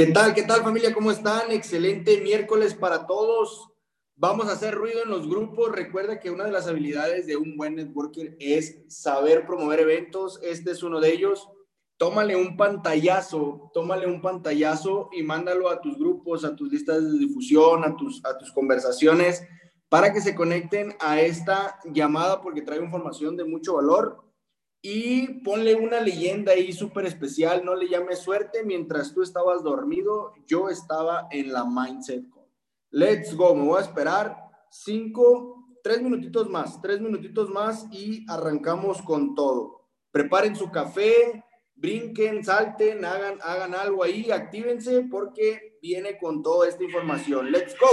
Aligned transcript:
¿Qué 0.00 0.06
tal? 0.06 0.32
¿Qué 0.32 0.44
tal 0.44 0.62
familia? 0.62 0.94
¿Cómo 0.94 1.10
están? 1.10 1.50
Excelente 1.50 2.22
miércoles 2.22 2.72
para 2.72 3.06
todos. 3.06 3.68
Vamos 4.16 4.48
a 4.48 4.52
hacer 4.52 4.74
ruido 4.74 5.02
en 5.02 5.10
los 5.10 5.28
grupos. 5.28 5.72
Recuerda 5.72 6.18
que 6.18 6.30
una 6.30 6.44
de 6.44 6.52
las 6.52 6.66
habilidades 6.66 7.26
de 7.26 7.36
un 7.36 7.54
buen 7.58 7.74
networker 7.74 8.34
es 8.40 8.78
saber 8.88 9.44
promover 9.44 9.80
eventos. 9.80 10.40
Este 10.42 10.70
es 10.70 10.82
uno 10.82 11.00
de 11.00 11.12
ellos. 11.12 11.50
Tómale 11.98 12.34
un 12.34 12.56
pantallazo, 12.56 13.70
tómale 13.74 14.06
un 14.06 14.22
pantallazo 14.22 15.10
y 15.12 15.22
mándalo 15.22 15.68
a 15.68 15.82
tus 15.82 15.98
grupos, 15.98 16.46
a 16.46 16.56
tus 16.56 16.72
listas 16.72 17.02
de 17.02 17.18
difusión, 17.18 17.84
a 17.84 17.94
tus, 17.94 18.24
a 18.24 18.38
tus 18.38 18.50
conversaciones, 18.52 19.46
para 19.90 20.14
que 20.14 20.22
se 20.22 20.34
conecten 20.34 20.94
a 20.98 21.20
esta 21.20 21.78
llamada 21.84 22.40
porque 22.40 22.62
trae 22.62 22.82
información 22.82 23.36
de 23.36 23.44
mucho 23.44 23.74
valor 23.74 24.29
y 24.82 25.40
ponle 25.42 25.74
una 25.74 26.00
leyenda 26.00 26.52
ahí 26.52 26.72
súper 26.72 27.06
especial, 27.06 27.64
no 27.64 27.74
le 27.74 27.88
llames 27.88 28.20
suerte, 28.20 28.64
mientras 28.64 29.12
tú 29.12 29.22
estabas 29.22 29.62
dormido, 29.62 30.32
yo 30.46 30.68
estaba 30.68 31.28
en 31.30 31.52
la 31.52 31.64
Mindset 31.64 32.24
Call. 32.30 32.48
Let's 32.90 33.34
go, 33.34 33.54
me 33.54 33.66
voy 33.66 33.78
a 33.78 33.84
esperar 33.84 34.36
cinco, 34.70 35.66
tres 35.82 36.00
minutitos 36.00 36.48
más, 36.48 36.80
tres 36.80 37.00
minutitos 37.00 37.50
más 37.50 37.86
y 37.92 38.24
arrancamos 38.28 39.02
con 39.02 39.34
todo. 39.34 39.88
Preparen 40.10 40.56
su 40.56 40.70
café, 40.70 41.44
brinquen, 41.74 42.42
salten, 42.44 43.04
hagan, 43.04 43.38
hagan 43.42 43.74
algo 43.74 44.02
ahí, 44.02 44.30
actívense 44.30 45.06
porque 45.10 45.78
viene 45.82 46.18
con 46.18 46.42
toda 46.42 46.68
esta 46.68 46.82
información. 46.82 47.52
Let's 47.52 47.76
go. 47.78 47.86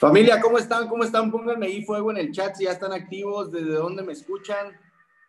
Familia, 0.00 0.40
¿cómo 0.40 0.56
están? 0.56 0.88
¿Cómo 0.88 1.04
están? 1.04 1.30
Pónganme 1.30 1.66
ahí 1.66 1.84
fuego 1.84 2.10
en 2.10 2.16
el 2.16 2.32
chat 2.32 2.56
si 2.56 2.64
ya 2.64 2.72
están 2.72 2.90
activos, 2.90 3.52
desde 3.52 3.74
dónde 3.74 4.02
me 4.02 4.14
escuchan. 4.14 4.68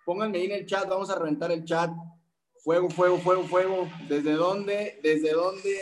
Pónganme 0.05 0.37
ahí 0.37 0.45
en 0.45 0.59
el 0.59 0.65
chat, 0.65 0.87
vamos 0.87 1.09
a 1.09 1.19
reventar 1.19 1.51
el 1.51 1.65
chat. 1.65 1.91
Fuego, 2.63 2.89
fuego, 2.89 3.17
fuego, 3.17 3.43
fuego. 3.43 3.89
¿Desde 4.07 4.31
dónde? 4.31 4.97
¿Desde 5.03 5.33
dónde 5.33 5.77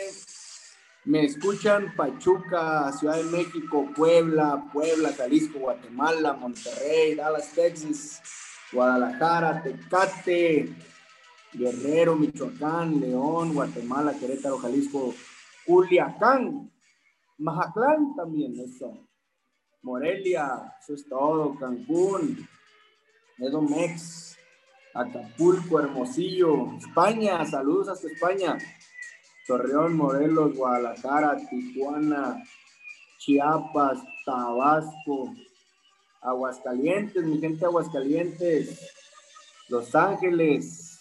me 1.04 1.24
escuchan? 1.24 1.94
Pachuca, 1.94 2.90
Ciudad 2.90 3.18
de 3.18 3.22
México, 3.26 3.88
Puebla, 3.94 4.68
Puebla, 4.72 5.12
Jalisco, 5.16 5.60
Guatemala, 5.60 6.32
Monterrey, 6.32 7.14
Dallas, 7.14 7.52
Texas, 7.54 8.20
Guadalajara, 8.72 9.62
Tecate, 9.62 10.74
Guerrero, 11.52 12.16
Michoacán, 12.16 12.98
León, 12.98 13.54
Guatemala, 13.54 14.16
Querétaro, 14.18 14.58
Jalisco, 14.58 15.14
Culiacán, 15.64 16.69
Mazatlán 17.40 18.14
también, 18.14 18.58
eso. 18.60 19.08
Morelia, 19.82 20.76
eso 20.80 20.94
es 20.94 21.08
todo. 21.08 21.58
Cancún, 21.58 22.46
Edomex, 23.38 24.36
Acapulco, 24.94 25.80
Hermosillo, 25.80 26.76
España, 26.76 27.44
saludos 27.46 27.88
hasta 27.88 28.08
España. 28.08 28.58
Torreón, 29.46 29.96
Morelos, 29.96 30.54
Guadalajara, 30.54 31.36
Tijuana, 31.48 32.44
Chiapas, 33.18 33.98
Tabasco, 34.24 35.34
Aguascalientes, 36.20 37.24
mi 37.24 37.40
gente 37.40 37.64
Aguascalientes, 37.64 38.92
Los 39.68 39.94
Ángeles, 39.94 41.00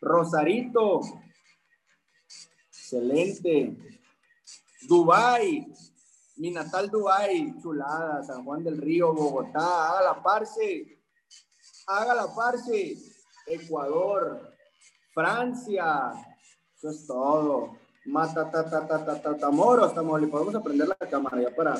Rosarito, 0.00 1.00
excelente, 2.70 3.76
Dubai, 4.86 5.66
mi 6.36 6.50
natal 6.50 6.88
Dubai, 6.88 7.54
chulada, 7.60 8.22
San 8.22 8.44
Juan 8.44 8.62
del 8.62 8.78
Río, 8.78 9.12
Bogotá, 9.12 9.88
haga 9.90 10.02
la 10.02 10.22
parce, 10.22 11.00
haga 11.86 12.14
la 12.14 12.34
parce, 12.34 12.96
Ecuador, 13.46 14.54
Francia, 15.12 16.12
eso 16.76 16.90
es 16.90 17.06
todo. 17.06 17.76
Mata, 18.06 18.50
ta, 18.50 18.70
ta, 18.70 18.86
ta, 18.86 19.04
ta, 19.04 19.20
ta, 19.20 19.36
Tamoros, 19.36 19.92
Podemos 19.92 20.54
aprender 20.54 20.88
la 20.88 20.94
cámara 20.94 21.50
para, 21.54 21.74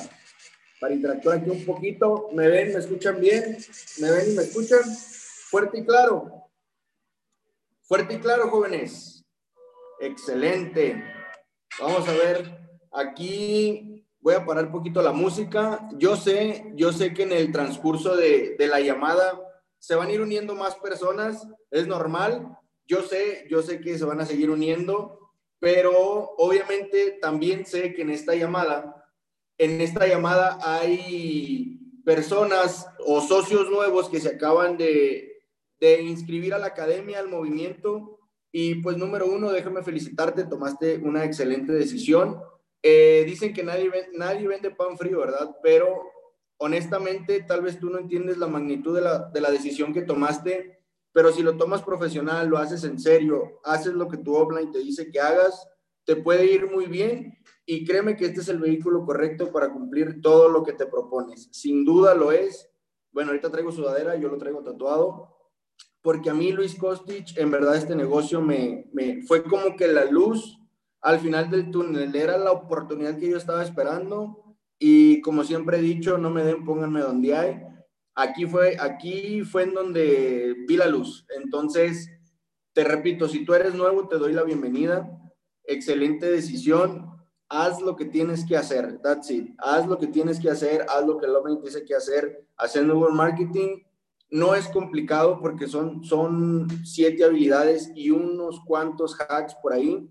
para 0.79 0.93
interactuar 0.93 1.37
aquí 1.37 1.49
un 1.49 1.65
poquito. 1.65 2.29
¿Me 2.33 2.47
ven, 2.47 2.73
me 2.73 2.79
escuchan 2.79 3.19
bien? 3.19 3.57
¿Me 3.99 4.11
ven 4.11 4.31
y 4.31 4.35
me 4.35 4.43
escuchan? 4.43 4.81
Fuerte 5.49 5.79
y 5.79 5.85
claro. 5.85 6.49
Fuerte 7.81 8.15
y 8.15 8.19
claro, 8.19 8.49
jóvenes. 8.51 9.25
Excelente. 9.99 11.03
Vamos 11.79 12.07
a 12.07 12.11
ver 12.11 12.58
Aquí 12.91 14.05
voy 14.21 14.33
a 14.33 14.45
parar 14.45 14.65
un 14.65 14.71
poquito 14.71 15.01
la 15.01 15.11
música. 15.11 15.87
Yo 15.97 16.15
sé, 16.15 16.71
yo 16.75 16.91
sé 16.91 17.13
que 17.13 17.23
en 17.23 17.31
el 17.31 17.51
transcurso 17.51 18.15
de, 18.15 18.55
la 18.59 18.79
llamada 18.79 19.39
se 19.77 19.95
van 19.95 20.09
a 20.09 20.11
ir 20.11 20.21
uniendo 20.21 20.55
más 20.55 20.75
personas, 20.75 21.47
es 21.71 21.87
normal. 21.87 22.57
Yo 22.87 23.03
sé, 23.03 23.47
yo 23.49 23.61
sé 23.61 23.79
que 23.79 23.97
se 23.97 24.05
van 24.05 24.19
a 24.19 24.25
seguir 24.25 24.49
uniendo, 24.49 25.31
pero 25.59 26.33
obviamente 26.37 27.17
también 27.21 27.65
sé 27.65 27.93
que 27.93 28.01
en 28.01 28.09
esta 28.09 28.35
llamada, 28.35 29.05
en 29.57 29.79
esta 29.81 30.07
llamada 30.07 30.57
hay 30.61 31.79
personas 32.03 32.87
o 33.05 33.21
socios 33.21 33.69
nuevos 33.69 34.09
que 34.09 34.19
se 34.19 34.29
acaban 34.29 34.77
de, 34.77 35.43
de 35.79 36.01
inscribir 36.01 36.53
a 36.53 36.59
la 36.59 36.67
academia, 36.67 37.19
al 37.19 37.29
movimiento. 37.29 38.19
Y 38.51 38.75
pues 38.75 38.97
número 38.97 39.27
uno, 39.27 39.51
déjame 39.51 39.83
felicitarte, 39.83 40.45
tomaste 40.45 40.97
una 40.97 41.23
excelente 41.23 41.71
decisión. 41.71 42.41
Eh, 42.81 43.23
dicen 43.25 43.53
que 43.53 43.63
nadie, 43.63 43.91
nadie 44.13 44.47
vende 44.47 44.71
pan 44.71 44.97
frío, 44.97 45.19
¿verdad? 45.19 45.55
Pero 45.61 46.01
honestamente, 46.57 47.43
tal 47.43 47.61
vez 47.61 47.79
tú 47.79 47.89
no 47.89 47.99
entiendes 47.99 48.37
la 48.37 48.47
magnitud 48.47 48.95
de 48.95 49.01
la, 49.01 49.29
de 49.29 49.41
la 49.41 49.51
decisión 49.51 49.93
que 49.93 50.01
tomaste, 50.01 50.79
pero 51.11 51.31
si 51.31 51.41
lo 51.41 51.57
tomas 51.57 51.81
profesional, 51.81 52.47
lo 52.47 52.57
haces 52.57 52.83
en 52.83 52.99
serio, 52.99 53.59
haces 53.63 53.93
lo 53.93 54.07
que 54.07 54.17
tu 54.17 54.35
offline 54.35 54.71
te 54.71 54.79
dice 54.79 55.09
que 55.09 55.19
hagas, 55.19 55.67
te 56.05 56.15
puede 56.15 56.45
ir 56.45 56.69
muy 56.69 56.85
bien 56.85 57.37
y 57.65 57.85
créeme 57.85 58.15
que 58.15 58.25
este 58.25 58.41
es 58.41 58.49
el 58.49 58.59
vehículo 58.59 59.05
correcto 59.05 59.51
para 59.51 59.71
cumplir 59.71 60.21
todo 60.21 60.49
lo 60.49 60.63
que 60.63 60.73
te 60.73 60.85
propones. 60.85 61.49
Sin 61.51 61.85
duda 61.85 62.13
lo 62.15 62.31
es. 62.31 62.69
Bueno, 63.11 63.31
ahorita 63.31 63.51
traigo 63.51 63.71
sudadera, 63.71 64.15
yo 64.15 64.27
lo 64.29 64.37
traigo 64.37 64.63
tatuado, 64.63 65.35
porque 66.01 66.29
a 66.29 66.33
mí 66.33 66.51
Luis 66.51 66.75
Kostic, 66.75 67.37
en 67.37 67.51
verdad 67.51 67.75
este 67.75 67.95
negocio 67.95 68.41
me, 68.41 68.87
me 68.93 69.23
fue 69.23 69.43
como 69.43 69.75
que 69.75 69.87
la 69.87 70.05
luz 70.05 70.58
al 71.01 71.19
final 71.19 71.49
del 71.49 71.71
túnel. 71.71 72.15
Era 72.15 72.37
la 72.37 72.51
oportunidad 72.51 73.17
que 73.17 73.29
yo 73.29 73.37
estaba 73.37 73.63
esperando 73.63 74.55
y 74.77 75.21
como 75.21 75.43
siempre 75.43 75.77
he 75.77 75.81
dicho, 75.81 76.17
no 76.17 76.29
me 76.29 76.43
den, 76.43 76.63
pónganme 76.63 77.01
donde 77.01 77.35
hay. 77.35 77.61
Aquí 78.15 78.45
fue, 78.45 78.77
aquí 78.79 79.43
fue 79.43 79.63
en 79.63 79.73
donde 79.73 80.55
vi 80.67 80.77
la 80.77 80.87
luz. 80.87 81.25
Entonces, 81.41 82.09
te 82.73 82.83
repito, 82.83 83.27
si 83.27 83.45
tú 83.45 83.53
eres 83.53 83.75
nuevo, 83.75 84.07
te 84.07 84.17
doy 84.17 84.33
la 84.33 84.43
bienvenida. 84.43 85.09
Excelente 85.63 86.29
decisión. 86.29 87.07
Haz 87.49 87.81
lo 87.81 87.95
que 87.95 88.05
tienes 88.05 88.45
que 88.45 88.57
hacer. 88.57 88.99
That's 89.01 89.31
it. 89.31 89.49
Haz 89.57 89.87
lo 89.87 89.97
que 89.97 90.07
tienes 90.07 90.39
que 90.39 90.49
hacer. 90.49 90.85
Haz 90.89 91.05
lo 91.05 91.17
que 91.17 91.25
el 91.25 91.35
hombre 91.35 91.55
dice 91.63 91.83
que 91.85 91.95
hacer. 91.95 92.45
Hacer 92.57 92.85
nuevo 92.85 93.09
marketing 93.09 93.83
no 94.29 94.53
es 94.53 94.67
complicado 94.67 95.39
porque 95.41 95.67
son, 95.67 96.03
son 96.03 96.67
siete 96.85 97.23
habilidades 97.23 97.91
y 97.95 98.11
unos 98.11 98.59
cuantos 98.65 99.17
hacks 99.19 99.55
por 99.55 99.73
ahí 99.73 100.07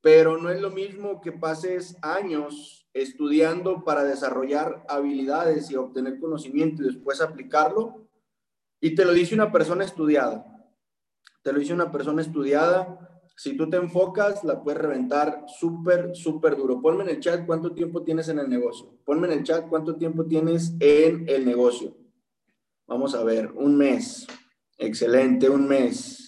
pero 0.00 0.38
no 0.38 0.50
es 0.50 0.60
lo 0.60 0.70
mismo 0.70 1.20
que 1.20 1.32
pases 1.32 1.96
años 2.02 2.88
estudiando 2.92 3.84
para 3.84 4.04
desarrollar 4.04 4.84
habilidades 4.88 5.70
y 5.70 5.76
obtener 5.76 6.20
conocimiento 6.20 6.82
y 6.82 6.86
después 6.86 7.20
aplicarlo. 7.20 8.08
Y 8.80 8.94
te 8.94 9.04
lo 9.04 9.12
dice 9.12 9.34
una 9.34 9.50
persona 9.50 9.84
estudiada. 9.84 10.44
Te 11.42 11.52
lo 11.52 11.58
dice 11.58 11.74
una 11.74 11.90
persona 11.90 12.22
estudiada. 12.22 13.22
Si 13.36 13.56
tú 13.56 13.68
te 13.70 13.76
enfocas, 13.76 14.44
la 14.44 14.62
puedes 14.62 14.80
reventar 14.80 15.44
súper, 15.46 16.14
súper 16.14 16.56
duro. 16.56 16.80
Ponme 16.80 17.04
en 17.04 17.10
el 17.10 17.20
chat 17.20 17.46
cuánto 17.46 17.72
tiempo 17.72 18.02
tienes 18.02 18.28
en 18.28 18.38
el 18.38 18.48
negocio. 18.48 18.98
Ponme 19.04 19.26
en 19.28 19.38
el 19.38 19.44
chat 19.44 19.68
cuánto 19.68 19.96
tiempo 19.96 20.26
tienes 20.26 20.74
en 20.80 21.28
el 21.28 21.44
negocio. 21.44 21.96
Vamos 22.86 23.14
a 23.14 23.22
ver, 23.22 23.52
un 23.52 23.76
mes. 23.76 24.26
Excelente, 24.76 25.48
un 25.48 25.68
mes. 25.68 26.27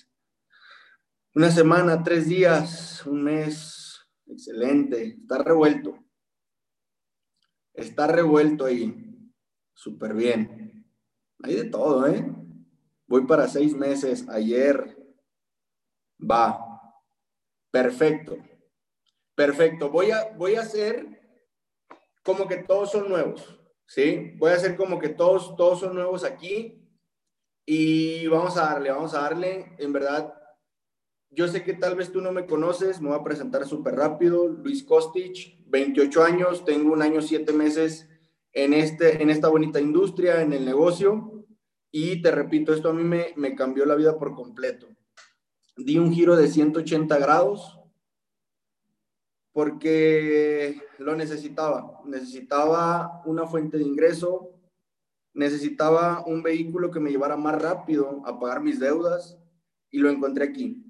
Una 1.32 1.48
semana, 1.52 2.02
tres 2.02 2.26
días, 2.26 3.06
un 3.06 3.22
mes, 3.22 4.04
excelente, 4.26 5.16
está 5.22 5.38
revuelto. 5.38 5.96
Está 7.72 8.08
revuelto 8.08 8.64
ahí, 8.64 9.32
súper 9.72 10.12
bien. 10.14 10.84
Hay 11.44 11.54
de 11.54 11.64
todo, 11.66 12.08
¿eh? 12.08 12.26
Voy 13.06 13.26
para 13.26 13.46
seis 13.46 13.76
meses, 13.76 14.28
ayer, 14.28 14.98
va, 16.18 16.82
perfecto, 17.70 18.36
perfecto. 19.36 19.88
Voy 19.88 20.10
a, 20.10 20.32
voy 20.36 20.56
a 20.56 20.62
hacer 20.62 21.06
como 22.24 22.48
que 22.48 22.56
todos 22.56 22.90
son 22.90 23.08
nuevos, 23.08 23.56
¿sí? 23.86 24.32
Voy 24.36 24.50
a 24.50 24.56
hacer 24.56 24.76
como 24.76 24.98
que 24.98 25.10
todos, 25.10 25.54
todos 25.54 25.78
son 25.78 25.94
nuevos 25.94 26.24
aquí 26.24 26.90
y 27.64 28.26
vamos 28.26 28.56
a 28.56 28.62
darle, 28.62 28.90
vamos 28.90 29.14
a 29.14 29.20
darle, 29.20 29.76
en 29.78 29.92
verdad, 29.92 30.39
yo 31.30 31.46
sé 31.46 31.62
que 31.62 31.74
tal 31.74 31.94
vez 31.94 32.10
tú 32.10 32.20
no 32.20 32.32
me 32.32 32.46
conoces, 32.46 33.00
me 33.00 33.08
voy 33.08 33.18
a 33.18 33.24
presentar 33.24 33.66
súper 33.66 33.94
rápido. 33.94 34.48
Luis 34.48 34.82
Kostic, 34.82 35.64
28 35.66 36.24
años, 36.24 36.64
tengo 36.64 36.92
un 36.92 37.02
año, 37.02 37.22
siete 37.22 37.52
meses 37.52 38.08
en, 38.52 38.74
este, 38.74 39.22
en 39.22 39.30
esta 39.30 39.48
bonita 39.48 39.80
industria, 39.80 40.42
en 40.42 40.52
el 40.52 40.64
negocio. 40.64 41.46
Y 41.92 42.20
te 42.20 42.32
repito, 42.32 42.74
esto 42.74 42.90
a 42.90 42.92
mí 42.92 43.04
me, 43.04 43.32
me 43.36 43.54
cambió 43.54 43.86
la 43.86 43.94
vida 43.94 44.18
por 44.18 44.34
completo. 44.34 44.88
Di 45.76 45.98
un 45.98 46.12
giro 46.12 46.36
de 46.36 46.48
180 46.48 47.16
grados 47.18 47.78
porque 49.52 50.82
lo 50.98 51.14
necesitaba. 51.14 52.00
Necesitaba 52.04 53.22
una 53.24 53.46
fuente 53.46 53.78
de 53.78 53.84
ingreso, 53.84 54.50
necesitaba 55.32 56.24
un 56.26 56.42
vehículo 56.42 56.90
que 56.90 57.00
me 57.00 57.10
llevara 57.10 57.36
más 57.36 57.60
rápido 57.60 58.20
a 58.26 58.38
pagar 58.38 58.62
mis 58.62 58.80
deudas 58.80 59.38
y 59.90 59.98
lo 59.98 60.10
encontré 60.10 60.44
aquí. 60.44 60.89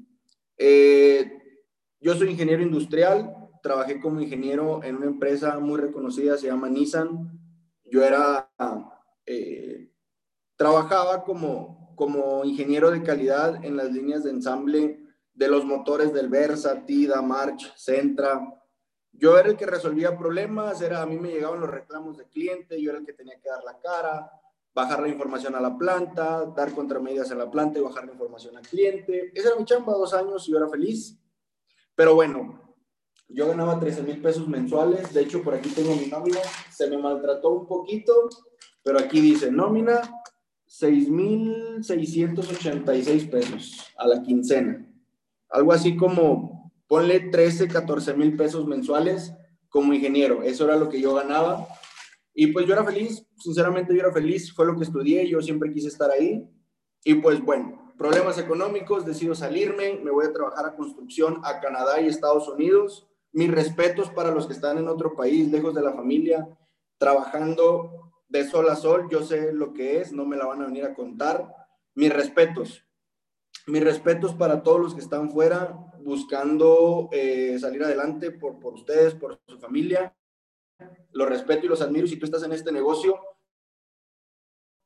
Eh, 0.62 1.43
yo 2.00 2.14
soy 2.14 2.29
ingeniero 2.29 2.62
industrial, 2.62 3.35
trabajé 3.62 3.99
como 3.99 4.21
ingeniero 4.21 4.85
en 4.85 4.97
una 4.97 5.07
empresa 5.07 5.59
muy 5.59 5.81
reconocida, 5.81 6.37
se 6.37 6.49
llama 6.49 6.69
Nissan. 6.69 7.33
Yo 7.85 8.05
era, 8.05 8.50
eh, 9.25 9.90
trabajaba 10.57 11.25
como, 11.25 11.95
como 11.97 12.45
ingeniero 12.45 12.90
de 12.90 13.02
calidad 13.02 13.64
en 13.64 13.75
las 13.75 13.90
líneas 13.90 14.23
de 14.23 14.33
ensamble 14.33 15.00
de 15.33 15.49
los 15.49 15.64
motores 15.64 16.12
del 16.12 16.29
Versa, 16.29 16.85
Tida, 16.85 17.23
March, 17.23 17.73
Centra. 17.76 18.38
Yo 19.12 19.38
era 19.38 19.49
el 19.49 19.57
que 19.57 19.64
resolvía 19.64 20.19
problemas, 20.19 20.83
era, 20.83 21.00
a 21.00 21.07
mí 21.07 21.19
me 21.19 21.31
llegaban 21.31 21.61
los 21.61 21.71
reclamos 21.71 22.19
de 22.19 22.29
cliente, 22.29 22.81
yo 22.83 22.90
era 22.90 22.99
el 22.99 23.07
que 23.07 23.14
tenía 23.14 23.40
que 23.40 23.49
dar 23.49 23.64
la 23.64 23.81
cara, 23.81 24.31
bajar 24.74 25.02
la 25.02 25.08
información 25.08 25.54
a 25.54 25.60
la 25.60 25.76
planta, 25.76 26.46
dar 26.56 26.72
contramedidas 26.72 27.30
a 27.30 27.34
la 27.34 27.50
planta 27.50 27.78
y 27.78 27.82
bajar 27.82 28.06
la 28.06 28.12
información 28.12 28.56
al 28.56 28.66
cliente. 28.66 29.32
Esa 29.34 29.48
era 29.48 29.58
mi 29.58 29.64
chamba, 29.64 29.92
dos 29.94 30.14
años 30.14 30.48
y 30.48 30.52
yo 30.52 30.58
era 30.58 30.68
feliz. 30.68 31.18
Pero 31.94 32.14
bueno, 32.14 32.76
yo 33.28 33.48
ganaba 33.48 33.78
13 33.78 34.02
mil 34.02 34.20
pesos 34.20 34.48
mensuales. 34.48 35.12
De 35.12 35.22
hecho, 35.22 35.42
por 35.42 35.54
aquí 35.54 35.70
tengo 35.70 35.94
mi 35.94 36.06
nómina. 36.06 36.40
Se 36.70 36.88
me 36.88 36.98
maltrató 36.98 37.50
un 37.50 37.66
poquito, 37.66 38.28
pero 38.82 38.98
aquí 38.98 39.20
dice 39.20 39.50
nómina 39.50 40.00
6,686 40.66 43.24
pesos 43.26 43.86
a 43.98 44.06
la 44.06 44.22
quincena. 44.22 44.86
Algo 45.48 45.72
así 45.72 45.96
como, 45.96 46.72
ponle 46.86 47.20
13, 47.20 47.68
14 47.68 48.14
mil 48.14 48.36
pesos 48.36 48.66
mensuales 48.66 49.32
como 49.68 49.92
ingeniero. 49.92 50.42
Eso 50.42 50.64
era 50.64 50.76
lo 50.76 50.88
que 50.88 51.00
yo 51.00 51.14
ganaba. 51.14 51.68
Y 52.40 52.47
pues 52.47 52.64
yo 52.64 52.73
era 52.73 52.82
feliz, 52.82 53.23
sinceramente 53.37 53.92
yo 53.92 54.00
era 54.00 54.12
feliz, 54.12 54.50
fue 54.54 54.64
lo 54.64 54.75
que 54.75 54.85
estudié, 54.85 55.28
yo 55.28 55.42
siempre 55.42 55.70
quise 55.70 55.88
estar 55.88 56.11
ahí. 56.11 56.49
Y 57.04 57.16
pues 57.16 57.38
bueno, 57.44 57.92
problemas 57.99 58.38
económicos, 58.38 59.04
decido 59.04 59.35
salirme, 59.35 60.00
me 60.02 60.11
voy 60.11 60.25
a 60.25 60.32
trabajar 60.32 60.64
a 60.64 60.75
construcción 60.75 61.42
a 61.44 61.61
Canadá 61.61 62.00
y 62.00 62.06
Estados 62.06 62.49
Unidos. 62.49 63.06
Mis 63.30 63.50
respetos 63.50 64.09
para 64.09 64.30
los 64.30 64.47
que 64.47 64.54
están 64.54 64.78
en 64.78 64.88
otro 64.88 65.14
país, 65.14 65.50
lejos 65.50 65.75
de 65.75 65.82
la 65.82 65.92
familia, 65.92 66.49
trabajando 66.97 68.11
de 68.30 68.49
sol 68.49 68.70
a 68.70 68.76
sol, 68.76 69.06
yo 69.11 69.23
sé 69.23 69.52
lo 69.52 69.75
que 69.75 70.00
es, 70.00 70.11
no 70.11 70.25
me 70.25 70.38
la 70.38 70.47
van 70.47 70.62
a 70.62 70.64
venir 70.64 70.87
a 70.87 70.94
contar. 70.94 71.47
Mis 71.94 72.11
respetos, 72.11 72.87
mis 73.66 73.85
respetos 73.85 74.32
para 74.32 74.62
todos 74.62 74.80
los 74.80 74.94
que 74.94 75.02
están 75.02 75.30
fuera 75.30 75.76
buscando 76.02 77.11
eh, 77.12 77.59
salir 77.61 77.85
adelante 77.85 78.30
por, 78.30 78.59
por 78.59 78.73
ustedes, 78.73 79.12
por 79.12 79.38
su 79.47 79.59
familia. 79.59 80.14
Los 81.12 81.28
respeto 81.28 81.66
y 81.66 81.68
los 81.68 81.82
admiro. 81.82 82.06
Si 82.06 82.16
tú 82.16 82.26
estás 82.26 82.42
en 82.42 82.52
este 82.52 82.72
negocio, 82.72 83.18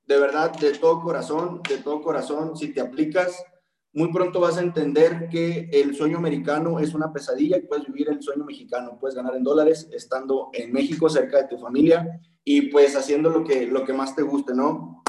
de 0.06 0.18
verdad, 0.18 0.52
de 0.52 0.72
todo 0.72 1.00
corazón, 1.00 1.60
de 1.68 1.78
todo 1.78 2.02
corazón, 2.02 2.56
si 2.56 2.72
te 2.72 2.80
aplicas, 2.80 3.44
muy 3.92 4.12
pronto 4.12 4.40
vas 4.40 4.58
a 4.58 4.62
entender 4.62 5.28
que 5.30 5.68
el 5.72 5.94
sueño 5.94 6.18
americano 6.18 6.80
es 6.80 6.94
una 6.94 7.12
pesadilla 7.12 7.56
y 7.56 7.62
puedes 7.62 7.86
vivir 7.86 8.08
el 8.08 8.20
sueño 8.20 8.44
mexicano. 8.44 8.98
Puedes 8.98 9.14
ganar 9.14 9.36
en 9.36 9.44
dólares 9.44 9.88
estando 9.92 10.50
en 10.52 10.72
México, 10.72 11.08
cerca 11.08 11.38
de 11.42 11.48
tu 11.48 11.58
familia 11.58 12.20
y 12.42 12.62
pues 12.72 12.96
haciendo 12.96 13.30
lo 13.30 13.44
que, 13.44 13.66
lo 13.66 13.84
que 13.84 13.92
más 13.92 14.16
te 14.16 14.22
guste, 14.22 14.52
¿no? 14.52 15.02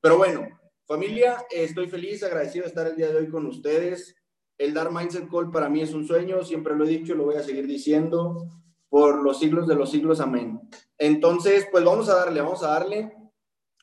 Pero 0.00 0.18
bueno, 0.18 0.46
familia, 0.86 1.44
estoy 1.50 1.88
feliz, 1.88 2.22
agradecido 2.22 2.62
de 2.62 2.68
estar 2.68 2.86
el 2.86 2.96
día 2.96 3.08
de 3.08 3.16
hoy 3.16 3.28
con 3.28 3.44
ustedes. 3.44 4.14
El 4.56 4.72
dar 4.72 4.92
Mindset 4.92 5.28
Call 5.28 5.50
para 5.50 5.68
mí 5.68 5.82
es 5.82 5.92
un 5.92 6.06
sueño, 6.06 6.42
siempre 6.44 6.76
lo 6.76 6.84
he 6.84 6.88
dicho, 6.88 7.14
lo 7.14 7.24
voy 7.24 7.36
a 7.36 7.42
seguir 7.42 7.66
diciendo 7.66 8.48
por 8.88 9.22
los 9.22 9.38
siglos 9.38 9.66
de 9.66 9.74
los 9.74 9.90
siglos, 9.90 10.20
amén. 10.20 10.60
Entonces, 10.96 11.66
pues 11.70 11.84
vamos 11.84 12.08
a 12.08 12.16
darle, 12.16 12.40
vamos 12.40 12.62
a 12.62 12.68
darle. 12.68 13.12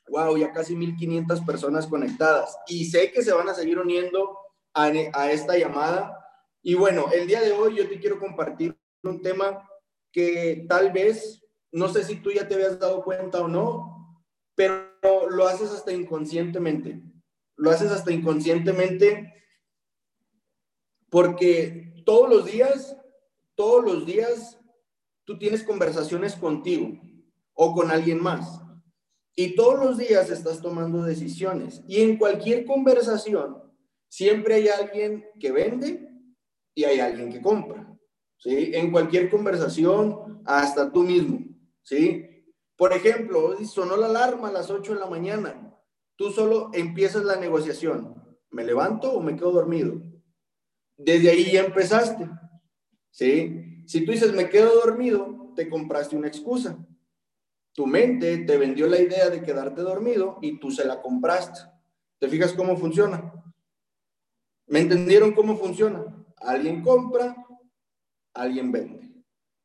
Wow, 0.08 0.38
ya 0.38 0.52
casi 0.52 0.76
1500 0.76 1.42
personas 1.42 1.88
conectadas 1.88 2.58
y 2.68 2.86
sé 2.86 3.12
que 3.12 3.24
se 3.24 3.34
van 3.34 3.50
a 3.50 3.56
seguir 3.56 3.80
uniendo 3.80 4.38
a, 4.74 4.90
esta 5.32 5.58
llamada. 5.58 6.20
Y 6.62 6.76
bueno, 6.76 7.08
el 7.12 7.28
día 7.28 7.42
de 7.42 7.52
hoy 7.52 7.76
yo 7.76 7.90
te 7.90 8.00
quiero 8.00 8.20
compartir 8.20 8.78
un 9.04 9.22
tema 9.22 9.68
que 10.12 10.66
tal 10.70 10.92
vez, 10.92 11.44
no 11.72 11.90
sé 11.90 12.04
si 12.04 12.18
tú 12.18 12.32
ya 12.32 12.48
te 12.48 12.54
habías 12.54 12.80
dado 12.80 13.04
cuenta 13.04 13.42
o 13.42 13.48
no, 13.48 14.24
pero 14.54 15.30
lo 15.30 15.48
haces 15.48 15.72
hasta 15.72 15.92
inconscientemente. 15.92 17.02
Lo 17.56 17.72
haces 17.72 17.92
hasta 17.92 18.12
inconscientemente 18.12 19.34
porque 21.10 22.04
todos 22.06 22.30
los 22.30 22.46
días, 22.46 22.98
todos 23.56 23.86
los 23.86 24.06
días, 24.06 24.60
tú 25.26 25.38
tienes 25.38 25.64
conversaciones 25.64 26.36
contigo 26.36 27.00
o 27.54 27.74
con 27.74 27.92
alguien 27.92 28.22
más. 28.22 28.62
Y 29.36 29.56
todos 29.56 29.84
los 29.84 29.98
días 29.98 30.30
estás 30.30 30.62
tomando 30.62 31.04
decisiones. 31.04 31.84
Y 31.88 32.02
en 32.02 32.18
cualquier 32.18 32.66
conversación, 32.66 33.66
Siempre 34.16 34.56
hay 34.56 34.70
alguien 34.70 35.26
que 35.42 35.52
vende 35.52 36.10
y 36.74 36.86
hay 36.86 37.02
alguien 37.02 37.34
que 37.34 37.42
compra, 37.42 37.86
¿sí? 38.38 38.72
En 38.74 38.90
cualquier 38.90 39.30
conversación, 39.30 40.42
hasta 40.46 40.90
tú 40.90 41.04
mismo, 41.04 41.40
¿sí? 41.84 42.26
Por 42.78 42.94
ejemplo, 42.94 43.58
sonó 43.66 43.98
la 43.98 44.06
alarma 44.06 44.48
a 44.48 44.54
las 44.54 44.70
8 44.70 44.94
de 44.94 45.00
la 45.02 45.08
mañana, 45.08 45.78
tú 46.16 46.32
solo 46.32 46.70
empiezas 46.74 47.26
la 47.26 47.36
negociación, 47.36 48.16
¿me 48.52 48.64
levanto 48.64 49.12
o 49.12 49.22
me 49.22 49.36
quedo 49.36 49.52
dormido? 49.52 50.02
Desde 50.96 51.32
ahí 51.32 51.52
ya 51.52 51.66
empezaste, 51.66 52.30
¿sí? 53.12 53.75
Si 53.86 54.06
tú 54.06 54.12
dices, 54.12 54.34
me 54.34 54.50
quedo 54.50 54.74
dormido, 54.76 55.54
te 55.56 55.70
compraste 55.70 56.16
una 56.16 56.28
excusa. 56.28 56.78
Tu 57.74 57.86
mente 57.86 58.38
te 58.40 58.58
vendió 58.58 58.88
la 58.88 59.00
idea 59.00 59.30
de 59.30 59.42
quedarte 59.42 59.82
dormido 59.82 60.40
y 60.42 60.60
tú 60.60 60.72
se 60.72 60.86
la 60.86 61.02
compraste. 61.02 61.60
¿Te 62.20 62.28
fijas 62.28 62.54
cómo 62.54 62.78
funciona? 62.78 63.34
¿Me 64.68 64.80
entendieron 64.80 65.34
cómo 65.34 65.58
funciona? 65.58 66.06
Alguien 66.38 66.82
compra, 66.82 67.36
alguien 68.34 68.72
vende. 68.72 69.12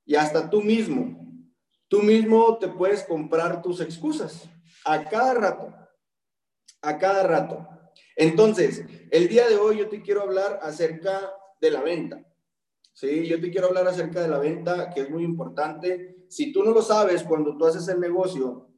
Y 0.05 0.17
hasta 0.17 0.50
tú 0.50 0.61
mismo, 0.61 1.25
tú 1.89 2.03
mismo 2.03 2.59
te 2.59 2.69
puedes 2.69 3.05
comprar 3.05 3.62
tus 3.62 3.81
excusas 3.81 4.49
a 4.85 5.09
cada 5.09 5.35
rato, 5.35 5.75
a 6.83 6.99
cada 6.99 7.23
rato. 7.23 7.69
Entonces, 8.17 8.85
el 9.11 9.29
día 9.29 9.49
de 9.49 9.57
hoy 9.57 9.79
yo 9.79 9.89
te 9.89 10.03
quiero 10.03 10.23
hablar 10.23 10.59
acerca 10.62 11.33
de 11.61 11.71
la 11.71 11.81
venta. 11.81 12.25
Sí, 13.00 13.26
yo 13.26 13.40
te 13.40 13.50
quiero 13.50 13.69
hablar 13.69 13.88
acerca 13.88 14.21
de 14.21 14.28
la 14.28 14.37
venta, 14.37 14.90
que 14.90 15.00
es 15.00 15.09
muy 15.09 15.25
importante. 15.25 16.26
Si 16.28 16.52
tú 16.52 16.62
no 16.62 16.71
lo 16.71 16.83
sabes, 16.83 17.23
cuando 17.23 17.57
tú 17.57 17.64
haces 17.64 17.88
el 17.88 17.99
negocio, 17.99 18.69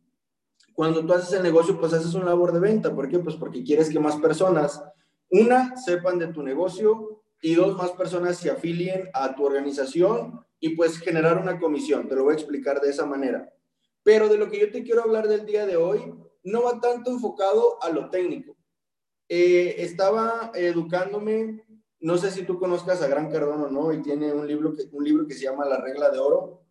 cuando 0.74 1.04
tú 1.04 1.12
haces 1.12 1.32
el 1.32 1.42
negocio, 1.42 1.76
pues 1.76 1.92
haces 1.92 2.14
una 2.14 2.26
labor 2.26 2.52
de 2.52 2.60
venta. 2.60 2.94
¿Por 2.94 3.08
qué? 3.08 3.18
Pues 3.18 3.34
porque 3.34 3.64
quieres 3.64 3.90
que 3.90 3.98
más 3.98 4.14
personas 4.18 4.80
una, 5.28 5.76
sepan 5.76 6.20
de 6.20 6.28
tu 6.28 6.40
negocio 6.44 7.24
y 7.40 7.56
dos, 7.56 7.76
más 7.76 7.90
personas 7.90 8.36
se 8.36 8.48
afilien 8.48 9.10
a 9.12 9.34
tu 9.34 9.44
organización 9.44 10.38
y 10.60 10.76
pues 10.76 10.98
generar 10.98 11.36
una 11.38 11.58
comisión. 11.58 12.06
Te 12.06 12.14
lo 12.14 12.22
voy 12.22 12.34
a 12.34 12.36
explicar 12.36 12.80
de 12.80 12.90
esa 12.90 13.04
manera. 13.04 13.52
Pero 14.04 14.28
de 14.28 14.38
lo 14.38 14.48
que 14.48 14.60
yo 14.60 14.70
te 14.70 14.84
quiero 14.84 15.02
hablar 15.02 15.26
del 15.26 15.44
día 15.46 15.66
de 15.66 15.76
hoy 15.76 16.14
no 16.44 16.62
va 16.62 16.80
tanto 16.80 17.10
enfocado 17.10 17.82
a 17.82 17.90
lo 17.90 18.08
técnico. 18.08 18.56
Eh, 19.28 19.74
estaba 19.78 20.52
educándome, 20.54 21.64
no 22.02 22.18
sé 22.18 22.30
si 22.30 22.42
tú 22.42 22.58
conozcas 22.58 23.00
a 23.00 23.08
Gran 23.08 23.30
Cardón 23.30 23.62
o 23.62 23.68
no, 23.68 23.92
y 23.92 24.02
tiene 24.02 24.32
un 24.32 24.46
libro, 24.46 24.74
que, 24.74 24.84
un 24.92 25.04
libro 25.04 25.26
que 25.26 25.34
se 25.34 25.44
llama 25.44 25.64
La 25.64 25.80
regla 25.80 26.10
de 26.10 26.18
oro 26.18 26.64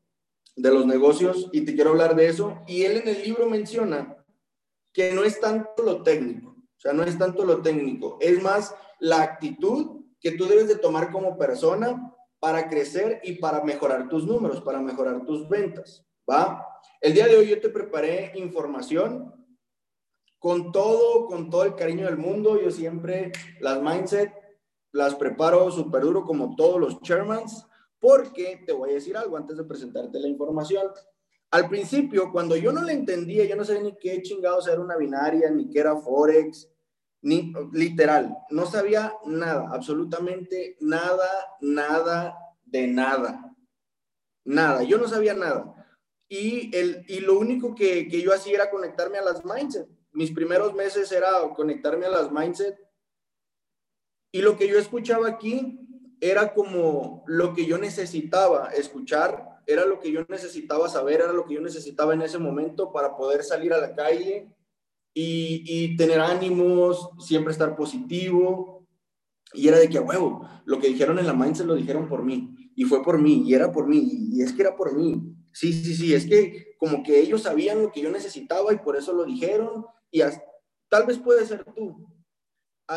de 0.55 0.71
los 0.71 0.85
negocios, 0.85 1.49
y 1.51 1.61
te 1.61 1.73
quiero 1.73 1.91
hablar 1.91 2.15
de 2.15 2.27
eso. 2.27 2.59
Y 2.67 2.83
él 2.83 2.97
en 2.97 3.07
el 3.07 3.23
libro 3.23 3.49
menciona 3.49 4.17
que 4.93 5.13
no 5.13 5.23
es 5.23 5.39
tanto 5.39 5.83
lo 5.83 6.03
técnico, 6.03 6.49
o 6.49 6.79
sea, 6.79 6.93
no 6.93 7.03
es 7.03 7.17
tanto 7.17 7.45
lo 7.45 7.61
técnico, 7.61 8.17
es 8.19 8.41
más 8.43 8.75
la 8.99 9.21
actitud 9.21 10.01
que 10.19 10.31
tú 10.31 10.45
debes 10.45 10.67
de 10.67 10.75
tomar 10.75 11.11
como 11.11 11.37
persona 11.37 12.13
para 12.39 12.67
crecer 12.67 13.21
y 13.23 13.33
para 13.33 13.63
mejorar 13.63 14.09
tus 14.09 14.25
números, 14.25 14.61
para 14.61 14.81
mejorar 14.81 15.23
tus 15.25 15.47
ventas, 15.47 16.05
¿va? 16.29 16.67
El 16.99 17.13
día 17.13 17.27
de 17.27 17.37
hoy 17.37 17.47
yo 17.47 17.61
te 17.61 17.69
preparé 17.69 18.31
información 18.35 19.33
con 20.41 20.71
todo, 20.71 21.27
con 21.27 21.49
todo 21.49 21.63
el 21.63 21.75
cariño 21.75 22.05
del 22.05 22.17
mundo. 22.17 22.59
Yo 22.59 22.71
siempre 22.71 23.31
las 23.59 23.81
mindset 23.81 24.33
las 24.91 25.15
preparo 25.15 25.71
súper 25.71 26.03
duro 26.03 26.23
como 26.23 26.55
todos 26.55 26.79
los 26.79 27.01
chairmans, 27.01 27.65
porque 27.99 28.63
te 28.65 28.73
voy 28.73 28.91
a 28.91 28.93
decir 28.93 29.15
algo 29.15 29.37
antes 29.37 29.57
de 29.57 29.63
presentarte 29.63 30.19
la 30.19 30.27
información. 30.27 30.87
Al 31.51 31.69
principio, 31.69 32.31
cuando 32.31 32.55
yo 32.55 32.71
no 32.71 32.81
le 32.81 32.93
entendía, 32.93 33.45
yo 33.45 33.55
no 33.55 33.65
sabía 33.65 33.83
ni 33.83 33.97
qué 33.97 34.21
chingados 34.21 34.67
era 34.67 34.79
una 34.79 34.97
binaria, 34.97 35.49
ni 35.51 35.69
qué 35.69 35.79
era 35.79 35.95
Forex, 35.95 36.69
ni 37.21 37.53
literal, 37.71 38.35
no 38.49 38.65
sabía 38.65 39.13
nada, 39.25 39.69
absolutamente 39.71 40.77
nada, 40.79 41.27
nada 41.61 42.35
de 42.65 42.87
nada. 42.87 43.55
Nada, 44.43 44.83
yo 44.83 44.97
no 44.97 45.07
sabía 45.07 45.35
nada. 45.35 45.75
Y, 46.27 46.75
el, 46.75 47.05
y 47.07 47.19
lo 47.19 47.37
único 47.37 47.75
que, 47.75 48.07
que 48.07 48.21
yo 48.21 48.33
hacía 48.33 48.55
era 48.55 48.71
conectarme 48.71 49.19
a 49.19 49.23
las 49.23 49.45
mindset. 49.45 49.87
Mis 50.13 50.31
primeros 50.31 50.73
meses 50.73 51.11
era 51.11 51.29
conectarme 51.55 52.07
a 52.07 52.09
las 52.09 52.31
mindset. 52.31 52.75
Y 54.31 54.41
lo 54.41 54.57
que 54.57 54.67
yo 54.67 54.77
escuchaba 54.77 55.27
aquí 55.27 55.79
era 56.21 56.53
como 56.53 57.23
lo 57.27 57.53
que 57.53 57.65
yo 57.65 57.77
necesitaba 57.77 58.69
escuchar, 58.69 59.61
era 59.65 59.85
lo 59.85 59.99
que 59.99 60.11
yo 60.11 60.23
necesitaba 60.29 60.87
saber, 60.87 61.21
era 61.21 61.33
lo 61.33 61.45
que 61.45 61.55
yo 61.55 61.61
necesitaba 61.61 62.13
en 62.13 62.21
ese 62.21 62.37
momento 62.37 62.91
para 62.91 63.15
poder 63.17 63.43
salir 63.43 63.73
a 63.73 63.79
la 63.79 63.95
calle 63.95 64.47
y, 65.13 65.95
tener 65.97 66.19
ánimos, 66.19 67.09
siempre 67.19 67.51
estar 67.51 67.75
positivo. 67.75 68.87
Y 69.53 69.67
era 69.67 69.79
de 69.79 69.89
que 69.89 69.97
a 69.97 70.01
huevo, 70.01 70.47
lo 70.65 70.79
que 70.79 70.87
dijeron 70.87 71.19
en 71.19 71.27
la 71.27 71.33
mindset 71.33 71.65
lo 71.65 71.75
dijeron 71.75 72.07
por 72.07 72.23
mí. 72.23 72.55
Y 72.75 72.85
fue 72.85 73.03
por 73.03 73.19
mí, 73.19 73.43
y 73.45 73.53
era 73.53 73.71
por 73.71 73.87
mí, 73.87 74.29
y 74.31 74.41
es 74.41 74.53
que 74.53 74.61
era 74.61 74.75
por 74.75 74.95
mí. 74.95 75.35
Sí, 75.51 75.73
sí, 75.73 75.93
sí, 75.93 76.13
es 76.13 76.25
que 76.25 76.75
como 76.77 77.03
que 77.03 77.19
ellos 77.19 77.41
sabían 77.43 77.81
lo 77.81 77.91
que 77.91 78.01
yo 78.01 78.09
necesitaba 78.09 78.73
y 78.73 78.77
por 78.77 78.95
eso 78.95 79.11
lo 79.11 79.25
dijeron. 79.25 79.85
Y 80.09 80.21
tal 80.87 81.05
vez 81.05 81.17
puede 81.17 81.45
ser 81.45 81.65
tú. 81.75 82.07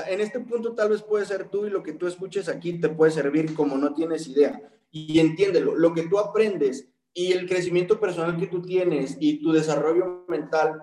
En 0.08 0.20
este 0.20 0.40
punto 0.40 0.74
tal 0.74 0.90
vez 0.90 1.02
puede 1.02 1.24
ser 1.24 1.48
tú 1.48 1.66
y 1.66 1.70
lo 1.70 1.82
que 1.82 1.92
tú 1.92 2.06
escuches 2.06 2.48
aquí 2.48 2.80
te 2.80 2.88
puede 2.88 3.12
servir 3.12 3.54
como 3.54 3.76
no 3.76 3.94
tienes 3.94 4.26
idea. 4.26 4.60
Y 4.90 5.20
entiéndelo, 5.20 5.76
lo 5.76 5.94
que 5.94 6.08
tú 6.08 6.18
aprendes 6.18 6.88
y 7.12 7.32
el 7.32 7.48
crecimiento 7.48 8.00
personal 8.00 8.36
que 8.36 8.48
tú 8.48 8.62
tienes 8.62 9.16
y 9.20 9.40
tu 9.40 9.52
desarrollo 9.52 10.24
mental 10.28 10.82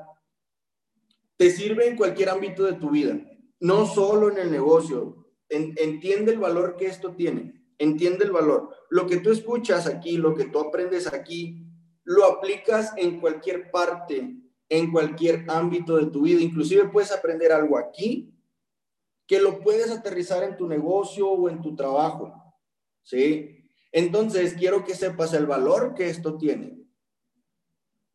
te 1.35 1.49
sirve 1.49 1.87
en 1.87 1.97
cualquier 1.97 2.29
ámbito 2.29 2.63
de 2.63 2.73
tu 2.73 2.91
vida, 2.91 3.19
no 3.59 3.85
solo 3.85 4.31
en 4.31 4.37
el 4.37 4.51
negocio. 4.51 5.17
entiende 5.49 6.31
el 6.31 6.39
valor 6.39 6.77
que 6.77 6.85
esto 6.85 7.13
tiene, 7.13 7.53
entiende 7.77 8.23
el 8.23 8.31
valor. 8.31 8.69
lo 8.89 9.07
que 9.07 9.17
tú 9.17 9.31
escuchas 9.31 9.87
aquí, 9.87 10.17
lo 10.17 10.33
que 10.35 10.45
tú 10.45 10.59
aprendes 10.59 11.07
aquí, 11.07 11.65
lo 12.03 12.25
aplicas 12.25 12.93
en 12.95 13.19
cualquier 13.19 13.71
parte, 13.71 14.35
en 14.69 14.91
cualquier 14.91 15.45
ámbito 15.49 15.97
de 15.97 16.07
tu 16.07 16.21
vida. 16.21 16.41
Inclusive 16.41 16.89
puedes 16.89 17.11
aprender 17.11 17.51
algo 17.51 17.77
aquí 17.77 18.30
que 19.31 19.39
lo 19.39 19.61
puedes 19.61 19.89
aterrizar 19.89 20.43
en 20.43 20.57
tu 20.57 20.67
negocio 20.67 21.29
o 21.29 21.47
en 21.47 21.61
tu 21.61 21.73
trabajo. 21.73 22.33
¿Sí? 23.01 23.63
Entonces, 23.93 24.55
quiero 24.55 24.83
que 24.83 24.93
sepas 24.93 25.33
el 25.33 25.45
valor 25.45 25.93
que 25.95 26.09
esto 26.09 26.37
tiene. 26.37 26.85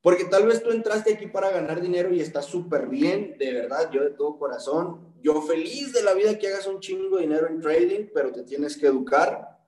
Porque 0.03 0.25
tal 0.25 0.47
vez 0.47 0.63
tú 0.63 0.73
entraste 0.73 1.15
aquí 1.15 1.27
para 1.27 1.49
ganar 1.49 1.81
dinero 1.81 2.13
y 2.13 2.21
estás 2.21 2.45
súper 2.45 2.89
bien, 2.89 3.35
de 3.39 3.51
verdad, 3.51 3.91
yo 3.91 4.05
de 4.05 4.11
todo 4.11 4.39
corazón. 4.39 5.15
Yo 5.23 5.41
feliz 5.41 5.95
de 5.95 6.03
la 6.03 6.13
vida 6.13 6.39
que 6.39 6.49
hagas 6.49 6.67
un 6.67 6.81
chingo 6.81 7.17
de 7.17 7.23
dinero 7.23 7.49
en 7.49 7.63
trading, 7.63 8.09
pero 8.13 8.31
te 8.31 8.43
tienes 8.43 8.77
que 8.77 8.87
educar. 8.87 9.59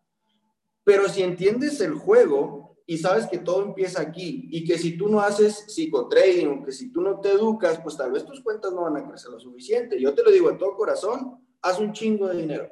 Pero 0.84 1.08
si 1.08 1.22
entiendes 1.22 1.80
el 1.80 1.94
juego 1.94 2.76
y 2.90 2.96
sabes 2.96 3.26
que 3.26 3.36
todo 3.36 3.62
empieza 3.62 4.00
aquí 4.00 4.48
y 4.50 4.64
que 4.64 4.78
si 4.78 4.96
tú 4.96 5.08
no 5.08 5.20
haces 5.20 5.66
psicotrading 5.68 6.48
o 6.48 6.64
que 6.64 6.72
si 6.72 6.90
tú 6.90 7.02
no 7.02 7.20
te 7.20 7.32
educas, 7.32 7.78
pues 7.82 7.98
tal 7.98 8.12
vez 8.12 8.24
tus 8.24 8.42
cuentas 8.42 8.72
no 8.72 8.84
van 8.84 8.96
a 8.96 9.06
crecer 9.06 9.30
lo 9.30 9.38
suficiente. 9.38 10.00
Yo 10.00 10.14
te 10.14 10.22
lo 10.22 10.30
digo 10.30 10.50
de 10.50 10.56
todo 10.56 10.74
corazón, 10.74 11.38
haz 11.62 11.78
un 11.78 11.92
chingo 11.92 12.28
de 12.28 12.36
dinero. 12.36 12.68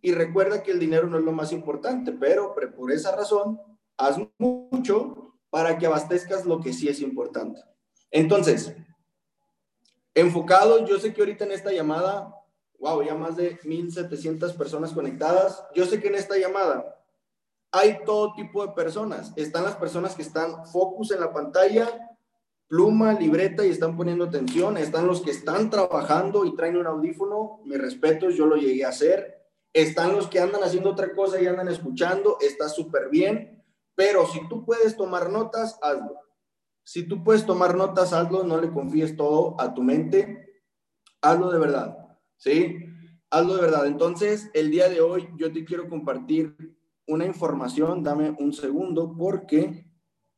Y 0.00 0.12
recuerda 0.12 0.62
que 0.62 0.70
el 0.70 0.78
dinero 0.78 1.08
no 1.08 1.18
es 1.18 1.24
lo 1.24 1.32
más 1.32 1.52
importante, 1.52 2.12
pero 2.12 2.54
por 2.76 2.92
esa 2.92 3.14
razón, 3.16 3.60
haz 3.96 4.18
mucho 4.38 5.34
para 5.50 5.78
que 5.78 5.86
abastezcas 5.86 6.46
lo 6.46 6.60
que 6.60 6.72
sí 6.72 6.88
es 6.88 7.00
importante. 7.00 7.60
Entonces, 8.10 8.74
enfocados, 10.14 10.88
yo 10.88 10.98
sé 10.98 11.12
que 11.12 11.20
ahorita 11.20 11.44
en 11.44 11.52
esta 11.52 11.72
llamada, 11.72 12.34
wow, 12.78 13.02
ya 13.02 13.14
más 13.14 13.36
de 13.36 13.58
1.700 13.60 14.56
personas 14.56 14.92
conectadas, 14.92 15.64
yo 15.74 15.84
sé 15.84 16.00
que 16.00 16.08
en 16.08 16.14
esta 16.14 16.36
llamada 16.38 16.94
hay 17.70 18.04
todo 18.04 18.34
tipo 18.34 18.66
de 18.66 18.72
personas. 18.72 19.32
Están 19.36 19.64
las 19.64 19.76
personas 19.76 20.14
que 20.14 20.22
están 20.22 20.66
focus 20.66 21.10
en 21.10 21.20
la 21.20 21.32
pantalla, 21.32 22.07
pluma, 22.68 23.14
libreta 23.14 23.66
y 23.66 23.70
están 23.70 23.96
poniendo 23.96 24.26
atención. 24.26 24.76
Están 24.76 25.06
los 25.06 25.22
que 25.22 25.30
están 25.30 25.70
trabajando 25.70 26.44
y 26.44 26.54
traen 26.54 26.76
un 26.76 26.86
audífono. 26.86 27.60
Mi 27.64 27.76
respeto, 27.76 28.30
yo 28.30 28.46
lo 28.46 28.56
llegué 28.56 28.84
a 28.84 28.90
hacer. 28.90 29.34
Están 29.72 30.14
los 30.14 30.28
que 30.28 30.40
andan 30.40 30.62
haciendo 30.62 30.90
otra 30.90 31.14
cosa 31.14 31.40
y 31.40 31.46
andan 31.46 31.68
escuchando. 31.68 32.38
Está 32.40 32.68
súper 32.68 33.08
bien. 33.10 33.64
Pero 33.94 34.26
si 34.26 34.46
tú 34.48 34.64
puedes 34.64 34.96
tomar 34.96 35.30
notas, 35.30 35.78
hazlo. 35.82 36.20
Si 36.84 37.02
tú 37.02 37.22
puedes 37.22 37.44
tomar 37.44 37.76
notas, 37.76 38.14
hazlo, 38.14 38.44
no 38.44 38.58
le 38.58 38.70
confíes 38.70 39.14
todo 39.14 39.60
a 39.60 39.74
tu 39.74 39.82
mente, 39.82 40.62
hazlo 41.20 41.50
de 41.50 41.58
verdad, 41.58 41.98
¿sí? 42.38 42.78
Hazlo 43.28 43.56
de 43.56 43.60
verdad. 43.60 43.86
Entonces, 43.86 44.48
el 44.54 44.70
día 44.70 44.88
de 44.88 45.02
hoy 45.02 45.28
yo 45.36 45.52
te 45.52 45.66
quiero 45.66 45.86
compartir 45.86 46.56
una 47.06 47.26
información, 47.26 48.02
dame 48.02 48.34
un 48.38 48.54
segundo 48.54 49.14
porque 49.18 49.84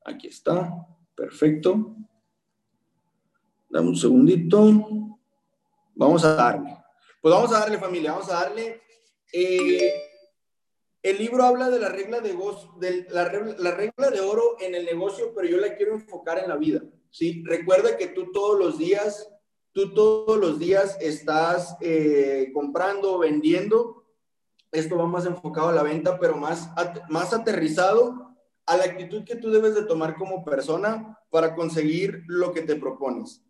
aquí 0.04 0.26
está, 0.26 0.88
perfecto. 1.14 1.94
Dame 3.70 3.88
un 3.88 3.96
segundito. 3.96 4.58
Vamos 5.94 6.24
a 6.24 6.34
darle. 6.34 6.76
Pues 7.22 7.32
vamos 7.32 7.52
a 7.52 7.60
darle 7.60 7.78
familia, 7.78 8.12
vamos 8.12 8.28
a 8.30 8.44
darle. 8.44 8.82
Eh, 9.32 9.94
el 11.02 11.18
libro 11.18 11.44
habla 11.44 11.70
de 11.70 11.78
la 11.78 11.88
regla 11.88 12.20
de, 12.20 12.36
de 12.80 13.06
la, 13.10 13.26
regla 13.26 14.10
de 14.10 14.20
oro 14.20 14.56
en 14.60 14.74
el 14.74 14.84
negocio, 14.86 15.32
pero 15.34 15.46
yo 15.48 15.58
la 15.58 15.76
quiero 15.76 15.94
enfocar 15.94 16.38
en 16.38 16.48
la 16.48 16.56
vida. 16.56 16.82
¿sí? 17.10 17.44
Recuerda 17.46 17.96
que 17.96 18.08
tú 18.08 18.32
todos 18.32 18.58
los 18.58 18.76
días, 18.76 19.28
tú 19.72 19.94
todos 19.94 20.36
los 20.36 20.58
días 20.58 20.96
estás 21.00 21.76
eh, 21.80 22.50
comprando, 22.52 23.18
vendiendo. 23.18 24.04
Esto 24.72 24.96
va 24.96 25.06
más 25.06 25.26
enfocado 25.26 25.68
a 25.68 25.74
la 25.74 25.84
venta, 25.84 26.18
pero 26.18 26.36
más, 26.36 26.70
más 27.08 27.32
aterrizado 27.32 28.34
a 28.66 28.76
la 28.76 28.84
actitud 28.84 29.24
que 29.24 29.36
tú 29.36 29.50
debes 29.50 29.74
de 29.76 29.84
tomar 29.84 30.16
como 30.16 30.44
persona 30.44 31.18
para 31.30 31.54
conseguir 31.54 32.24
lo 32.26 32.52
que 32.52 32.62
te 32.62 32.74
propones 32.74 33.44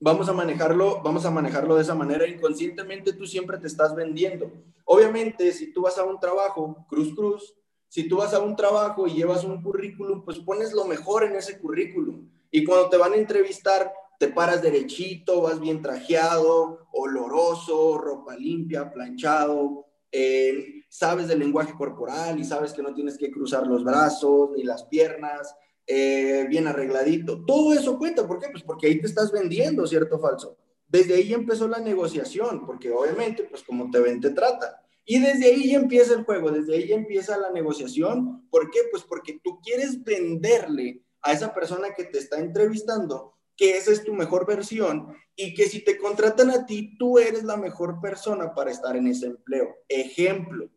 vamos 0.00 0.28
a 0.28 0.32
manejarlo, 0.32 1.02
vamos 1.02 1.24
a 1.24 1.30
manejarlo 1.30 1.76
de 1.76 1.82
esa 1.82 1.94
manera. 1.94 2.26
Inconscientemente 2.26 3.12
tú 3.12 3.26
siempre 3.26 3.58
te 3.58 3.66
estás 3.66 3.94
vendiendo. 3.94 4.50
Obviamente, 4.84 5.52
si 5.52 5.72
tú 5.72 5.82
vas 5.82 5.98
a 5.98 6.04
un 6.04 6.18
trabajo, 6.18 6.86
cruz, 6.88 7.14
cruz, 7.14 7.54
si 7.88 8.08
tú 8.08 8.18
vas 8.18 8.34
a 8.34 8.40
un 8.40 8.56
trabajo 8.56 9.06
y 9.06 9.14
llevas 9.14 9.44
un 9.44 9.62
currículum, 9.62 10.24
pues 10.24 10.38
pones 10.38 10.72
lo 10.72 10.84
mejor 10.84 11.24
en 11.24 11.36
ese 11.36 11.58
currículum. 11.58 12.28
Y 12.50 12.64
cuando 12.64 12.88
te 12.88 12.96
van 12.96 13.12
a 13.12 13.16
entrevistar, 13.16 13.92
te 14.18 14.28
paras 14.28 14.62
derechito, 14.62 15.42
vas 15.42 15.60
bien 15.60 15.80
trajeado, 15.80 16.86
oloroso, 16.92 17.98
ropa 17.98 18.36
limpia, 18.36 18.92
planchado, 18.92 19.86
eh, 20.10 20.84
sabes 20.88 21.28
del 21.28 21.38
lenguaje 21.38 21.74
corporal 21.74 22.38
y 22.40 22.44
sabes 22.44 22.72
que 22.72 22.82
no 22.82 22.94
tienes 22.94 23.16
que 23.16 23.30
cruzar 23.30 23.66
los 23.66 23.84
brazos 23.84 24.50
ni 24.56 24.64
las 24.64 24.84
piernas, 24.84 25.54
eh, 25.88 26.46
bien 26.48 26.66
arregladito. 26.66 27.44
Todo 27.46 27.72
eso 27.72 27.98
cuenta. 27.98 28.28
¿Por 28.28 28.38
qué? 28.38 28.48
Pues 28.50 28.62
porque 28.62 28.86
ahí 28.86 29.00
te 29.00 29.06
estás 29.06 29.32
vendiendo, 29.32 29.86
¿cierto 29.86 30.16
o 30.16 30.20
falso? 30.20 30.56
Desde 30.86 31.14
ahí 31.14 31.32
empezó 31.32 31.66
la 31.66 31.80
negociación, 31.80 32.64
porque 32.66 32.90
obviamente, 32.90 33.44
pues 33.44 33.62
como 33.62 33.90
te 33.90 33.98
ven, 33.98 34.20
te 34.20 34.30
trata. 34.30 34.82
Y 35.04 35.18
desde 35.18 35.46
ahí 35.46 35.74
empieza 35.74 36.12
el 36.14 36.24
juego, 36.24 36.50
desde 36.50 36.76
ahí 36.76 36.92
empieza 36.92 37.38
la 37.38 37.50
negociación. 37.50 38.46
¿Por 38.50 38.70
qué? 38.70 38.80
Pues 38.90 39.02
porque 39.02 39.40
tú 39.42 39.58
quieres 39.62 40.04
venderle 40.04 41.02
a 41.22 41.32
esa 41.32 41.54
persona 41.54 41.94
que 41.96 42.04
te 42.04 42.18
está 42.18 42.38
entrevistando 42.38 43.34
que 43.58 43.76
esa 43.76 43.90
es 43.90 44.04
tu 44.04 44.14
mejor 44.14 44.46
versión 44.46 45.14
y 45.34 45.52
que 45.52 45.64
si 45.68 45.80
te 45.80 45.98
contratan 45.98 46.50
a 46.50 46.64
ti, 46.64 46.96
tú 46.96 47.18
eres 47.18 47.42
la 47.42 47.56
mejor 47.56 48.00
persona 48.00 48.54
para 48.54 48.70
estar 48.70 48.96
en 48.96 49.08
ese 49.08 49.26
empleo. 49.26 49.74
Ejemplo, 49.88 50.70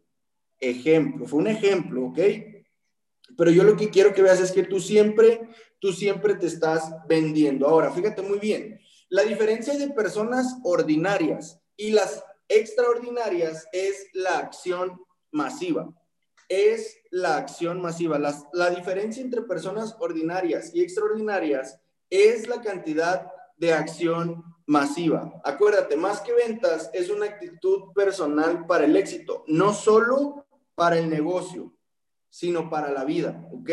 ejemplo, 0.59 1.27
fue 1.27 1.39
un 1.39 1.47
ejemplo, 1.47 2.05
¿ok? 2.07 2.19
Pero 3.37 3.51
yo 3.51 3.63
lo 3.63 3.75
que 3.75 3.89
quiero 3.89 4.13
que 4.13 4.21
veas 4.21 4.39
es 4.39 4.51
que 4.51 4.63
tú 4.63 4.79
siempre, 4.79 5.49
tú 5.79 5.91
siempre 5.91 6.35
te 6.35 6.47
estás 6.47 6.93
vendiendo. 7.07 7.67
Ahora, 7.67 7.91
fíjate 7.91 8.21
muy 8.21 8.39
bien, 8.39 8.79
la 9.09 9.23
diferencia 9.23 9.77
de 9.77 9.89
personas 9.89 10.57
ordinarias 10.63 11.59
y 11.75 11.91
las 11.91 12.23
extraordinarias 12.47 13.67
es 13.71 14.07
la 14.13 14.37
acción 14.37 15.01
masiva. 15.31 15.93
Es 16.47 16.97
la 17.09 17.37
acción 17.37 17.81
masiva. 17.81 18.19
la 18.19 18.69
diferencia 18.69 19.23
entre 19.23 19.41
personas 19.41 19.95
ordinarias 19.99 20.71
y 20.73 20.81
extraordinarias 20.81 21.79
es 22.09 22.47
la 22.47 22.61
cantidad 22.61 23.27
de 23.57 23.73
acción 23.73 24.43
masiva. 24.65 25.41
Acuérdate, 25.43 25.95
más 25.95 26.21
que 26.21 26.33
ventas, 26.33 26.89
es 26.93 27.09
una 27.09 27.25
actitud 27.25 27.93
personal 27.93 28.65
para 28.65 28.85
el 28.85 28.95
éxito, 28.95 29.43
no 29.47 29.73
solo 29.73 30.45
para 30.75 30.97
el 30.97 31.09
negocio 31.09 31.73
sino 32.31 32.69
para 32.69 32.91
la 32.91 33.03
vida, 33.03 33.47
¿ok? 33.51 33.69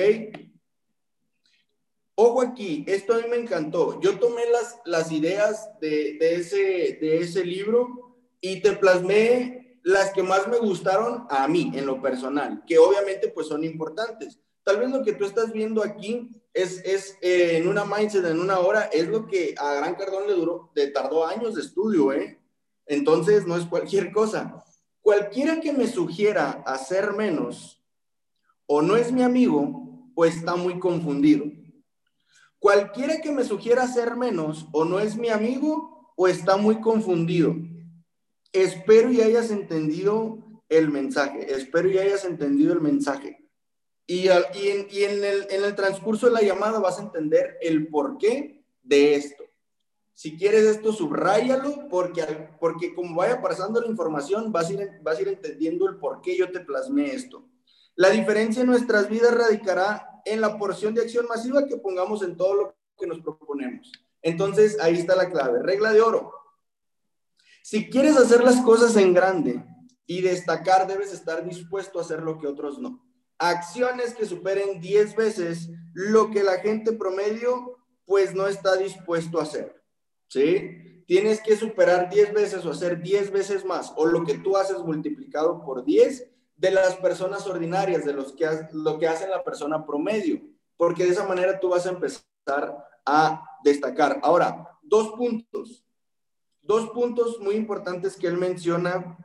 Ojo 2.17 2.43
aquí, 2.43 2.85
esto 2.89 3.15
a 3.15 3.19
mí 3.19 3.25
me 3.31 3.37
encantó. 3.37 4.01
Yo 4.01 4.19
tomé 4.19 4.43
las, 4.51 4.81
las 4.85 5.13
ideas 5.13 5.71
de, 5.81 6.19
de, 6.19 6.35
ese, 6.35 6.99
de 7.01 7.21
ese 7.21 7.45
libro 7.45 8.17
y 8.41 8.61
te 8.61 8.73
plasmé 8.73 9.79
las 9.85 10.13
que 10.13 10.25
más 10.25 10.49
me 10.49 10.59
gustaron 10.59 11.27
a 11.31 11.47
mí 11.47 11.71
en 11.75 11.87
lo 11.87 12.03
personal, 12.03 12.65
que 12.67 12.79
obviamente 12.79 13.29
pues 13.29 13.47
son 13.47 13.63
importantes. 13.63 14.41
Tal 14.65 14.81
vez 14.81 14.91
lo 14.91 15.05
que 15.05 15.13
tú 15.13 15.25
estás 15.25 15.53
viendo 15.53 15.83
aquí 15.83 16.29
es, 16.53 16.85
es 16.85 17.17
eh, 17.23 17.57
en 17.57 17.69
una 17.69 17.85
mindset, 17.85 18.25
en 18.25 18.41
una 18.41 18.59
hora, 18.59 18.91
es 18.93 19.07
lo 19.07 19.27
que 19.29 19.55
a 19.57 19.75
Gran 19.75 19.95
Cardón 19.95 20.27
le 20.27 20.35
duró, 20.35 20.73
le 20.75 20.89
tardó 20.89 21.25
años 21.25 21.55
de 21.55 21.63
estudio, 21.63 22.13
¿eh? 22.13 22.39
Entonces 22.87 23.47
no 23.47 23.57
es 23.57 23.65
cualquier 23.65 24.11
cosa. 24.11 24.65
Cualquiera 25.01 25.61
que 25.61 25.73
me 25.73 25.87
sugiera 25.87 26.65
hacer 26.67 27.13
menos 27.13 27.78
o 28.69 28.83
no 28.83 28.97
es 28.97 29.11
mi 29.11 29.23
amigo 29.23 30.13
o 30.15 30.25
está 30.25 30.55
muy 30.55 30.79
confundido. 30.79 31.47
Cualquiera 32.59 33.21
que 33.21 33.33
me 33.33 33.45
sugiera 33.45 33.89
ser 33.89 34.15
menos 34.17 34.69
o 34.73 34.85
no 34.85 35.01
es 35.01 35.17
mi 35.17 35.31
amigo 35.31 36.13
o 36.17 36.29
está 36.29 36.57
muy 36.57 36.81
confundido. 36.81 37.57
Espero 38.53 39.11
y 39.11 39.21
hayas 39.21 39.51
entendido 39.51 40.39
el 40.69 40.91
mensaje, 40.91 41.53
espero 41.53 41.89
y 41.89 41.99
hayas 41.99 42.25
entendido 42.25 42.73
el 42.73 42.81
mensaje. 42.81 43.49
Y, 44.07 44.29
en, 44.29 45.25
el, 45.25 45.47
en 45.51 45.65
el 45.65 45.75
transcurso 45.75 46.27
de 46.27 46.33
la 46.33 46.43
llamada 46.43 46.79
vas 46.79 46.99
a 46.99 47.03
entender 47.03 47.57
el 47.61 47.89
porqué 47.89 48.65
de 48.83 49.15
esto. 49.15 49.45
Si 50.15 50.37
quieres 50.37 50.65
esto, 50.65 50.93
subráyalo 50.93 51.89
porque, 51.89 52.23
porque 52.59 52.95
como 52.95 53.17
vaya 53.17 53.41
pasando 53.41 53.81
la 53.81 53.87
información, 53.87 54.51
vas 54.51 54.69
a, 54.69 54.73
ir, 54.73 54.91
vas 55.03 55.19
a 55.19 55.23
ir 55.23 55.29
entendiendo 55.29 55.89
el 55.89 55.97
por 55.97 56.21
qué 56.21 56.37
yo 56.37 56.51
te 56.51 56.61
plasmé 56.61 57.13
esto. 57.13 57.47
La 57.99 58.11
diferencia 58.11 58.61
en 58.61 58.69
nuestras 58.69 59.09
vidas 59.09 59.35
radicará 59.35 60.23
en 60.25 60.41
la 60.41 60.57
porción 60.57 60.95
de 60.95 61.03
acción 61.03 61.27
masiva 61.27 61.67
que 61.67 61.79
pongamos 61.79 62.23
en 62.23 62.37
todo 62.37 62.55
lo 62.55 62.77
que 62.97 63.09
nos 63.09 63.19
proponemos. 63.19 63.91
Entonces, 64.23 64.79
ahí 64.81 64.95
está 64.95 65.17
la 65.17 65.29
clave. 65.29 65.65
Regla 65.65 65.93
de 65.93 66.01
oro. 66.01 66.33
Si 67.65 67.91
quieres 67.91 68.17
hacer 68.17 68.45
las 68.45 68.61
cosas 68.61 68.95
en 68.95 69.15
grande 69.15 69.65
y 70.07 70.21
destacar, 70.21 70.87
debes 70.87 71.13
estar 71.13 71.45
dispuesto 71.45 71.99
a 71.99 72.03
hacer 72.03 72.23
lo 72.23 72.39
que 72.39 72.47
otros 72.47 72.79
no. 72.79 73.05
Acciones 73.37 74.15
que 74.15 74.27
superen 74.27 74.81
10 74.81 75.17
veces 75.17 75.69
lo 75.93 76.31
que 76.31 76.45
la 76.45 76.61
gente 76.61 76.93
promedio 76.93 77.79
pues 78.05 78.33
no 78.33 78.47
está 78.47 78.77
dispuesto 78.77 79.41
a 79.41 79.43
hacer. 79.43 79.83
¿Sí? 80.29 81.03
Tienes 81.09 81.41
que 81.41 81.57
superar 81.57 82.09
10 82.11 82.33
veces 82.33 82.65
o 82.65 82.71
hacer 82.71 83.03
10 83.03 83.33
veces 83.33 83.65
más 83.65 83.93
o 83.97 84.07
lo 84.07 84.25
que 84.25 84.35
tú 84.35 84.57
haces 84.57 84.79
multiplicado 84.79 85.65
por 85.65 85.85
10 85.85 86.28
de 86.59 86.73
las 86.73 86.97
personas 86.97 87.47
ordinarias, 87.47 88.05
de 88.05 88.13
los 88.13 88.33
que, 88.33 88.47
lo 88.73 88.99
que 88.99 89.09
hace 89.09 89.29
la 89.29 89.43
persona 89.43 89.87
promedio, 89.87 90.43
porque 90.77 91.05
de 91.05 91.11
esa 91.11 91.27
manera 91.27 91.59
tú 91.59 91.71
vas 91.71 91.87
a 91.87 91.91
empezar 91.91 92.85
a 93.07 93.43
destacar. 93.65 94.19
Ahora, 94.23 94.69
dos 94.83 95.13
puntos, 95.13 95.85
dos 96.61 96.91
puntos 96.91 97.41
muy 97.41 97.55
importantes 97.55 98.17
que 98.17 98.27
él 98.27 98.37
menciona 98.37 99.17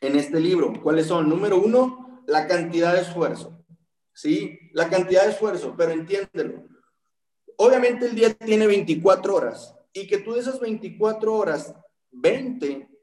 en 0.00 0.16
este 0.16 0.38
libro. 0.38 0.74
¿Cuáles 0.82 1.06
son? 1.06 1.28
Número 1.28 1.58
uno, 1.58 2.22
la 2.26 2.46
cantidad 2.46 2.92
de 2.92 3.00
esfuerzo. 3.00 3.64
¿Sí? 4.12 4.58
La 4.72 4.88
cantidad 4.88 5.24
de 5.24 5.30
esfuerzo, 5.30 5.74
pero 5.76 5.90
entiéndelo. 5.92 6.64
Obviamente 7.56 8.06
el 8.06 8.14
día 8.14 8.32
tiene 8.34 8.66
24 8.66 9.34
horas 9.34 9.74
y 9.92 10.06
que 10.06 10.18
tú 10.18 10.34
de 10.34 10.40
esas 10.40 10.60
24 10.60 11.34
horas, 11.34 11.74
20 12.10 12.93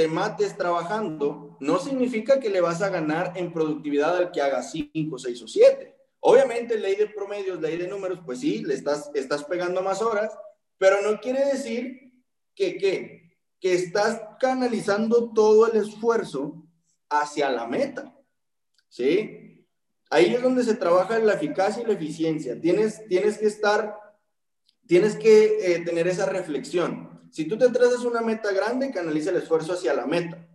te 0.00 0.08
mates 0.08 0.56
trabajando, 0.56 1.58
no 1.60 1.78
significa 1.78 2.40
que 2.40 2.48
le 2.48 2.62
vas 2.62 2.80
a 2.80 2.88
ganar 2.88 3.34
en 3.36 3.52
productividad 3.52 4.16
al 4.16 4.30
que 4.30 4.40
haga 4.40 4.62
5, 4.62 5.18
6 5.18 5.42
o 5.42 5.46
7. 5.46 5.94
Obviamente, 6.20 6.78
ley 6.78 6.96
de 6.96 7.08
promedios, 7.08 7.60
ley 7.60 7.76
de 7.76 7.86
números, 7.86 8.20
pues 8.24 8.40
sí, 8.40 8.64
le 8.64 8.72
estás, 8.72 9.10
estás 9.12 9.44
pegando 9.44 9.82
más 9.82 10.00
horas, 10.00 10.32
pero 10.78 11.02
no 11.02 11.20
quiere 11.20 11.44
decir 11.44 12.14
que, 12.54 12.78
que, 12.78 13.36
que 13.60 13.74
estás 13.74 14.22
canalizando 14.40 15.34
todo 15.34 15.70
el 15.70 15.78
esfuerzo 15.78 16.66
hacia 17.10 17.50
la 17.50 17.66
meta. 17.66 18.16
¿Sí? 18.88 19.66
Ahí 20.08 20.34
es 20.34 20.40
donde 20.40 20.64
se 20.64 20.76
trabaja 20.76 21.18
la 21.18 21.34
eficacia 21.34 21.82
y 21.82 21.86
la 21.86 21.92
eficiencia. 21.92 22.58
Tienes, 22.58 23.06
tienes 23.06 23.36
que 23.36 23.48
estar, 23.48 23.98
tienes 24.86 25.16
que 25.16 25.74
eh, 25.74 25.84
tener 25.84 26.08
esa 26.08 26.24
reflexión. 26.24 27.09
Si 27.30 27.46
tú 27.46 27.56
te 27.56 27.68
trazas 27.70 28.04
una 28.04 28.20
meta 28.20 28.52
grande, 28.52 28.90
canaliza 28.90 29.30
el 29.30 29.36
esfuerzo 29.36 29.74
hacia 29.74 29.94
la 29.94 30.06
meta. 30.06 30.46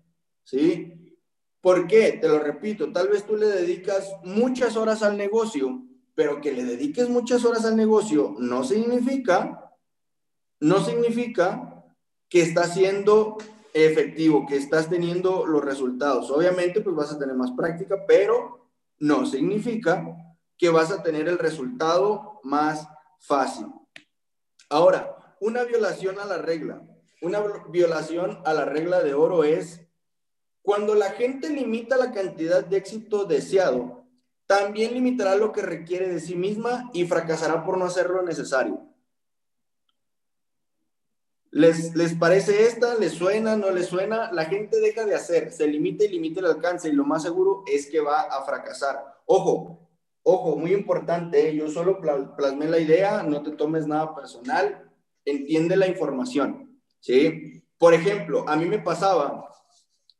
¿Sí? 0.44 1.18
¿Por 1.62 1.88
qué? 1.88 2.20
Te 2.22 2.28
lo 2.28 2.40
repito, 2.40 2.92
tal 2.92 3.08
vez 3.08 3.26
tú 3.26 3.36
le 3.36 3.48
dedicas 3.48 4.12
muchas 4.24 4.76
horas 4.78 5.02
al 5.02 5.18
negocio, 5.18 5.84
pero 6.14 6.40
que 6.40 6.52
le 6.52 6.64
dediques 6.64 7.10
muchas 7.10 7.44
horas 7.44 7.66
al 7.66 7.76
negocio 7.76 8.36
no 8.38 8.64
significa, 8.64 9.74
no 10.60 10.84
significa 10.86 11.84
que 12.30 12.42
estás 12.42 12.76
siendo 12.76 13.38
efectivo, 13.74 14.46
que 14.46 14.58
estás 14.58 14.90
teniendo 14.90 15.46
los 15.46 15.64
resultados. 15.64 16.30
Obviamente, 16.30 16.82
pues 16.82 16.96
vas 16.96 17.12
a 17.12 17.18
tener 17.18 17.36
más 17.36 17.52
práctica, 17.52 18.06
pero 18.08 18.70
no 19.00 19.26
significa 19.26 20.06
que 20.58 20.70
vas 20.70 20.92
a 20.92 21.04
tener 21.04 21.28
el 21.28 21.38
resultado 21.38 22.40
más 22.44 22.88
fácil. 23.20 23.68
Ahora, 24.70 25.15
una 25.40 25.64
violación 25.64 26.20
a 26.20 26.26
la 26.26 26.38
regla. 26.38 26.82
Una 27.22 27.42
violación 27.70 28.42
a 28.46 28.54
la 28.54 28.66
regla 28.66 29.02
de 29.02 29.14
oro 29.14 29.44
es 29.44 29.82
cuando 30.62 30.96
la 30.96 31.12
gente 31.12 31.50
limita 31.50 31.96
la 31.96 32.12
cantidad 32.12 32.66
de 32.66 32.78
éxito 32.78 33.26
deseado, 33.26 34.06
también 34.48 34.94
limitará 34.94 35.36
lo 35.36 35.52
que 35.52 35.62
requiere 35.62 36.08
de 36.08 36.20
sí 36.20 36.36
misma 36.36 36.90
y 36.94 37.06
fracasará 37.06 37.64
por 37.64 37.78
no 37.78 37.86
hacer 37.86 38.10
lo 38.10 38.24
necesario. 38.24 38.82
¿Les, 41.52 41.96
¿Les 41.96 42.16
parece 42.16 42.66
esta? 42.66 42.96
¿Les 42.96 43.14
suena? 43.14 43.56
¿No 43.56 43.72
les 43.72 43.86
suena? 43.86 44.32
La 44.34 44.46
gente 44.46 44.80
deja 44.80 45.06
de 45.06 45.16
hacer, 45.16 45.54
se 45.54 45.68
limita 45.68 46.04
y 46.04 46.10
limita 46.10 46.42
el 46.42 46.48
alcance 46.48 46.90
y 46.90 46.94
lo 46.94 47.06
más 47.06 47.24
seguro 47.24 47.64
es 47.72 47.88
que 47.88 48.02
va 48.02 48.22
a 48.22 48.44
fracasar. 48.44 49.22
Ojo, 49.26 49.88
ojo, 50.24 50.58
muy 50.58 50.74
importante, 50.74 51.50
¿eh? 51.50 51.56
yo 51.56 51.70
solo 51.70 52.02
plasmé 52.02 52.68
la 52.68 52.80
idea, 52.80 53.24
no 53.24 53.42
te 53.42 53.52
tomes 53.52 53.88
nada 53.88 54.14
personal, 54.16 54.85
entiende 55.26 55.76
la 55.76 55.88
información, 55.88 56.80
¿sí? 57.00 57.64
Por 57.78 57.94
ejemplo, 57.94 58.48
a 58.48 58.56
mí 58.56 58.66
me 58.66 58.80
pasaba, 58.80 59.50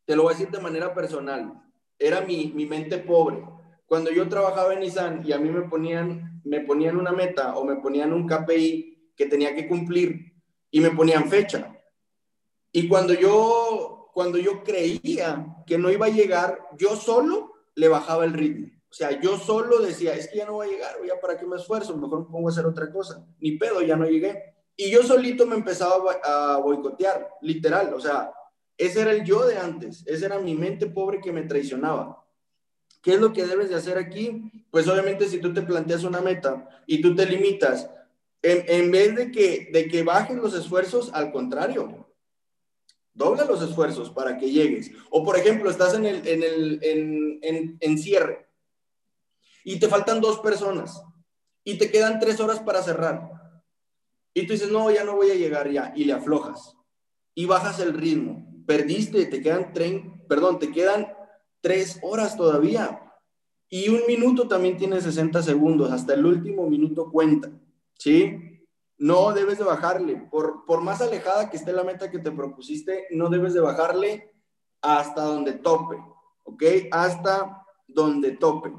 te 0.06 0.16
lo 0.16 0.24
voy 0.24 0.34
a 0.34 0.38
decir 0.38 0.52
de 0.52 0.62
manera 0.62 0.94
personal, 0.94 1.62
era 1.98 2.22
mi, 2.22 2.52
mi 2.54 2.66
mente 2.66 2.98
pobre. 2.98 3.44
Cuando 3.86 4.12
yo 4.12 4.28
trabajaba 4.28 4.74
en 4.74 4.82
Nissan 4.82 5.24
y 5.26 5.32
a 5.32 5.38
mí 5.38 5.50
me 5.50 5.62
ponían, 5.62 6.42
me 6.44 6.62
ponían 6.62 6.98
una 6.98 7.12
meta 7.12 7.56
o 7.56 7.64
me 7.64 7.78
ponían 7.78 8.12
un 8.12 8.28
KPI 8.28 9.12
que 9.16 9.28
tenía 9.28 9.56
que 9.56 9.68
cumplir 9.68 10.34
y 10.72 10.80
me 10.82 10.92
ponían 10.92 11.30
fecha. 11.30 11.72
Y 12.72 12.88
cuando 12.90 13.14
yo, 13.14 14.10
cuando 14.14 14.38
yo 14.38 14.64
creía 14.64 15.46
que 15.66 15.78
no 15.78 15.90
iba 15.90 16.08
a 16.08 16.10
llegar, 16.10 16.60
yo 16.78 16.96
solo 16.96 17.54
le 17.76 17.88
bajaba 17.88 18.26
el 18.26 18.34
ritmo. 18.34 18.68
O 18.90 18.94
sea, 18.94 19.20
yo 19.20 19.38
solo 19.38 19.80
decía, 19.80 20.14
es 20.14 20.30
que 20.30 20.38
ya 20.40 20.46
no 20.46 20.58
va 20.58 20.66
a 20.66 20.68
llegar, 20.68 20.96
ya 21.06 21.20
para 21.20 21.38
qué 21.38 21.46
me 21.46 21.58
esfuerzo, 21.58 21.98
mejor 21.98 22.20
me 22.20 22.32
pongo 22.32 22.48
a 22.48 22.52
hacer 22.52 22.66
otra 22.66 22.92
cosa. 22.92 23.26
Ni 23.40 23.58
pedo, 23.58 23.82
ya 23.82 23.96
no 23.96 24.06
llegué. 24.06 24.55
Y 24.78 24.92
yo 24.92 25.04
solito 25.04 25.46
me 25.46 25.56
empezaba 25.56 26.20
a 26.24 26.58
boicotear, 26.58 27.30
literal, 27.42 27.94
o 27.94 28.00
sea, 28.00 28.32
ese 28.78 29.02
era 29.02 29.12
el 29.12 29.24
yo 29.24 29.46
de 29.46 29.58
antes, 29.58 30.04
esa 30.06 30.26
era 30.26 30.40
mi 30.40 30.54
mente 30.54 30.88
pobre 30.88 31.22
que 31.22 31.32
me 31.32 31.44
traicionaba. 31.44 32.26
¿Qué 33.02 33.14
es 33.14 33.20
lo 33.20 33.32
que 33.32 33.46
debes 33.46 33.70
de 33.70 33.76
hacer 33.76 33.98
aquí? 33.98 34.52
Pues 34.72 34.88
obviamente 34.88 35.30
si 35.30 35.40
tú 35.40 35.54
te 35.54 35.62
planteas 35.62 36.04
una 36.04 36.22
meta 36.22 36.68
y 36.86 37.02
tú 37.02 37.16
te 37.16 37.26
limitas, 37.26 37.90
en, 38.42 38.92
vez 38.92 39.16
de 39.16 39.32
que, 39.32 39.70
de 39.72 39.88
que 39.88 40.04
bajes 40.04 40.36
los 40.38 40.54
esfuerzos, 40.54 41.12
al 41.14 41.32
contrario, 41.32 42.08
dobla 43.14 43.46
los 43.46 43.62
esfuerzos 43.62 44.12
para 44.12 44.38
que 44.38 44.52
llegues. 44.52 44.92
O 45.10 45.24
por 45.24 45.38
ejemplo, 45.38 45.70
estás 45.70 45.96
en 45.96 46.06
el, 46.06 46.28
en 46.28 46.44
el 46.44 46.80
en, 47.42 47.78
en 47.80 47.98
y 49.64 49.80
te 49.80 49.88
faltan 49.88 50.22
dos 50.22 50.40
personas 50.42 51.02
y 51.64 51.78
te 51.78 51.90
quedan 51.90 52.20
tres 52.20 52.40
horas 52.40 52.60
para 52.60 52.84
cerrar 52.84 53.35
y 54.36 54.46
tú 54.46 54.54
dices, 54.54 54.70
no, 54.70 54.92
ya 54.92 55.06
no 55.06 55.16
voy 55.16 55.32
a 55.32 55.36
llegar 55.36 55.72
ya, 55.72 55.94
y 55.96 56.04
le 56.04 56.14
aflojas, 56.14 56.78
y 57.34 57.46
bajas 57.46 57.80
el 57.80 57.94
ritmo, 57.94 58.46
perdiste, 58.68 59.26
te 59.28 59.42
quedan, 59.42 59.72
tren, 59.72 60.26
perdón, 60.28 60.60
te 60.60 60.72
quedan 60.72 61.08
tres 61.62 62.00
horas 62.04 62.36
todavía, 62.36 63.02
y 63.70 63.88
un 63.88 64.02
minuto 64.08 64.48
también 64.48 64.76
tiene 64.76 65.00
60 65.00 65.42
segundos, 65.42 65.90
hasta 65.90 66.14
el 66.14 66.26
último 66.26 66.70
minuto 66.70 67.10
cuenta, 67.10 67.50
¿sí? 67.98 68.68
No 68.98 69.32
debes 69.32 69.58
de 69.58 69.64
bajarle, 69.64 70.18
por, 70.30 70.66
por 70.66 70.82
más 70.82 71.02
alejada 71.02 71.50
que 71.50 71.56
esté 71.56 71.72
la 71.72 71.86
meta 71.86 72.12
que 72.12 72.20
te 72.20 72.32
propusiste, 72.32 73.08
no 73.12 73.30
debes 73.30 73.54
de 73.54 73.62
bajarle 73.62 74.34
hasta 74.82 75.24
donde 75.24 75.54
tope, 75.54 75.96
¿ok? 76.44 76.64
Hasta 76.92 77.66
donde 77.88 78.34
tope. 78.34 78.74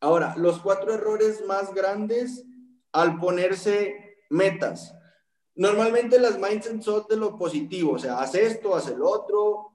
Ahora, 0.00 0.34
los 0.36 0.60
cuatro 0.60 0.94
errores 0.94 1.44
más 1.44 1.74
grandes 1.74 2.44
al 2.92 3.18
ponerse 3.18 4.09
metas. 4.30 4.94
Normalmente 5.54 6.18
las 6.18 6.38
mindsets 6.38 6.84
son 6.84 7.04
de 7.08 7.16
lo 7.16 7.36
positivo, 7.36 7.92
o 7.92 7.98
sea, 7.98 8.20
haz 8.20 8.34
esto, 8.34 8.74
haz 8.74 8.88
el 8.88 9.02
otro, 9.02 9.72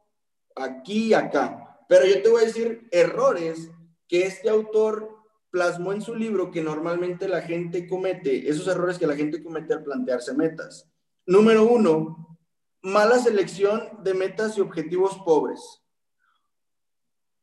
aquí 0.56 1.08
y 1.10 1.14
acá. 1.14 1.86
Pero 1.88 2.06
yo 2.06 2.22
te 2.22 2.30
voy 2.30 2.42
a 2.42 2.46
decir 2.48 2.88
errores 2.92 3.70
que 4.08 4.26
este 4.26 4.50
autor 4.50 5.16
plasmó 5.52 5.94
en 5.94 6.02
su 6.02 6.16
libro 6.16 6.52
que 6.52 6.62
normalmente 6.62 7.28
la 7.28 7.42
gente 7.42 7.88
comete, 7.88 8.50
esos 8.50 8.68
errores 8.68 8.98
que 8.98 9.08
la 9.08 9.16
gente 9.16 9.44
comete 9.44 9.74
al 9.74 9.84
plantearse 9.84 10.34
metas. 10.34 10.90
Número 11.26 11.64
uno, 11.66 12.40
mala 12.82 13.20
selección 13.20 14.04
de 14.04 14.14
metas 14.14 14.58
y 14.58 14.62
objetivos 14.62 15.18
pobres. 15.20 15.82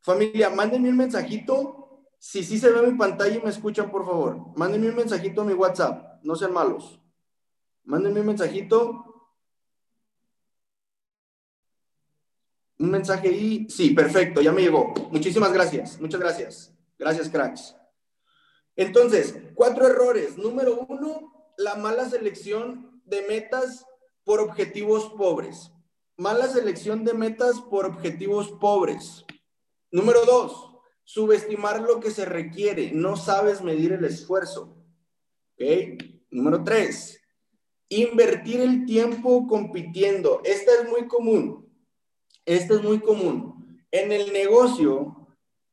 Familia, 0.01 0.49
mándenme 0.49 0.89
un 0.89 0.97
mensajito. 0.97 2.05
Si 2.19 2.43
sí 2.43 2.59
se 2.59 2.71
ve 2.71 2.85
mi 2.85 2.97
pantalla 2.97 3.35
y 3.35 3.41
me 3.41 3.49
escuchan, 3.49 3.89
por 3.89 4.05
favor, 4.05 4.37
mándenme 4.57 4.89
un 4.89 4.95
mensajito 4.95 5.41
a 5.41 5.45
mi 5.45 5.53
WhatsApp. 5.53 6.23
No 6.23 6.35
sean 6.35 6.53
malos. 6.53 6.99
Mándenme 7.83 8.21
un 8.21 8.27
mensajito. 8.27 9.31
Un 12.79 12.91
mensaje 12.91 13.31
y 13.31 13.69
sí, 13.69 13.91
perfecto, 13.91 14.41
ya 14.41 14.51
me 14.51 14.61
llegó. 14.61 14.93
Muchísimas 15.11 15.53
gracias, 15.53 15.99
muchas 16.01 16.19
gracias. 16.19 16.73
Gracias, 16.97 17.29
cracks. 17.29 17.75
Entonces, 18.75 19.37
cuatro 19.55 19.87
errores. 19.87 20.37
Número 20.37 20.79
uno, 20.87 21.53
la 21.57 21.75
mala 21.75 22.09
selección 22.09 23.01
de 23.05 23.21
metas 23.27 23.85
por 24.23 24.39
objetivos 24.39 25.13
pobres. 25.17 25.71
Mala 26.17 26.47
selección 26.47 27.03
de 27.03 27.13
metas 27.13 27.59
por 27.61 27.85
objetivos 27.85 28.51
pobres. 28.59 29.25
Número 29.91 30.25
dos, 30.25 30.71
subestimar 31.03 31.81
lo 31.81 31.99
que 31.99 32.11
se 32.11 32.25
requiere. 32.25 32.91
No 32.91 33.15
sabes 33.15 33.61
medir 33.61 33.93
el 33.93 34.05
esfuerzo. 34.05 34.77
Número 36.29 36.63
tres, 36.63 37.21
Invertir 37.95 38.59
el 38.59 38.87
tiempo 38.87 39.45
compitiendo. 39.45 40.41
Esta 40.43 40.71
es 40.81 40.89
muy 40.89 41.07
común. 41.07 41.69
Esta 42.43 42.73
es 42.73 42.81
muy 42.81 42.99
común. 42.99 43.85
En 43.91 44.11
el 44.11 44.33
negocio, 44.33 45.27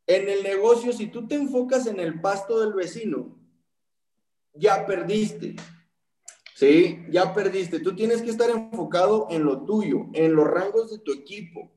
en 0.06 0.28
el 0.28 0.42
negocio, 0.42 0.92
si 0.92 1.06
tú 1.06 1.26
te 1.26 1.36
enfocas 1.36 1.86
en 1.86 1.98
el 1.98 2.20
pasto 2.20 2.60
del 2.60 2.74
vecino, 2.74 3.38
ya 4.52 4.84
perdiste. 4.84 5.56
¿Sí? 6.54 7.06
Ya 7.10 7.32
perdiste. 7.32 7.80
Tú 7.80 7.96
tienes 7.96 8.20
que 8.20 8.28
estar 8.28 8.50
enfocado 8.50 9.26
en 9.30 9.44
lo 9.44 9.64
tuyo, 9.64 10.08
en 10.12 10.34
los 10.34 10.46
rangos 10.46 10.90
de 10.90 10.98
tu 10.98 11.14
equipo. 11.14 11.72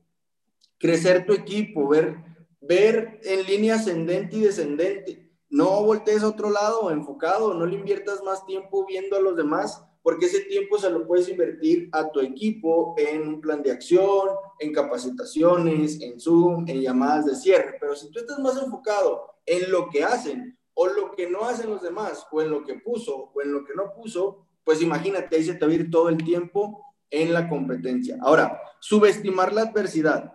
Crecer 0.76 1.24
tu 1.24 1.32
equipo, 1.32 1.88
ver, 1.88 2.18
ver 2.60 3.18
en 3.22 3.46
línea 3.46 3.76
ascendente 3.76 4.36
y 4.36 4.40
descendente. 4.40 5.32
No 5.48 5.82
voltees 5.84 6.22
a 6.22 6.28
otro 6.28 6.50
lado 6.50 6.90
enfocado, 6.90 7.54
no 7.54 7.64
le 7.64 7.76
inviertas 7.76 8.22
más 8.22 8.44
tiempo 8.44 8.84
viendo 8.84 9.16
a 9.16 9.20
los 9.20 9.36
demás 9.36 9.82
porque 10.04 10.26
ese 10.26 10.42
tiempo 10.42 10.78
se 10.78 10.90
lo 10.90 11.06
puedes 11.06 11.30
invertir 11.30 11.88
a 11.90 12.10
tu 12.10 12.20
equipo 12.20 12.94
en 12.98 13.26
un 13.26 13.40
plan 13.40 13.62
de 13.62 13.72
acción, 13.72 14.28
en 14.58 14.70
capacitaciones, 14.70 15.98
en 16.02 16.20
Zoom, 16.20 16.68
en 16.68 16.82
llamadas 16.82 17.24
de 17.24 17.34
cierre. 17.34 17.78
Pero 17.80 17.96
si 17.96 18.10
tú 18.10 18.18
estás 18.18 18.38
más 18.38 18.62
enfocado 18.62 19.34
en 19.46 19.72
lo 19.72 19.88
que 19.88 20.04
hacen 20.04 20.58
o 20.74 20.88
lo 20.88 21.12
que 21.12 21.30
no 21.30 21.46
hacen 21.46 21.70
los 21.70 21.80
demás, 21.80 22.26
o 22.30 22.42
en 22.42 22.50
lo 22.50 22.62
que 22.62 22.74
puso 22.74 23.32
o 23.34 23.40
en 23.40 23.50
lo 23.50 23.64
que 23.64 23.72
no 23.74 23.94
puso, 23.94 24.46
pues 24.62 24.82
imagínate, 24.82 25.36
ahí 25.36 25.44
se 25.44 25.54
te 25.54 25.64
va 25.64 25.72
a 25.72 25.74
ir 25.74 25.90
todo 25.90 26.10
el 26.10 26.18
tiempo 26.18 26.84
en 27.08 27.32
la 27.32 27.48
competencia. 27.48 28.18
Ahora, 28.20 28.60
subestimar 28.80 29.54
la 29.54 29.62
adversidad. 29.62 30.34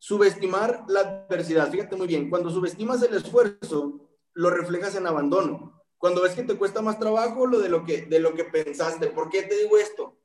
Subestimar 0.00 0.84
la 0.88 1.00
adversidad, 1.28 1.70
fíjate 1.70 1.94
muy 1.94 2.08
bien, 2.08 2.28
cuando 2.28 2.50
subestimas 2.50 3.00
el 3.04 3.14
esfuerzo, 3.14 4.08
lo 4.32 4.50
reflejas 4.50 4.96
en 4.96 5.06
abandono. 5.06 5.83
Cuando 6.04 6.20
ves 6.20 6.34
que 6.34 6.42
te 6.42 6.58
cuesta 6.58 6.82
más 6.82 6.98
trabajo 6.98 7.46
lo 7.46 7.60
de 7.60 7.70
lo 7.70 7.82
que, 7.82 8.02
de 8.02 8.18
lo 8.18 8.34
que 8.34 8.44
pensaste. 8.44 9.06
¿Por 9.06 9.30
qué 9.30 9.44
te 9.44 9.56
digo 9.56 9.78
esto? 9.78 10.18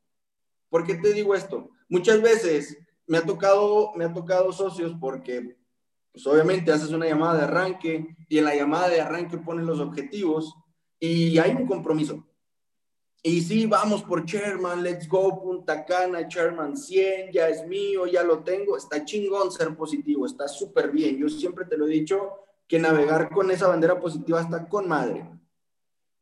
¿Por 0.68 0.86
qué 0.86 0.96
te 0.96 1.14
digo 1.14 1.34
esto? 1.34 1.70
Muchas 1.88 2.22
veces 2.22 2.78
me 3.08 3.18
ha 3.18 3.22
tocado, 3.26 3.94
me 3.96 4.04
ha 4.04 4.14
tocado 4.14 4.52
socios 4.52 4.94
porque, 5.00 5.56
pues 6.12 6.28
obviamente 6.28 6.74
haces 6.74 6.90
una 6.90 7.08
llamada 7.08 7.38
de 7.38 7.44
arranque 7.46 8.14
y 8.28 8.38
en 8.40 8.44
la 8.44 8.56
llamada 8.56 8.90
de 8.90 9.00
arranque 9.00 9.38
ponen 9.38 9.66
los 9.66 9.80
objetivos 9.80 10.54
y 11.00 11.38
hay 11.38 11.52
un 11.52 11.66
compromiso. 11.66 12.28
Y 13.24 13.40
sí, 13.40 13.66
vamos 13.66 14.04
por 14.04 14.26
Chairman, 14.26 14.84
let's 14.84 15.08
go, 15.08 15.42
Punta 15.42 15.86
Cana, 15.86 16.28
Chairman 16.28 16.76
100, 16.76 17.32
ya 17.32 17.48
es 17.48 17.66
mío, 17.66 18.06
ya 18.06 18.24
lo 18.24 18.44
tengo. 18.44 18.76
Está 18.76 19.06
chingón 19.06 19.50
ser 19.50 19.74
positivo, 19.78 20.26
está 20.26 20.46
súper 20.46 20.92
bien. 20.92 21.18
Yo 21.18 21.30
siempre 21.30 21.64
te 21.64 21.78
lo 21.78 21.88
he 21.88 21.92
dicho 21.92 22.34
que 22.68 22.80
navegar 22.80 23.30
con 23.30 23.50
esa 23.50 23.70
bandera 23.70 23.98
positiva 23.98 24.42
está 24.42 24.68
con 24.68 24.86
madre. 24.86 25.39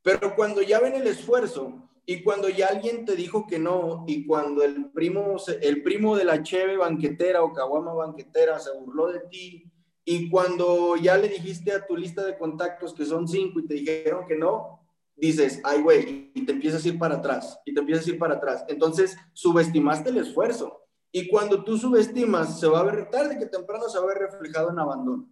Pero 0.08 0.38
cuando 0.38 0.62
ya 0.62 0.80
ven 0.80 0.96
el 0.96 1.06
esfuerzo 1.06 1.90
y 2.06 2.24
cuando 2.24 2.48
ya 2.48 2.68
alguien 2.68 3.04
te 3.04 3.14
dijo 3.18 3.46
que 3.46 3.60
no 3.60 4.06
y 4.08 4.26
cuando 4.26 4.64
el 4.64 4.90
primo, 4.92 5.36
el 5.62 5.84
primo 5.84 6.16
de 6.16 6.24
la 6.24 6.42
cheve 6.42 6.78
banquetera 6.78 7.44
o 7.44 7.52
caguama 7.52 7.94
banquetera 7.94 8.58
se 8.58 8.72
burló 8.72 9.08
de 9.08 9.20
ti 9.30 9.70
y 10.06 10.30
cuando 10.30 10.96
ya 10.96 11.18
le 11.18 11.28
dijiste 11.28 11.74
a 11.74 11.86
tu 11.86 11.98
lista 11.98 12.26
de 12.26 12.38
contactos 12.38 12.94
que 12.94 13.04
son 13.04 13.28
cinco 13.28 13.60
y 13.60 13.68
te 13.68 13.74
dijeron 13.74 14.26
que 14.26 14.38
no, 14.38 14.80
dices, 15.14 15.60
ay, 15.66 15.82
güey, 15.82 16.32
y 16.34 16.46
te 16.46 16.54
empiezas 16.54 16.86
a 16.86 16.88
ir 16.88 16.98
para 16.98 17.16
atrás, 17.16 17.60
y 17.66 17.74
te 17.74 17.82
empiezas 17.82 18.08
a 18.08 18.12
ir 18.12 18.18
para 18.18 18.36
atrás. 18.36 18.64
Entonces, 18.70 19.18
subestimaste 19.34 20.12
el 20.12 20.20
esfuerzo. 20.20 20.86
Y 21.12 21.28
cuando 21.28 21.66
tú 21.66 21.78
subestimas, 21.78 22.62
se 22.62 22.68
va 22.68 22.80
a 22.80 22.84
ver 22.84 23.10
tarde 23.10 23.38
que 23.38 23.48
temprano, 23.48 23.90
se 23.90 23.98
va 23.98 24.06
a 24.06 24.08
ver 24.08 24.20
reflejado 24.20 24.70
en 24.70 24.80
abandono. 24.80 25.30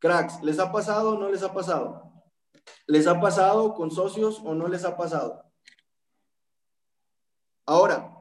Cracks, 0.00 0.42
¿les 0.42 0.58
ha 0.58 0.72
pasado 0.72 1.10
o 1.10 1.18
no 1.18 1.30
les 1.30 1.44
ha 1.44 1.54
pasado? 1.54 2.07
¿Les 2.86 3.06
ha 3.06 3.20
pasado 3.20 3.74
con 3.74 3.90
socios 3.90 4.40
o 4.44 4.54
no 4.54 4.68
les 4.68 4.84
ha 4.84 4.96
pasado? 4.96 5.44
Ahora, 7.66 8.14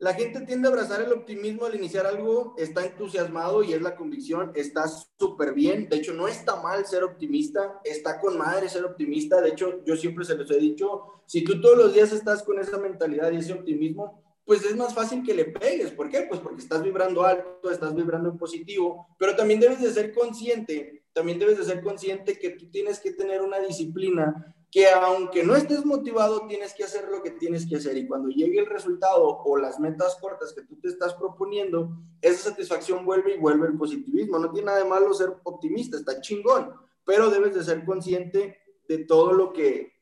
la 0.00 0.14
gente 0.14 0.40
tiende 0.46 0.66
a 0.66 0.70
abrazar 0.70 1.02
el 1.02 1.12
optimismo 1.12 1.66
al 1.66 1.74
iniciar 1.74 2.06
algo, 2.06 2.54
está 2.56 2.86
entusiasmado 2.86 3.62
y 3.62 3.74
es 3.74 3.82
la 3.82 3.96
convicción, 3.96 4.50
está 4.54 4.86
súper 4.88 5.52
bien. 5.52 5.90
De 5.90 5.96
hecho, 5.96 6.14
no 6.14 6.26
está 6.26 6.56
mal 6.56 6.86
ser 6.86 7.04
optimista, 7.04 7.80
está 7.84 8.18
con 8.18 8.38
madre 8.38 8.70
ser 8.70 8.84
optimista. 8.86 9.42
De 9.42 9.50
hecho, 9.50 9.84
yo 9.84 9.96
siempre 9.96 10.24
se 10.24 10.36
los 10.36 10.50
he 10.50 10.58
dicho, 10.58 11.02
si 11.26 11.44
tú 11.44 11.60
todos 11.60 11.76
los 11.76 11.92
días 11.92 12.12
estás 12.12 12.42
con 12.42 12.58
esa 12.58 12.78
mentalidad 12.78 13.30
y 13.30 13.36
ese 13.36 13.52
optimismo, 13.52 14.22
pues 14.46 14.64
es 14.64 14.74
más 14.74 14.94
fácil 14.94 15.22
que 15.22 15.34
le 15.34 15.44
pegues. 15.44 15.90
¿Por 15.90 16.08
qué? 16.08 16.22
Pues 16.22 16.40
porque 16.40 16.62
estás 16.62 16.82
vibrando 16.82 17.22
alto, 17.22 17.70
estás 17.70 17.94
vibrando 17.94 18.30
en 18.30 18.38
positivo, 18.38 19.06
pero 19.18 19.36
también 19.36 19.60
debes 19.60 19.82
de 19.82 19.92
ser 19.92 20.14
consciente, 20.14 20.99
también 21.12 21.38
debes 21.38 21.58
de 21.58 21.64
ser 21.64 21.82
consciente 21.82 22.38
que 22.38 22.50
tú 22.50 22.70
tienes 22.70 23.00
que 23.00 23.12
tener 23.12 23.42
una 23.42 23.58
disciplina 23.58 24.54
que 24.70 24.88
aunque 24.88 25.42
no 25.42 25.56
estés 25.56 25.84
motivado, 25.84 26.46
tienes 26.46 26.74
que 26.74 26.84
hacer 26.84 27.08
lo 27.08 27.22
que 27.22 27.32
tienes 27.32 27.66
que 27.66 27.76
hacer. 27.76 27.96
Y 27.96 28.06
cuando 28.06 28.28
llegue 28.28 28.60
el 28.60 28.66
resultado 28.66 29.24
o 29.24 29.56
las 29.56 29.80
metas 29.80 30.16
cortas 30.20 30.52
que 30.52 30.62
tú 30.62 30.76
te 30.76 30.88
estás 30.88 31.14
proponiendo, 31.14 31.90
esa 32.22 32.50
satisfacción 32.50 33.04
vuelve 33.04 33.34
y 33.34 33.38
vuelve 33.38 33.66
el 33.66 33.76
positivismo. 33.76 34.38
No 34.38 34.52
tiene 34.52 34.66
nada 34.66 34.78
de 34.78 34.88
malo 34.88 35.12
ser 35.12 35.34
optimista, 35.42 35.96
está 35.96 36.20
chingón, 36.20 36.72
pero 37.04 37.30
debes 37.30 37.54
de 37.54 37.64
ser 37.64 37.84
consciente 37.84 38.58
de 38.86 38.98
todo 38.98 39.32
lo 39.32 39.52
que, 39.52 39.92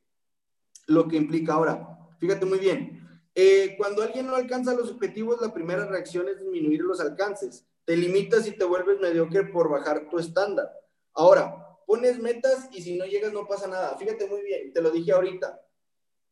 lo 0.86 1.08
que 1.08 1.16
implica. 1.16 1.54
Ahora, 1.54 1.88
fíjate 2.18 2.44
muy 2.44 2.58
bien, 2.58 3.22
eh, 3.34 3.74
cuando 3.78 4.02
alguien 4.02 4.26
no 4.26 4.34
alcanza 4.34 4.74
los 4.74 4.90
objetivos, 4.90 5.40
la 5.40 5.54
primera 5.54 5.86
reacción 5.86 6.28
es 6.28 6.40
disminuir 6.40 6.80
los 6.80 7.00
alcances. 7.00 7.64
Te 7.86 7.96
limitas 7.96 8.46
y 8.46 8.50
te 8.52 8.64
vuelves 8.64 9.00
mediocre 9.00 9.44
por 9.44 9.70
bajar 9.70 10.10
tu 10.10 10.18
estándar. 10.18 10.70
Ahora, 11.14 11.78
pones 11.86 12.18
metas 12.18 12.68
y 12.70 12.82
si 12.82 12.96
no 12.96 13.06
llegas 13.06 13.32
no 13.32 13.46
pasa 13.46 13.66
nada. 13.66 13.96
Fíjate 13.96 14.26
muy 14.26 14.42
bien, 14.42 14.72
te 14.72 14.82
lo 14.82 14.90
dije 14.90 15.12
ahorita. 15.12 15.60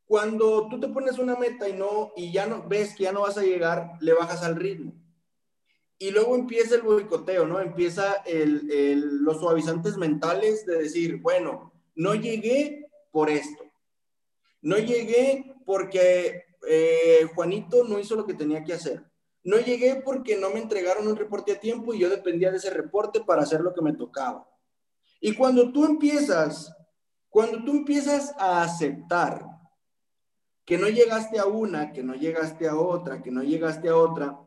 Cuando 0.05 0.69
tú 0.69 0.79
te 0.79 0.89
pones 0.89 1.19
una 1.19 1.35
meta 1.37 1.69
y 1.69 1.73
no 1.73 2.13
y 2.15 2.31
ya 2.33 2.47
no 2.47 2.67
ves 2.69 2.95
que 2.95 3.05
ya 3.05 3.13
no 3.13 3.23
vas 3.23 3.39
a 3.39 3.43
llegar, 3.43 3.93
le 4.01 4.13
bajas 4.13 4.43
al 4.43 4.57
ritmo. 4.57 4.93
Y 5.99 6.11
luego 6.11 6.37
empieza 6.37 6.75
el 6.75 6.83
boicoteo, 6.83 7.47
¿no? 7.47 7.59
Empieza 7.59 8.23
el, 8.27 9.25
los 9.25 9.41
suavizantes 9.41 9.97
mentales 9.97 10.67
de 10.67 10.77
decir, 10.77 11.21
bueno, 11.23 11.73
no 11.95 12.15
llegué 12.15 12.91
por 13.11 13.31
esto. 13.31 13.65
No 14.61 14.77
llegué 14.77 15.55
porque 15.65 16.45
eh, 16.69 17.27
Juanito 17.35 17.85
no 17.85 17.99
hizo 17.99 18.15
lo 18.15 18.27
que 18.27 18.35
tenía 18.35 18.63
que 18.63 18.75
hacer. 18.75 19.05
No 19.43 19.59
llegué 19.59 20.03
porque 20.05 20.37
no 20.37 20.51
me 20.51 20.61
entregaron 20.61 21.09
un 21.09 21.17
reporte 21.17 21.53
a 21.53 21.61
tiempo 21.61 21.95
y 21.95 22.01
yo 22.01 22.11
dependía 22.11 22.51
de 22.51 22.59
ese 22.59 22.71
reporte 22.71 23.23
para 23.23 23.43
hacer 23.43 23.61
lo 23.61 23.73
que 23.73 23.81
me 23.81 23.95
tocaba. 23.95 24.47
Y 25.21 25.35
cuando 25.35 25.73
tú 25.73 25.85
empiezas, 25.85 26.73
cuando 27.29 27.65
tú 27.65 27.73
empiezas 27.73 28.35
a 28.39 28.63
aceptar 28.63 29.45
que 30.65 30.79
no 30.79 30.89
llegaste 30.89 31.39
a 31.39 31.47
una, 31.47 31.93
que 31.93 32.03
no 32.03 32.15
llegaste 32.15 32.69
a 32.69 32.77
otra, 32.77 33.23
que 33.23 33.31
no 33.31 33.43
llegaste 33.43 33.89
a 33.89 33.97
otra, 33.97 34.39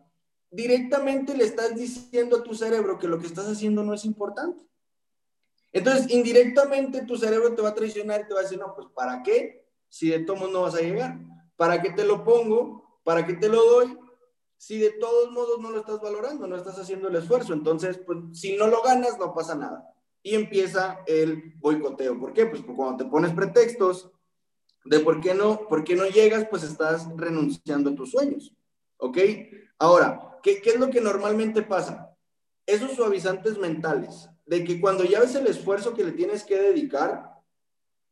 directamente 0.52 1.36
le 1.36 1.46
estás 1.46 1.76
diciendo 1.76 2.38
a 2.38 2.44
tu 2.44 2.54
cerebro 2.54 3.00
que 3.00 3.08
lo 3.08 3.20
que 3.20 3.28
estás 3.28 3.48
haciendo 3.48 3.84
no 3.84 3.94
es 3.94 4.06
importante. 4.06 4.66
Entonces, 5.72 6.10
indirectamente 6.10 7.06
tu 7.06 7.16
cerebro 7.16 7.54
te 7.54 7.62
va 7.62 7.70
a 7.70 7.76
traicionar 7.76 8.22
y 8.22 8.28
te 8.28 8.34
va 8.34 8.42
a 8.42 8.44
decir, 8.44 8.60
no, 8.60 8.74
pues 8.74 8.88
¿para 8.94 9.22
qué? 9.22 9.70
Si 9.88 10.10
de 10.10 10.20
todos 10.20 10.52
no 10.52 10.64
vas 10.64 10.76
a 10.76 10.82
llegar. 10.82 11.20
¿Para 11.56 11.82
qué 11.82 11.92
te 11.92 12.04
lo 12.04 12.24
pongo? 12.24 13.02
¿Para 13.04 13.26
qué 13.26 13.34
te 13.34 13.50
lo 13.50 13.64
doy? 13.64 13.98
Si 14.58 14.78
de 14.80 14.92
todos 14.92 15.32
modos 15.32 15.60
no 15.60 15.70
lo 15.70 15.80
estás 15.80 16.02
valorando, 16.02 16.48
no 16.48 16.56
estás 16.56 16.78
haciendo 16.80 17.08
el 17.08 17.16
esfuerzo. 17.16 17.54
Entonces, 17.54 18.00
pues 18.00 18.18
si 18.34 18.58
no 18.58 18.68
lo 18.68 18.82
ganas, 18.82 19.18
no 19.20 19.34
pasa 19.34 19.56
nada 19.56 19.94
y 20.30 20.36
empieza 20.36 21.00
el 21.08 21.56
boicoteo. 21.58 22.20
¿Por 22.20 22.34
qué? 22.34 22.46
Pues 22.46 22.62
cuando 22.62 23.04
te 23.04 23.10
pones 23.10 23.34
pretextos 23.34 24.12
de 24.86 25.00
por 25.00 25.22
qué 25.22 25.34
no, 25.34 25.68
por 25.68 25.84
qué 25.84 25.96
no 25.96 26.06
llegas, 26.06 26.46
pues 26.48 26.62
estás 26.62 27.08
renunciando 27.16 27.90
a 27.90 27.96
tus 27.96 28.12
sueños. 28.12 28.54
¿Ok? 28.98 29.18
Ahora, 29.80 30.38
¿qué, 30.44 30.62
¿qué 30.62 30.72
es 30.72 30.80
lo 30.80 30.92
que 30.92 31.02
normalmente 31.02 31.64
pasa? 31.64 32.16
Esos 32.68 32.92
suavizantes 32.92 33.58
mentales, 33.58 34.30
de 34.46 34.64
que 34.64 34.80
cuando 34.80 35.04
ya 35.04 35.20
ves 35.20 35.34
el 35.34 35.48
esfuerzo 35.48 35.96
que 35.96 36.04
le 36.04 36.12
tienes 36.12 36.44
que 36.44 36.60
dedicar, 36.60 37.42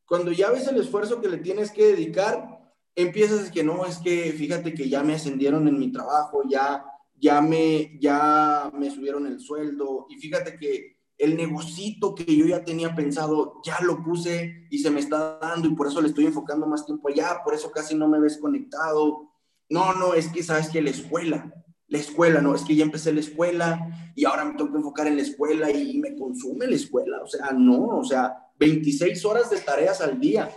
cuando 0.08 0.32
ya 0.32 0.50
ves 0.50 0.68
el 0.68 0.78
esfuerzo 0.78 1.22
que 1.22 1.30
le 1.30 1.38
tienes 1.38 1.70
que 1.70 1.86
dedicar, 1.86 2.74
empiezas 2.96 3.48
a 3.48 3.52
que 3.52 3.64
no, 3.64 3.86
es 3.86 4.00
que 4.00 4.32
fíjate 4.32 4.74
que 4.74 4.90
ya 4.90 5.04
me 5.04 5.14
ascendieron 5.14 5.68
en 5.68 5.78
mi 5.78 5.92
trabajo, 5.92 6.42
ya, 6.50 6.84
ya, 7.14 7.42
me, 7.42 8.00
ya 8.00 8.72
me 8.74 8.90
subieron 8.90 9.28
el 9.28 9.40
sueldo, 9.40 10.08
y 10.10 10.16
fíjate 10.16 10.58
que 10.58 10.97
el 11.18 11.36
negocito 11.36 12.14
que 12.14 12.36
yo 12.36 12.46
ya 12.46 12.64
tenía 12.64 12.96
pensado, 12.96 13.60
ya 13.64 13.80
lo 13.82 14.04
puse 14.04 14.68
y 14.70 14.80
se 14.80 14.92
me 14.92 15.00
está 15.00 15.40
dando 15.42 15.68
y 15.68 15.76
por 15.76 15.88
eso 15.88 16.02
le 16.02 16.10
estoy 16.10 16.26
enfocando 16.26 16.68
más 16.68 16.86
tiempo 16.86 17.10
allá, 17.10 17.42
por 17.44 17.56
eso 17.56 17.72
casi 17.72 17.96
no 17.96 18.08
me 18.08 18.20
ves 18.20 18.38
conectado. 18.38 19.32
No, 19.70 19.94
no, 19.96 20.14
es 20.14 20.28
que 20.30 20.44
sabes 20.44 20.70
que 20.70 20.82
la 20.82 20.92
escuela, 20.92 21.52
la 21.88 21.98
escuela, 21.98 22.40
no, 22.40 22.54
es 22.54 22.62
que 22.62 22.76
ya 22.76 22.84
empecé 22.84 23.12
la 23.12 23.22
escuela 23.22 24.12
y 24.16 24.26
ahora 24.26 24.46
me 24.46 24.54
tengo 24.54 24.72
que 24.72 24.78
enfocar 24.78 25.08
en 25.08 25.16
la 25.16 25.24
escuela 25.24 25.72
y 25.72 25.98
me 25.98 26.16
consume 26.16 26.68
la 26.68 26.76
escuela. 26.76 27.22
O 27.24 27.28
sea, 27.28 27.52
no, 27.52 27.98
o 27.98 28.04
sea, 28.04 28.52
26 28.60 29.26
horas 29.26 29.50
de 29.50 29.60
tareas 29.60 30.02
al 30.02 30.20
día. 30.20 30.52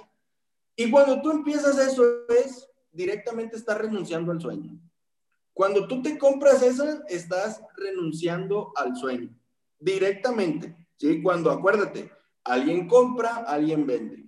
Y 0.76 0.90
cuando 0.90 1.22
tú 1.22 1.30
empiezas 1.30 1.78
eso 1.78 2.04
es 2.28 2.68
directamente 2.92 3.56
estás 3.56 3.78
renunciando 3.78 4.30
al 4.30 4.40
sueño. 4.40 4.78
Cuando 5.54 5.88
tú 5.88 6.02
te 6.02 6.18
compras 6.18 6.62
eso, 6.62 6.84
estás 7.08 7.62
renunciando 7.76 8.72
al 8.76 8.96
sueño 8.96 9.39
directamente, 9.80 10.76
¿sí? 10.96 11.22
Cuando 11.22 11.50
acuérdate, 11.50 12.12
alguien 12.44 12.86
compra, 12.86 13.36
alguien 13.46 13.86
vende. 13.86 14.26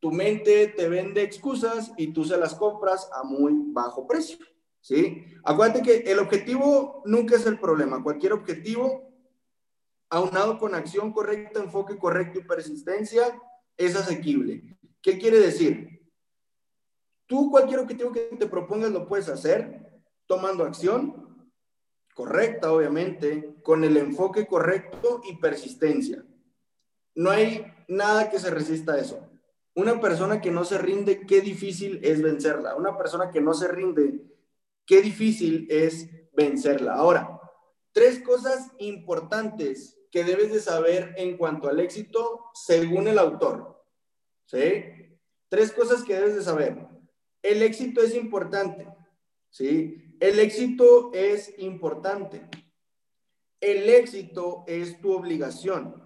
Tu 0.00 0.10
mente 0.10 0.68
te 0.68 0.88
vende 0.88 1.22
excusas 1.22 1.92
y 1.96 2.12
tú 2.12 2.24
se 2.24 2.36
las 2.36 2.54
compras 2.54 3.08
a 3.14 3.22
muy 3.22 3.54
bajo 3.72 4.06
precio, 4.06 4.38
¿sí? 4.80 5.24
Acuérdate 5.44 5.82
que 5.82 6.10
el 6.10 6.18
objetivo 6.18 7.02
nunca 7.06 7.36
es 7.36 7.46
el 7.46 7.58
problema. 7.58 8.02
Cualquier 8.02 8.32
objetivo, 8.32 9.10
aunado 10.10 10.58
con 10.58 10.74
acción 10.74 11.12
correcta, 11.12 11.62
enfoque 11.62 11.96
correcto 11.96 12.40
y 12.40 12.44
persistencia, 12.44 13.40
es 13.76 13.96
asequible. 13.96 14.76
¿Qué 15.00 15.18
quiere 15.18 15.38
decir? 15.38 16.02
Tú 17.26 17.50
cualquier 17.50 17.80
objetivo 17.80 18.12
que 18.12 18.20
te 18.38 18.46
propongas 18.46 18.90
lo 18.90 19.06
puedes 19.06 19.28
hacer 19.28 19.86
tomando 20.26 20.64
acción, 20.64 21.25
correcta, 22.16 22.72
obviamente, 22.72 23.56
con 23.62 23.84
el 23.84 23.98
enfoque 23.98 24.46
correcto 24.46 25.20
y 25.28 25.36
persistencia. 25.36 26.24
No 27.14 27.30
hay 27.30 27.66
nada 27.88 28.30
que 28.30 28.38
se 28.38 28.50
resista 28.50 28.94
a 28.94 28.98
eso. 28.98 29.28
Una 29.74 30.00
persona 30.00 30.40
que 30.40 30.50
no 30.50 30.64
se 30.64 30.78
rinde, 30.78 31.26
qué 31.26 31.42
difícil 31.42 32.00
es 32.02 32.22
vencerla. 32.22 32.74
Una 32.74 32.96
persona 32.96 33.30
que 33.30 33.42
no 33.42 33.52
se 33.52 33.68
rinde, 33.68 34.24
qué 34.86 35.02
difícil 35.02 35.66
es 35.68 36.08
vencerla. 36.32 36.94
Ahora, 36.94 37.38
tres 37.92 38.20
cosas 38.20 38.70
importantes 38.78 39.98
que 40.10 40.24
debes 40.24 40.50
de 40.50 40.60
saber 40.60 41.12
en 41.18 41.36
cuanto 41.36 41.68
al 41.68 41.80
éxito 41.80 42.46
según 42.54 43.08
el 43.08 43.18
autor. 43.18 43.84
¿Sí? 44.46 44.84
Tres 45.50 45.70
cosas 45.70 46.02
que 46.02 46.14
debes 46.14 46.34
de 46.34 46.42
saber. 46.42 46.78
El 47.42 47.60
éxito 47.60 48.00
es 48.00 48.14
importante. 48.14 48.88
¿Sí? 49.50 50.05
El 50.18 50.38
éxito 50.38 51.10
es 51.12 51.52
importante. 51.58 52.48
El 53.60 53.90
éxito 53.90 54.64
es 54.66 54.98
tu 55.00 55.12
obligación. 55.12 56.02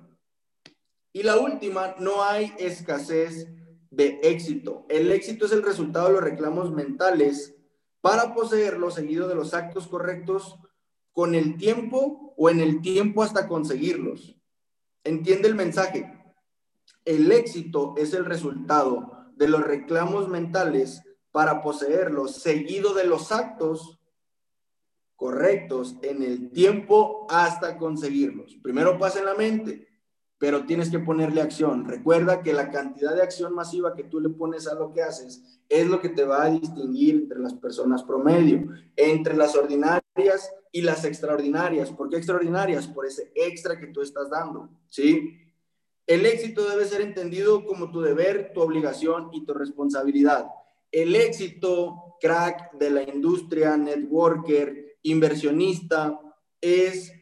Y 1.13 1.23
la 1.23 1.39
última, 1.39 1.95
no 2.01 2.25
hay 2.25 2.53
escasez 2.59 3.47
de 3.91 4.19
éxito. 4.23 4.85
El 4.89 5.13
éxito 5.13 5.47
es 5.47 5.53
el 5.53 5.63
resultado 5.63 6.09
de 6.09 6.15
los 6.15 6.25
reclamos 6.25 6.73
mentales 6.73 7.55
para 8.01 8.35
poseerlo 8.35 8.91
seguido 8.91 9.29
de 9.29 9.37
los 9.37 9.55
actos 9.55 9.87
correctos 9.87 10.59
con 11.13 11.37
el 11.37 11.57
tiempo 11.57 12.35
o 12.37 12.51
en 12.51 12.61
el 12.61 12.81
tiempo 12.81 13.23
hasta 13.23 13.47
conseguirlos. 13.47 14.37
Entiende 15.05 15.49
el 15.49 15.55
mensaje. 15.55 16.13
El 17.05 17.31
éxito 17.31 17.95
es 17.97 18.13
el 18.13 18.25
resultado 18.25 19.31
de 19.37 19.47
los 19.47 19.63
reclamos 19.63 20.29
mentales 20.29 21.03
para 21.31 21.63
poseerlos 21.63 22.37
seguido 22.37 22.93
de 22.93 23.05
los 23.05 23.31
actos 23.31 24.00
correctos 25.21 25.97
en 26.01 26.23
el 26.23 26.51
tiempo 26.51 27.27
hasta 27.29 27.77
conseguirlos. 27.77 28.57
Primero 28.63 28.99
pasa 28.99 29.19
en 29.19 29.27
la 29.27 29.35
mente, 29.35 29.87
pero 30.39 30.65
tienes 30.65 30.89
que 30.89 30.99
ponerle 30.99 31.43
acción. 31.43 31.85
Recuerda 31.85 32.43
que 32.43 32.55
la 32.55 32.71
cantidad 32.71 33.15
de 33.15 33.21
acción 33.21 33.55
masiva 33.55 33.95
que 33.95 34.05
tú 34.05 34.19
le 34.19 34.31
pones 34.31 34.67
a 34.67 34.75
lo 34.75 34.95
que 34.95 35.03
haces 35.03 35.61
es 35.69 35.87
lo 35.87 36.01
que 36.01 36.09
te 36.09 36.25
va 36.25 36.45
a 36.45 36.49
distinguir 36.51 37.17
entre 37.17 37.39
las 37.39 37.53
personas 37.53 38.03
promedio, 38.03 38.71
entre 38.97 39.37
las 39.37 39.55
ordinarias 39.55 40.51
y 40.73 40.81
las 40.81 41.05
extraordinarias. 41.05 41.91
¿Por 41.91 42.09
qué 42.09 42.17
extraordinarias? 42.17 42.87
Por 42.87 43.05
ese 43.05 43.31
extra 43.35 43.79
que 43.79 43.89
tú 43.89 44.01
estás 44.01 44.31
dando, 44.31 44.71
¿sí? 44.89 45.37
El 46.07 46.25
éxito 46.25 46.67
debe 46.67 46.87
ser 46.87 47.03
entendido 47.03 47.67
como 47.67 47.91
tu 47.91 48.01
deber, 48.01 48.53
tu 48.55 48.63
obligación 48.63 49.29
y 49.35 49.45
tu 49.45 49.53
responsabilidad. 49.53 50.47
El 50.91 51.15
éxito, 51.15 52.17
crack 52.23 52.73
de 52.79 52.89
la 52.89 53.03
industria, 53.03 53.77
networker, 53.77 54.90
inversionista, 55.03 56.19
es 56.61 57.13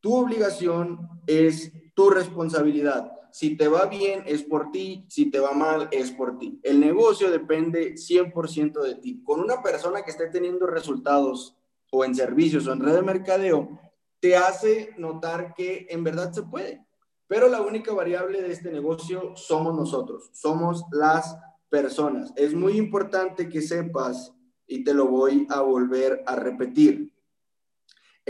tu 0.00 0.16
obligación, 0.16 1.08
es 1.26 1.72
tu 1.94 2.10
responsabilidad. 2.10 3.12
Si 3.30 3.56
te 3.56 3.68
va 3.68 3.86
bien 3.86 4.22
es 4.26 4.42
por 4.42 4.70
ti, 4.70 5.04
si 5.08 5.30
te 5.30 5.38
va 5.38 5.52
mal 5.52 5.88
es 5.92 6.10
por 6.10 6.38
ti. 6.38 6.58
El 6.62 6.80
negocio 6.80 7.30
depende 7.30 7.94
100% 7.94 8.82
de 8.82 8.94
ti. 8.96 9.22
Con 9.22 9.40
una 9.40 9.62
persona 9.62 10.02
que 10.02 10.10
esté 10.10 10.28
teniendo 10.28 10.66
resultados 10.66 11.56
o 11.90 12.04
en 12.04 12.14
servicios 12.14 12.66
o 12.66 12.72
en 12.72 12.80
red 12.80 12.94
de 12.94 13.02
mercadeo, 13.02 13.78
te 14.20 14.36
hace 14.36 14.94
notar 14.98 15.54
que 15.54 15.86
en 15.90 16.02
verdad 16.04 16.32
se 16.32 16.42
puede. 16.42 16.84
Pero 17.26 17.48
la 17.48 17.60
única 17.60 17.92
variable 17.92 18.40
de 18.40 18.52
este 18.52 18.72
negocio 18.72 19.36
somos 19.36 19.74
nosotros, 19.74 20.30
somos 20.32 20.84
las 20.90 21.36
personas. 21.68 22.32
Es 22.36 22.54
muy 22.54 22.78
importante 22.78 23.48
que 23.48 23.60
sepas, 23.60 24.34
y 24.66 24.82
te 24.82 24.94
lo 24.94 25.06
voy 25.06 25.46
a 25.50 25.60
volver 25.60 26.22
a 26.26 26.36
repetir, 26.36 27.12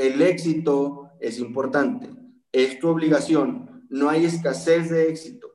el 0.07 0.23
éxito 0.23 1.11
es 1.21 1.39
importante 1.39 2.19
es 2.53 2.79
tu 2.79 2.89
obligación, 2.89 3.87
no 3.91 4.09
hay 4.09 4.25
escasez 4.25 4.91
de 4.91 5.09
éxito. 5.09 5.49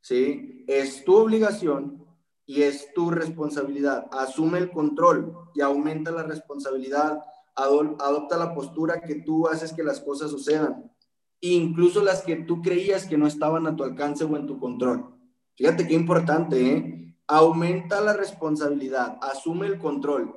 ¿Sí? 0.00 0.64
Es 0.66 1.04
tu 1.04 1.16
obligación 1.16 2.04
y 2.46 2.62
es 2.62 2.92
tu 2.92 3.10
responsabilidad. 3.10 4.06
Asume 4.12 4.58
el 4.58 4.70
control 4.70 5.34
y 5.54 5.60
aumenta 5.60 6.10
la 6.10 6.24
responsabilidad. 6.24 7.20
Adopta 7.56 8.36
la 8.36 8.54
postura 8.54 9.00
que 9.00 9.16
tú 9.16 9.48
haces 9.48 9.72
que 9.72 9.84
las 9.84 10.00
cosas 10.00 10.30
sucedan, 10.30 10.92
incluso 11.40 12.02
las 12.02 12.22
que 12.22 12.36
tú 12.36 12.60
creías 12.60 13.06
que 13.06 13.16
no 13.16 13.28
estaban 13.28 13.66
a 13.66 13.76
tu 13.76 13.84
alcance 13.84 14.24
o 14.24 14.36
en 14.36 14.46
tu 14.46 14.58
control. 14.58 15.14
Fíjate 15.54 15.86
qué 15.86 15.94
importante, 15.94 16.72
¿eh? 16.72 17.16
Aumenta 17.28 18.00
la 18.00 18.12
responsabilidad, 18.12 19.18
asume 19.22 19.68
el 19.68 19.78
control. 19.78 20.36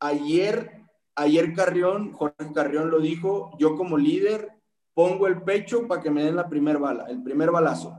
Ayer, 0.00 0.83
ayer 1.16 1.54
Carrión, 1.54 2.12
Jorge 2.12 2.52
Carrión 2.52 2.90
lo 2.90 3.00
dijo, 3.00 3.50
yo 3.58 3.76
como 3.76 3.96
líder 3.96 4.52
pongo 4.94 5.26
el 5.26 5.42
pecho 5.42 5.86
para 5.86 6.00
que 6.00 6.10
me 6.10 6.24
den 6.24 6.36
la 6.36 6.48
primer 6.48 6.78
bala, 6.78 7.06
el 7.06 7.22
primer 7.22 7.50
balazo, 7.50 7.96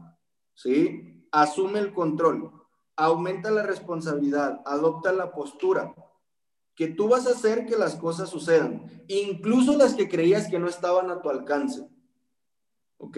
¿sí? 0.54 1.28
Asume 1.32 1.80
el 1.80 1.94
control, 1.94 2.52
aumenta 2.96 3.52
la 3.52 3.64
responsabilidad, 3.64 4.62
adopta 4.66 5.12
la 5.12 5.32
postura, 5.32 5.94
que 6.76 6.88
tú 6.88 7.08
vas 7.08 7.28
a 7.28 7.32
hacer 7.32 7.66
que 7.66 7.78
las 7.78 7.96
cosas 7.96 8.30
sucedan, 8.30 9.04
incluso 9.08 9.78
las 9.78 9.94
que 9.94 10.10
creías 10.10 10.50
que 10.50 10.60
no 10.60 10.68
estaban 10.68 11.10
a 11.10 11.22
tu 11.22 11.30
alcance, 11.30 11.88
¿ok? 12.98 13.18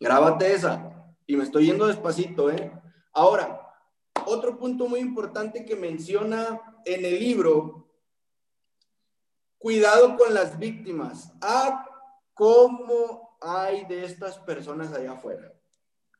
Grábate 0.00 0.52
esa, 0.52 1.14
y 1.26 1.36
me 1.36 1.44
estoy 1.44 1.66
yendo 1.66 1.86
despacito, 1.86 2.50
¿eh? 2.50 2.72
Ahora, 3.12 3.62
otro 4.26 4.58
punto 4.58 4.88
muy 4.88 5.00
importante 5.00 5.64
que 5.64 5.76
menciona 5.76 6.60
en 6.84 7.04
el 7.04 7.18
libro, 7.18 7.81
cuidado 9.62 10.16
con 10.16 10.34
las 10.34 10.58
víctimas. 10.58 11.32
Ah, 11.40 11.86
¿Cómo 12.34 13.38
hay 13.40 13.84
de 13.86 14.04
estas 14.04 14.38
personas 14.40 14.92
allá 14.92 15.12
afuera? 15.12 15.52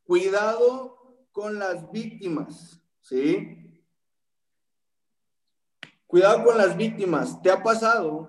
Cuidado 0.04 1.26
con 1.32 1.58
las 1.58 1.90
víctimas, 1.90 2.80
¿sí? 3.00 3.82
Cuidado 6.06 6.44
con 6.44 6.56
las 6.56 6.76
víctimas. 6.76 7.42
¿Te 7.42 7.50
ha 7.50 7.62
pasado 7.62 8.28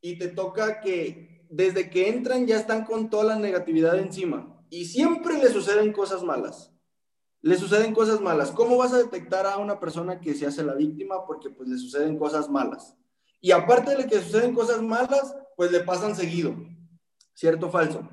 y 0.00 0.18
te 0.18 0.28
toca 0.28 0.80
que 0.80 1.46
desde 1.50 1.90
que 1.90 2.08
entran 2.08 2.46
ya 2.46 2.56
están 2.56 2.84
con 2.84 3.10
toda 3.10 3.24
la 3.24 3.36
negatividad 3.36 3.98
encima 3.98 4.64
y 4.70 4.86
siempre 4.86 5.36
le 5.36 5.48
suceden 5.50 5.92
cosas 5.92 6.22
malas? 6.22 6.72
Le 7.42 7.56
suceden 7.56 7.92
cosas 7.92 8.20
malas. 8.20 8.52
¿Cómo 8.52 8.78
vas 8.78 8.94
a 8.94 8.98
detectar 8.98 9.46
a 9.46 9.58
una 9.58 9.78
persona 9.80 10.20
que 10.20 10.32
se 10.32 10.46
hace 10.46 10.62
la 10.62 10.74
víctima? 10.74 11.26
Porque 11.26 11.50
pues 11.50 11.68
le 11.68 11.76
suceden 11.76 12.16
cosas 12.16 12.48
malas. 12.48 12.96
Y 13.42 13.50
aparte 13.50 13.96
de 13.96 14.06
que 14.06 14.22
suceden 14.22 14.54
cosas 14.54 14.80
malas, 14.80 15.36
pues 15.56 15.70
le 15.70 15.80
pasan 15.80 16.16
seguido. 16.16 16.54
¿Cierto 17.34 17.70
falso? 17.70 18.08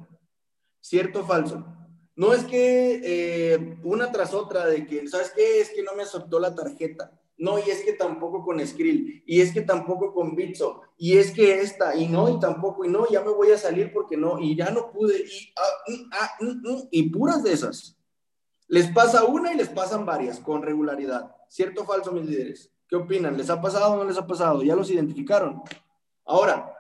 ¿Cierto 0.82 1.23
falso? 1.23 1.63
No 2.15 2.34
es 2.34 2.43
que 2.43 2.99
eh, 3.03 3.77
una 3.84 4.11
tras 4.11 4.34
otra 4.34 4.65
de 4.65 4.86
que, 4.88 5.07
¿sabes 5.07 5.32
qué? 5.34 5.61
Es 5.61 5.69
que 5.69 5.84
no 5.84 5.93
me 5.95 6.03
aceptó 6.03 6.39
la 6.39 6.55
tarjeta. 6.55 7.17
No, 7.38 7.57
y 7.57 7.69
es 7.69 7.84
que 7.86 7.93
tampoco 7.93 8.43
con 8.43 8.59
Skrill, 8.59 9.23
y 9.25 9.39
es 9.39 9.53
que 9.53 9.61
tampoco 9.61 10.13
con 10.13 10.36
Bitso, 10.36 10.82
y 10.97 11.17
es 11.17 11.32
que 11.32 11.61
esta, 11.61 11.95
y 11.95 12.09
no, 12.09 12.27
y 12.27 12.38
tampoco, 12.38 12.84
y 12.84 12.89
no, 12.89 13.07
ya 13.09 13.21
me 13.21 13.32
voy 13.32 13.51
a 13.51 13.57
salir 13.57 13.93
porque 13.93 14.17
no, 14.17 14.39
y 14.39 14.57
ya 14.57 14.71
no 14.71 14.91
pude, 14.91 15.19
y, 15.19 15.53
ah, 15.55 15.61
mm, 15.88 16.09
ah, 16.11 16.32
mm, 16.41 16.69
mm, 16.69 16.88
y 16.91 17.09
puras 17.09 17.41
de 17.41 17.53
esas. 17.53 17.97
Les 18.67 18.91
pasa 18.91 19.23
una 19.23 19.53
y 19.53 19.57
les 19.57 19.69
pasan 19.69 20.05
varias 20.05 20.38
con 20.39 20.61
regularidad. 20.61 21.34
¿Cierto 21.47 21.86
falso, 21.86 22.11
mis 22.11 22.25
líderes? 22.25 22.73
¿Qué 22.90 22.96
opinan? 22.96 23.38
¿Les 23.38 23.52
ha 23.52 23.62
pasado 23.62 23.94
o 23.94 23.98
no 23.98 24.04
les 24.04 24.18
ha 24.18 24.26
pasado? 24.26 24.64
¿Ya 24.64 24.76
los 24.76 24.90
identificaron? 24.90 25.62
Ahora, 26.26 26.76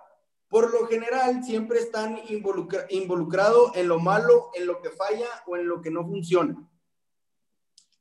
por 0.47 0.73
lo 0.73 0.87
general 0.87 1.43
siempre 1.43 1.77
están 1.77 2.19
involucrados 2.29 3.71
en 3.75 3.87
lo 3.87 3.99
malo, 3.99 4.49
en 4.55 4.65
lo 4.65 4.81
que 4.81 4.89
falla 4.89 5.27
o 5.45 5.55
en 5.55 5.67
lo 5.67 5.81
que 5.81 5.91
no 5.91 6.03
funciona. 6.03 6.67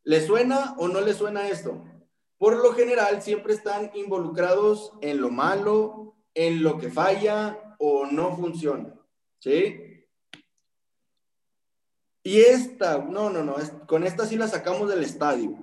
¿Le 0.04 0.26
suena 0.26 0.74
o 0.78 0.88
no 0.88 1.02
le 1.02 1.12
suena 1.12 1.48
esto? 1.48 1.84
Por 2.38 2.56
lo 2.56 2.72
general 2.72 3.20
siempre 3.20 3.52
están 3.52 3.90
involucrados 3.94 4.94
en 5.02 5.20
lo 5.20 5.28
malo, 5.28 6.16
en 6.32 6.62
lo 6.62 6.78
que 6.78 6.90
falla 6.90 7.76
o 7.78 8.06
no 8.06 8.34
funciona. 8.34 8.94
¿Sí? 9.38 10.06
Y 12.22 12.40
esta, 12.40 12.98
no, 12.98 13.28
no, 13.28 13.44
no, 13.44 13.56
con 13.86 14.04
esta 14.04 14.24
sí 14.24 14.36
la 14.36 14.48
sacamos 14.48 14.88
del 14.88 15.02
estadio. 15.02 15.58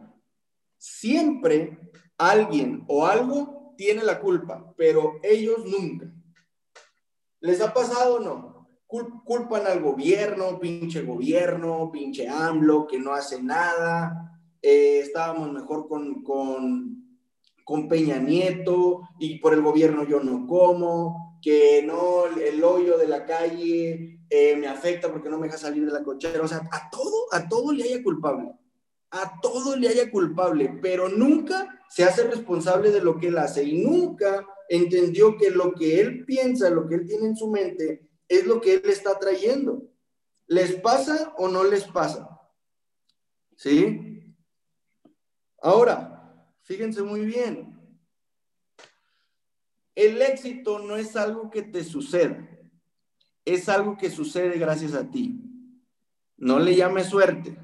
Siempre 0.77 1.91
alguien 2.17 2.83
o 2.87 3.05
algo 3.05 3.73
tiene 3.77 4.03
la 4.03 4.19
culpa, 4.19 4.73
pero 4.77 5.19
ellos 5.23 5.65
nunca. 5.65 6.11
¿Les 7.41 7.61
ha 7.61 7.73
pasado 7.73 8.15
o 8.15 8.19
no? 8.19 8.55
Culpan 8.87 9.67
al 9.67 9.81
gobierno, 9.81 10.59
pinche 10.59 11.01
gobierno, 11.01 11.91
pinche 11.91 12.29
AMLO, 12.29 12.87
que 12.87 12.97
no 12.97 13.13
hace 13.13 13.41
nada. 13.41 14.39
Eh, 14.61 14.99
estábamos 14.99 15.51
mejor 15.51 15.87
con, 15.87 16.23
con, 16.23 17.19
con 17.63 17.87
Peña 17.89 18.17
Nieto 18.17 19.01
y 19.19 19.39
por 19.39 19.53
el 19.53 19.61
gobierno 19.61 20.05
yo 20.05 20.21
no 20.21 20.47
como, 20.47 21.39
que 21.41 21.83
no, 21.85 22.25
el 22.25 22.63
hoyo 22.63 22.97
de 22.97 23.07
la 23.07 23.25
calle 23.25 24.21
eh, 24.29 24.55
me 24.55 24.67
afecta 24.67 25.11
porque 25.11 25.29
no 25.29 25.37
me 25.37 25.47
deja 25.47 25.57
salir 25.57 25.85
de 25.85 25.91
la 25.91 26.03
cochera. 26.03 26.43
O 26.43 26.47
sea, 26.47 26.61
a 26.71 26.89
todo, 26.89 27.27
a 27.31 27.47
todo 27.47 27.73
le 27.73 27.83
haya 27.83 28.01
culpable. 28.01 28.51
A 29.11 29.39
todo 29.41 29.75
le 29.75 29.89
haya 29.89 30.09
culpable, 30.09 30.79
pero 30.81 31.09
nunca 31.09 31.74
se 31.89 32.03
hace 32.03 32.23
responsable 32.27 32.91
de 32.91 33.01
lo 33.01 33.17
que 33.17 33.27
él 33.27 33.37
hace 33.37 33.63
y 33.63 33.83
nunca 33.83 34.45
entendió 34.69 35.37
que 35.37 35.51
lo 35.51 35.73
que 35.73 35.99
él 35.99 36.25
piensa, 36.25 36.69
lo 36.69 36.87
que 36.87 36.95
él 36.95 37.05
tiene 37.05 37.27
en 37.27 37.35
su 37.35 37.49
mente, 37.49 38.07
es 38.27 38.45
lo 38.45 38.59
que 38.61 38.75
él 38.75 38.83
está 38.85 39.17
trayendo. 39.19 39.83
¿Les 40.47 40.75
pasa 40.75 41.33
o 41.37 41.47
no 41.47 41.63
les 41.63 41.85
pasa? 41.85 42.39
¿Sí? 43.55 44.35
Ahora, 45.61 46.51
fíjense 46.61 47.01
muy 47.01 47.25
bien. 47.25 47.75
El 49.95 50.21
éxito 50.21 50.79
no 50.79 50.97
es 50.97 51.15
algo 51.15 51.49
que 51.49 51.61
te 51.61 51.83
suceda, 51.83 52.47
es 53.45 53.69
algo 53.69 53.97
que 53.97 54.09
sucede 54.09 54.59
gracias 54.59 54.93
a 54.93 55.09
ti. 55.09 55.41
No 56.35 56.59
le 56.59 56.75
llames 56.75 57.07
suerte, 57.07 57.57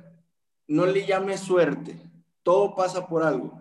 no 0.66 0.86
le 0.86 1.06
llames 1.06 1.42
suerte, 1.42 2.02
todo 2.42 2.74
pasa 2.74 3.08
por 3.08 3.24
algo. 3.24 3.61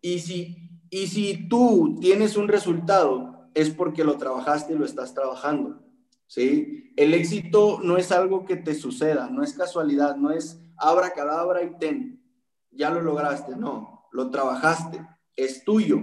Y 0.00 0.20
si, 0.20 0.80
y 0.90 1.06
si 1.06 1.48
tú 1.48 1.98
tienes 2.00 2.36
un 2.36 2.48
resultado, 2.48 3.50
es 3.54 3.70
porque 3.70 4.04
lo 4.04 4.16
trabajaste 4.16 4.74
y 4.74 4.78
lo 4.78 4.84
estás 4.84 5.14
trabajando. 5.14 5.82
¿sí? 6.26 6.92
El 6.96 7.14
éxito 7.14 7.80
no 7.82 7.96
es 7.96 8.12
algo 8.12 8.44
que 8.44 8.56
te 8.56 8.74
suceda, 8.74 9.28
no 9.30 9.42
es 9.42 9.54
casualidad, 9.54 10.16
no 10.16 10.30
es 10.30 10.60
abra 10.76 11.10
cadabra 11.10 11.62
y 11.64 11.76
ten, 11.78 12.22
ya 12.70 12.90
lo 12.90 13.00
lograste, 13.00 13.56
no, 13.56 14.08
lo 14.12 14.30
trabajaste, 14.30 15.04
es 15.34 15.64
tuyo. 15.64 15.98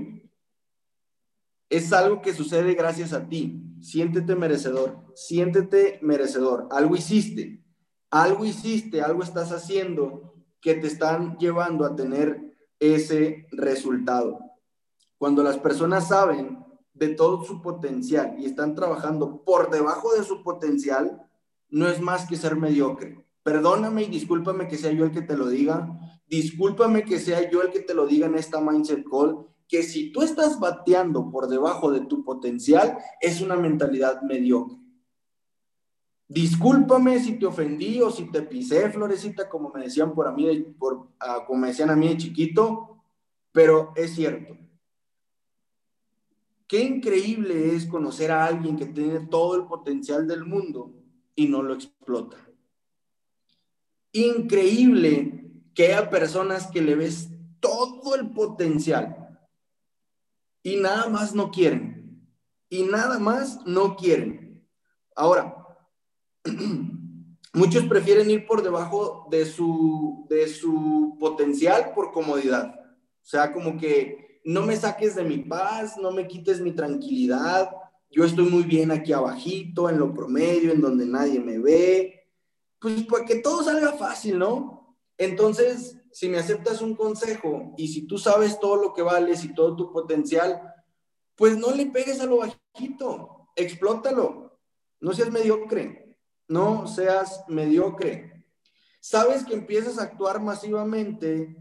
Es 1.70 1.92
algo 1.94 2.22
que 2.22 2.34
sucede 2.34 2.74
gracias 2.74 3.14
a 3.14 3.28
ti. 3.28 3.62
Siéntete 3.82 4.36
merecedor, 4.36 5.12
siéntete 5.14 6.00
merecedor. 6.02 6.68
Algo 6.72 6.96
hiciste, 6.96 7.64
algo 8.10 8.46
hiciste, 8.46 9.02
algo 9.02 9.24
estás 9.24 9.52
haciendo 9.52 10.36
que 10.62 10.76
te 10.76 10.88
están 10.88 11.38
llevando 11.38 11.86
a 11.86 11.96
tener 11.96 12.55
ese 12.80 13.48
resultado. 13.52 14.40
Cuando 15.18 15.44
las 15.44 15.58
personas 15.58 16.08
saben 16.10 16.64
de 16.94 17.10
todo 17.10 17.44
su 17.44 17.62
potencial 17.62 18.36
y 18.38 18.46
están 18.46 18.76
trabajando 18.76 19.44
por 19.44 19.70
debajo 19.70 20.14
de 20.14 20.24
su 20.24 20.44
potencial, 20.44 21.22
no 21.70 21.88
es 21.88 22.00
más 22.02 22.28
que 22.28 22.38
ser 22.38 22.56
mediocre. 22.56 23.26
Perdóname 23.44 24.04
y 24.04 24.10
discúlpame 24.10 24.68
que 24.68 24.78
sea 24.78 24.92
yo 24.92 25.06
el 25.06 25.12
que 25.12 25.22
te 25.22 25.38
lo 25.38 25.48
diga. 25.48 25.88
Discúlpame 26.28 27.04
que 27.04 27.20
sea 27.20 27.50
yo 27.50 27.62
el 27.62 27.72
que 27.72 27.82
te 27.82 27.94
lo 27.94 28.08
diga 28.08 28.28
en 28.28 28.36
esta 28.36 28.60
Mindset 28.60 29.04
Call, 29.10 29.46
que 29.68 29.84
si 29.84 30.12
tú 30.12 30.22
estás 30.22 30.60
bateando 30.60 31.30
por 31.30 31.48
debajo 31.48 31.92
de 31.92 32.02
tu 32.02 32.24
potencial, 32.24 32.98
es 33.22 33.42
una 33.42 33.56
mentalidad 33.56 34.22
mediocre. 34.22 34.85
Discúlpame 36.28 37.20
si 37.20 37.38
te 37.38 37.46
ofendí 37.46 38.02
o 38.02 38.10
si 38.10 38.32
te 38.32 38.42
pisé, 38.42 38.90
Florecita, 38.90 39.48
como 39.48 39.70
me 39.70 39.84
decían 39.84 40.14
por 40.16 40.28
a 40.28 40.32
mí, 40.32 40.62
por, 40.78 41.10
ah, 41.20 41.44
como 41.46 41.66
decían 41.66 41.92
a 41.92 41.96
mí 41.96 42.08
de 42.08 42.18
chiquito, 42.18 43.04
pero 43.52 43.94
es 43.96 44.16
cierto. 44.16 44.58
Qué 46.68 46.84
increíble 46.84 47.76
es 47.76 47.86
conocer 47.86 48.32
a 48.32 48.46
alguien 48.46 48.76
que 48.76 48.88
tiene 48.88 49.20
todo 49.28 49.56
el 49.56 49.66
potencial 49.68 50.28
del 50.28 50.46
mundo 50.46 50.92
y 51.36 51.48
no 51.48 51.62
lo 51.62 51.76
explota. 51.76 52.38
Increíble 54.14 55.52
que 55.76 55.94
haya 55.94 56.10
personas 56.10 56.68
que 56.68 56.82
le 56.82 56.96
ves 56.96 57.30
todo 57.60 58.16
el 58.16 58.32
potencial 58.32 59.26
y 60.64 60.78
nada 60.78 61.08
más 61.10 61.36
no 61.36 61.52
quieren. 61.52 62.28
Y 62.70 62.84
nada 62.84 63.20
más 63.20 63.64
no 63.68 63.96
quieren. 63.96 64.68
Ahora, 65.16 65.65
muchos 67.54 67.86
prefieren 67.86 68.30
ir 68.30 68.46
por 68.46 68.62
debajo 68.62 69.28
de 69.32 69.46
su, 69.46 70.26
de 70.30 70.48
su 70.48 71.18
potencial 71.20 71.92
por 71.94 72.12
comodidad. 72.12 72.76
O 72.78 73.28
sea, 73.28 73.52
como 73.52 73.78
que 73.78 74.42
no 74.46 74.62
me 74.62 74.76
saques 74.76 75.16
de 75.16 75.24
mi 75.24 75.40
paz, 75.40 75.98
no 75.98 76.12
me 76.12 76.28
quites 76.28 76.62
mi 76.62 76.72
tranquilidad. 76.72 77.72
Yo 78.12 78.24
estoy 78.24 78.48
muy 78.50 78.64
bien 78.64 78.92
aquí 78.92 79.14
abajito, 79.14 79.90
en 79.90 79.98
lo 79.98 80.14
promedio, 80.14 80.72
en 80.72 80.82
donde 80.82 81.06
nadie 81.06 81.40
me 81.40 81.58
ve. 81.58 82.30
Pues 82.80 83.04
para 83.06 83.26
que 83.26 83.36
todo 83.36 83.64
salga 83.64 83.94
fácil, 83.94 84.38
¿no? 84.38 84.98
Entonces, 85.18 85.98
si 86.12 86.30
me 86.30 86.38
aceptas 86.38 86.82
un 86.82 86.96
consejo 86.96 87.74
y 87.78 87.88
si 87.88 88.06
tú 88.06 88.18
sabes 88.18 88.60
todo 88.60 88.76
lo 88.76 88.94
que 88.94 89.02
vales 89.02 89.44
y 89.44 89.54
todo 89.54 89.76
tu 89.76 89.92
potencial, 89.92 90.62
pues 91.36 91.58
no 91.58 91.72
le 91.72 91.88
pegues 91.88 92.20
a 92.22 92.26
lo 92.26 92.38
bajito, 92.38 93.50
explótalo, 93.56 94.60
no 95.00 95.14
seas 95.14 95.32
mediocre 95.32 96.05
no 96.48 96.88
seas 96.88 97.44
mediocre. 97.48 98.46
Sabes 99.00 99.46
que 99.46 99.54
empiezas 99.54 100.00
a 100.00 100.04
actuar 100.04 100.42
masivamente 100.42 101.56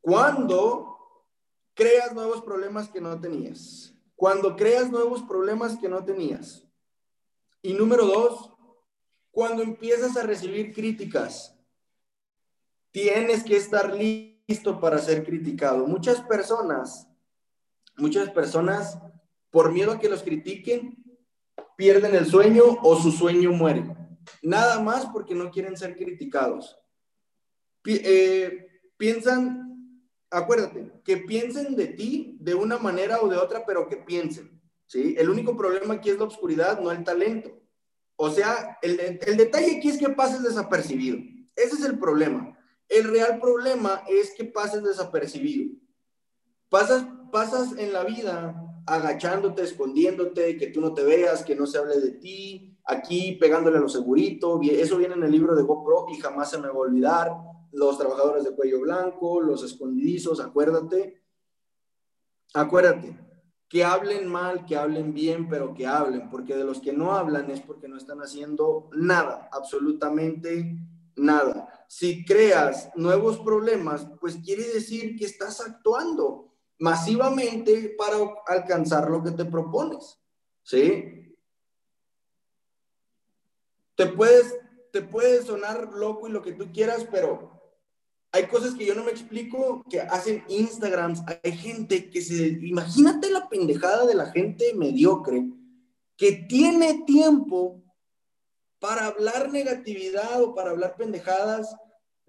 cuando 0.00 0.96
creas 1.74 2.14
nuevos 2.14 2.42
problemas 2.42 2.88
que 2.88 3.00
no 3.00 3.20
tenías. 3.20 3.94
Cuando 4.14 4.54
creas 4.54 4.90
nuevos 4.90 5.22
problemas 5.22 5.76
que 5.78 5.88
no 5.88 6.04
tenías. 6.04 6.66
Y 7.62 7.74
número 7.74 8.06
dos, 8.06 8.52
cuando 9.30 9.62
empiezas 9.62 10.16
a 10.16 10.22
recibir 10.22 10.74
críticas, 10.74 11.56
tienes 12.90 13.44
que 13.44 13.56
estar 13.56 13.94
listo 13.94 14.80
para 14.80 14.98
ser 14.98 15.24
criticado. 15.24 15.86
Muchas 15.86 16.20
personas, 16.22 17.08
muchas 17.96 18.30
personas, 18.30 18.98
por 19.50 19.72
miedo 19.72 19.92
a 19.92 19.98
que 19.98 20.08
los 20.08 20.22
critiquen, 20.22 21.09
pierden 21.80 22.14
el 22.14 22.26
sueño 22.26 22.62
o 22.82 22.94
su 23.00 23.10
sueño 23.10 23.52
muere. 23.52 23.82
Nada 24.42 24.80
más 24.80 25.06
porque 25.06 25.34
no 25.34 25.50
quieren 25.50 25.78
ser 25.78 25.96
criticados. 25.96 26.78
Eh, 27.86 28.68
piensan, 28.98 29.96
acuérdate, 30.30 30.92
que 31.02 31.16
piensen 31.16 31.74
de 31.76 31.86
ti 31.86 32.36
de 32.38 32.54
una 32.54 32.76
manera 32.76 33.22
o 33.22 33.28
de 33.28 33.38
otra, 33.38 33.64
pero 33.64 33.88
que 33.88 33.96
piensen. 33.96 34.60
¿sí? 34.84 35.14
El 35.16 35.30
único 35.30 35.56
problema 35.56 35.94
aquí 35.94 36.10
es 36.10 36.18
la 36.18 36.26
oscuridad, 36.26 36.78
no 36.78 36.92
el 36.92 37.02
talento. 37.02 37.50
O 38.16 38.28
sea, 38.30 38.76
el, 38.82 39.18
el 39.26 39.38
detalle 39.38 39.78
aquí 39.78 39.88
es 39.88 39.96
que 39.96 40.10
pases 40.10 40.42
desapercibido. 40.42 41.16
Ese 41.56 41.76
es 41.76 41.84
el 41.86 41.98
problema. 41.98 42.58
El 42.90 43.04
real 43.04 43.40
problema 43.40 44.02
es 44.06 44.34
que 44.36 44.44
pases 44.44 44.82
desapercibido. 44.82 45.78
Pasas, 46.68 47.06
pasas 47.32 47.72
en 47.78 47.94
la 47.94 48.04
vida 48.04 48.69
agachándote, 48.86 49.62
escondiéndote, 49.62 50.56
que 50.56 50.68
tú 50.68 50.80
no 50.80 50.94
te 50.94 51.02
veas, 51.02 51.44
que 51.44 51.54
no 51.54 51.66
se 51.66 51.78
hable 51.78 52.00
de 52.00 52.12
ti, 52.12 52.76
aquí 52.84 53.36
pegándole 53.40 53.78
a 53.78 53.80
los 53.80 53.92
seguritos, 53.92 54.60
eso 54.70 54.98
viene 54.98 55.14
en 55.14 55.22
el 55.22 55.30
libro 55.30 55.54
de 55.54 55.62
GoPro 55.62 56.06
y 56.12 56.20
jamás 56.20 56.50
se 56.50 56.58
me 56.58 56.68
va 56.68 56.74
a 56.74 56.78
olvidar, 56.78 57.32
los 57.72 57.98
trabajadores 57.98 58.44
de 58.44 58.54
cuello 58.54 58.80
blanco, 58.80 59.40
los 59.40 59.62
escondidizos, 59.62 60.40
acuérdate, 60.40 61.22
acuérdate, 62.54 63.16
que 63.68 63.84
hablen 63.84 64.26
mal, 64.26 64.66
que 64.66 64.76
hablen 64.76 65.14
bien, 65.14 65.48
pero 65.48 65.72
que 65.72 65.86
hablen, 65.86 66.28
porque 66.30 66.56
de 66.56 66.64
los 66.64 66.80
que 66.80 66.92
no 66.92 67.12
hablan 67.12 67.50
es 67.50 67.60
porque 67.60 67.86
no 67.86 67.96
están 67.96 68.18
haciendo 68.18 68.90
nada, 68.92 69.48
absolutamente 69.52 70.76
nada. 71.14 71.68
Si 71.86 72.24
creas 72.24 72.90
nuevos 72.96 73.38
problemas, 73.38 74.08
pues 74.20 74.36
quiere 74.38 74.64
decir 74.64 75.16
que 75.16 75.26
estás 75.26 75.60
actuando 75.60 76.49
masivamente 76.80 77.94
para 77.96 78.16
alcanzar 78.46 79.08
lo 79.08 79.22
que 79.22 79.30
te 79.30 79.44
propones. 79.44 80.18
¿Sí? 80.62 81.36
Te 83.94 84.06
puedes, 84.06 84.56
te 84.90 85.02
puede 85.02 85.42
sonar 85.42 85.92
loco 85.92 86.26
y 86.26 86.32
lo 86.32 86.42
que 86.42 86.52
tú 86.52 86.72
quieras, 86.72 87.06
pero 87.10 87.60
hay 88.32 88.46
cosas 88.46 88.74
que 88.74 88.86
yo 88.86 88.94
no 88.94 89.04
me 89.04 89.10
explico 89.10 89.84
que 89.88 90.00
hacen 90.00 90.42
Instagrams. 90.48 91.22
Hay 91.44 91.52
gente 91.52 92.10
que 92.10 92.22
se. 92.22 92.46
Imagínate 92.62 93.30
la 93.30 93.48
pendejada 93.48 94.06
de 94.06 94.14
la 94.14 94.30
gente 94.30 94.72
mediocre 94.74 95.44
que 96.16 96.32
tiene 96.32 97.04
tiempo 97.06 97.82
para 98.78 99.06
hablar 99.06 99.52
negatividad 99.52 100.42
o 100.42 100.54
para 100.54 100.70
hablar 100.70 100.96
pendejadas 100.96 101.76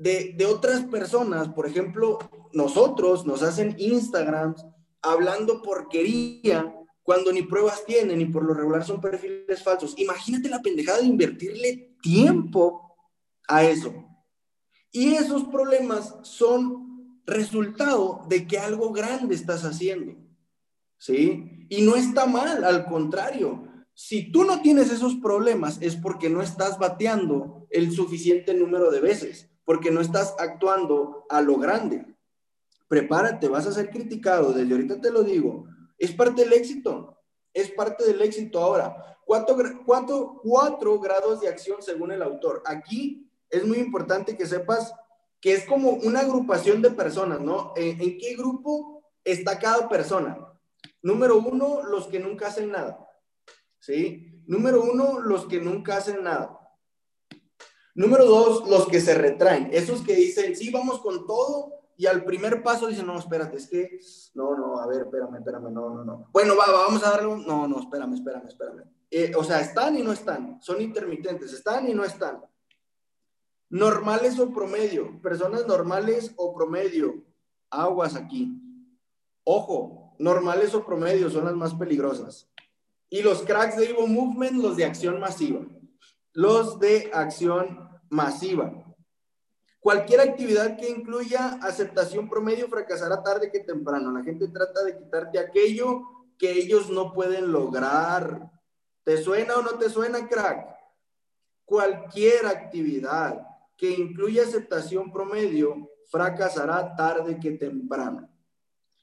de, 0.01 0.45
otras 0.45 0.83
personas, 0.85 1.49
por 1.49 1.67
ejemplo, 1.67 2.17
nosotros 2.53 3.25
nos 3.25 3.43
hacen 3.43 3.75
Instagrams 3.77 4.65
hablando 5.01 5.61
porquería 5.61 6.75
cuando 7.03 7.31
ni 7.31 7.43
pruebas 7.43 7.85
tienen 7.85 8.19
y 8.21 8.25
por 8.25 8.43
lo 8.43 8.53
regular 8.53 8.83
son 8.83 8.99
perfiles 8.99 9.63
falsos. 9.63 9.93
Imagínate 9.97 10.49
la 10.49 10.61
pendejada 10.61 10.99
de 10.99 11.05
invertirle 11.05 11.95
tiempo 12.01 12.95
a 13.47 13.63
eso. 13.63 13.93
Y 14.91 15.13
esos 15.13 15.43
problemas 15.45 16.15
son 16.23 17.21
resultado 17.25 18.25
de 18.27 18.47
que 18.47 18.57
algo 18.57 18.91
grande 18.91 19.35
estás 19.35 19.63
haciendo. 19.63 20.15
¿Sí? 20.97 21.67
Y 21.69 21.81
no 21.81 21.95
está 21.95 22.25
mal, 22.25 22.63
al 22.63 22.85
contrario. 22.85 23.67
Si 23.93 24.31
tú 24.31 24.45
no 24.45 24.61
tienes 24.61 24.91
esos 24.91 25.15
problemas 25.15 25.77
es 25.81 25.95
porque 25.95 26.29
no 26.29 26.41
estás 26.41 26.79
bateando 26.79 27.67
el 27.69 27.91
suficiente 27.91 28.53
número 28.53 28.91
de 28.91 28.99
veces 28.99 29.50
porque 29.65 29.91
no 29.91 30.01
estás 30.01 30.35
actuando 30.39 31.25
a 31.29 31.41
lo 31.41 31.57
grande. 31.57 32.05
Prepárate, 32.87 33.47
vas 33.47 33.67
a 33.67 33.71
ser 33.71 33.89
criticado, 33.89 34.53
desde 34.53 34.73
ahorita 34.73 34.99
te 34.99 35.11
lo 35.11 35.23
digo. 35.23 35.65
Es 35.97 36.11
parte 36.11 36.43
del 36.43 36.53
éxito, 36.53 37.17
es 37.53 37.71
parte 37.71 38.05
del 38.05 38.21
éxito. 38.21 38.59
Ahora, 38.59 39.17
cuatro, 39.25 39.55
cuatro, 39.85 40.41
cuatro 40.43 40.99
grados 40.99 41.41
de 41.41 41.47
acción 41.47 41.81
según 41.81 42.11
el 42.11 42.21
autor. 42.21 42.61
Aquí 42.65 43.29
es 43.49 43.65
muy 43.65 43.77
importante 43.77 44.35
que 44.35 44.45
sepas 44.45 44.93
que 45.39 45.53
es 45.53 45.65
como 45.65 45.91
una 45.91 46.19
agrupación 46.19 46.81
de 46.81 46.91
personas, 46.91 47.39
¿no? 47.39 47.73
¿En, 47.75 47.99
¿En, 48.01 48.17
qué 48.17 48.35
grupo 48.35 49.03
está 49.23 49.57
cada 49.57 49.89
persona? 49.89 50.37
Número 51.01 51.37
uno, 51.37 51.81
los 51.83 52.07
que 52.07 52.19
nunca 52.19 52.47
hacen 52.47 52.71
nada. 52.71 53.07
¿Sí? 53.79 54.43
Número 54.45 54.83
uno, 54.83 55.19
los 55.19 55.47
que 55.47 55.59
nunca 55.59 55.97
hacen 55.97 56.23
nada. 56.23 56.60
Número 57.95 58.25
dos, 58.25 58.67
los 58.69 58.87
que 58.87 59.01
se 59.01 59.13
retraen. 59.13 59.69
Esos 59.71 60.01
que 60.01 60.15
dicen, 60.15 60.55
sí, 60.55 60.71
vamos 60.71 60.99
con 61.01 61.25
todo. 61.25 61.73
Y 61.97 62.07
al 62.07 62.23
primer 62.23 62.63
paso 62.63 62.87
dicen, 62.87 63.05
no, 63.05 63.19
espérate, 63.19 63.57
es 63.57 63.67
que, 63.67 63.99
no, 64.33 64.55
no, 64.55 64.79
a 64.79 64.87
ver, 64.87 65.01
espérame, 65.01 65.35
espérame, 65.35 65.71
no, 65.71 65.89
no, 65.89 66.03
no. 66.03 66.29
Bueno, 66.31 66.55
va, 66.55 66.71
vamos 66.71 67.03
a 67.03 67.11
darle 67.11 67.27
no, 67.45 67.67
no, 67.67 67.79
espérame, 67.79 68.15
espérame, 68.15 68.47
espérame. 68.47 68.83
Eh, 69.11 69.33
o 69.37 69.43
sea, 69.43 69.59
están 69.59 69.97
y 69.97 70.01
no 70.01 70.11
están, 70.11 70.59
son 70.61 70.81
intermitentes, 70.81 71.53
están 71.53 71.87
y 71.87 71.93
no 71.93 72.03
están. 72.03 72.41
Normales 73.69 74.39
o 74.39 74.51
promedio, 74.51 75.21
personas 75.21 75.67
normales 75.67 76.33
o 76.37 76.53
promedio, 76.53 77.23
aguas 77.69 78.15
aquí. 78.15 78.51
Ojo, 79.43 80.15
normales 80.17 80.73
o 80.73 80.85
promedio 80.85 81.29
son 81.29 81.45
las 81.45 81.55
más 81.55 81.73
peligrosas. 81.75 82.49
Y 83.09 83.21
los 83.21 83.43
cracks 83.43 83.75
de 83.75 83.89
Evo 83.89 84.07
Movement, 84.07 84.63
los 84.63 84.77
de 84.77 84.85
acción 84.85 85.19
masiva. 85.19 85.65
Los 86.33 86.79
de 86.79 87.11
acción 87.13 87.89
masiva. 88.09 88.71
Cualquier 89.81 90.21
actividad 90.21 90.77
que 90.77 90.89
incluya 90.89 91.59
aceptación 91.61 92.29
promedio 92.29 92.69
fracasará 92.69 93.21
tarde 93.21 93.51
que 93.51 93.59
temprano. 93.61 94.11
La 94.11 94.23
gente 94.23 94.47
trata 94.47 94.83
de 94.83 94.97
quitarte 94.97 95.39
aquello 95.39 96.01
que 96.37 96.51
ellos 96.51 96.89
no 96.89 97.13
pueden 97.13 97.51
lograr. 97.51 98.49
¿Te 99.03 99.17
suena 99.17 99.55
o 99.55 99.61
no 99.61 99.71
te 99.71 99.89
suena, 99.89 100.27
crack? 100.29 100.73
Cualquier 101.65 102.45
actividad 102.45 103.45
que 103.75 103.91
incluya 103.91 104.43
aceptación 104.43 105.11
promedio 105.11 105.89
fracasará 106.09 106.95
tarde 106.95 107.39
que 107.39 107.51
temprano. 107.51 108.29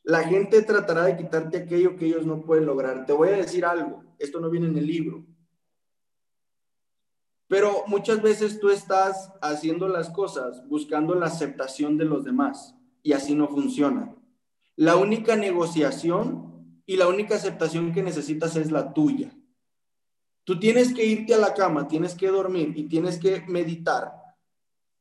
La 0.05 0.22
gente 0.22 0.62
tratará 0.62 1.05
de 1.05 1.16
quitarte 1.16 1.59
aquello 1.59 1.97
que 1.97 2.07
ellos 2.07 2.24
no 2.24 2.41
pueden 2.43 2.64
lograr. 2.64 3.05
Te 3.05 3.12
voy 3.12 3.29
a 3.29 3.37
decir 3.37 3.64
algo, 3.64 4.05
esto 4.18 4.41
no 4.41 4.49
viene 4.49 4.68
en 4.68 4.79
el 4.79 4.87
libro. 4.87 5.26
Pero 7.49 7.84
muchas 7.86 8.20
veces 8.20 8.61
tú 8.61 8.68
estás 8.68 9.32
haciendo 9.40 9.88
las 9.88 10.11
cosas 10.11 10.66
buscando 10.68 11.14
la 11.14 11.26
aceptación 11.26 11.96
de 11.96 12.05
los 12.05 12.24
demás 12.24 12.74
y 13.03 13.12
así 13.12 13.34
no 13.34 13.49
funciona. 13.49 14.14
La 14.76 14.96
única 14.96 15.34
negociación 15.34 16.82
y 16.84 16.96
la 16.96 17.09
única 17.09 17.36
aceptación 17.36 17.92
que 17.92 18.03
necesitas 18.03 18.55
es 18.57 18.70
la 18.70 18.92
tuya. 18.92 19.32
Tú 20.44 20.59
tienes 20.59 20.94
que 20.94 21.05
irte 21.05 21.34
a 21.34 21.38
la 21.38 21.55
cama, 21.55 21.88
tienes 21.88 22.14
que 22.14 22.28
dormir 22.28 22.72
y 22.76 22.84
tienes 22.84 23.18
que 23.18 23.42
meditar 23.49 24.12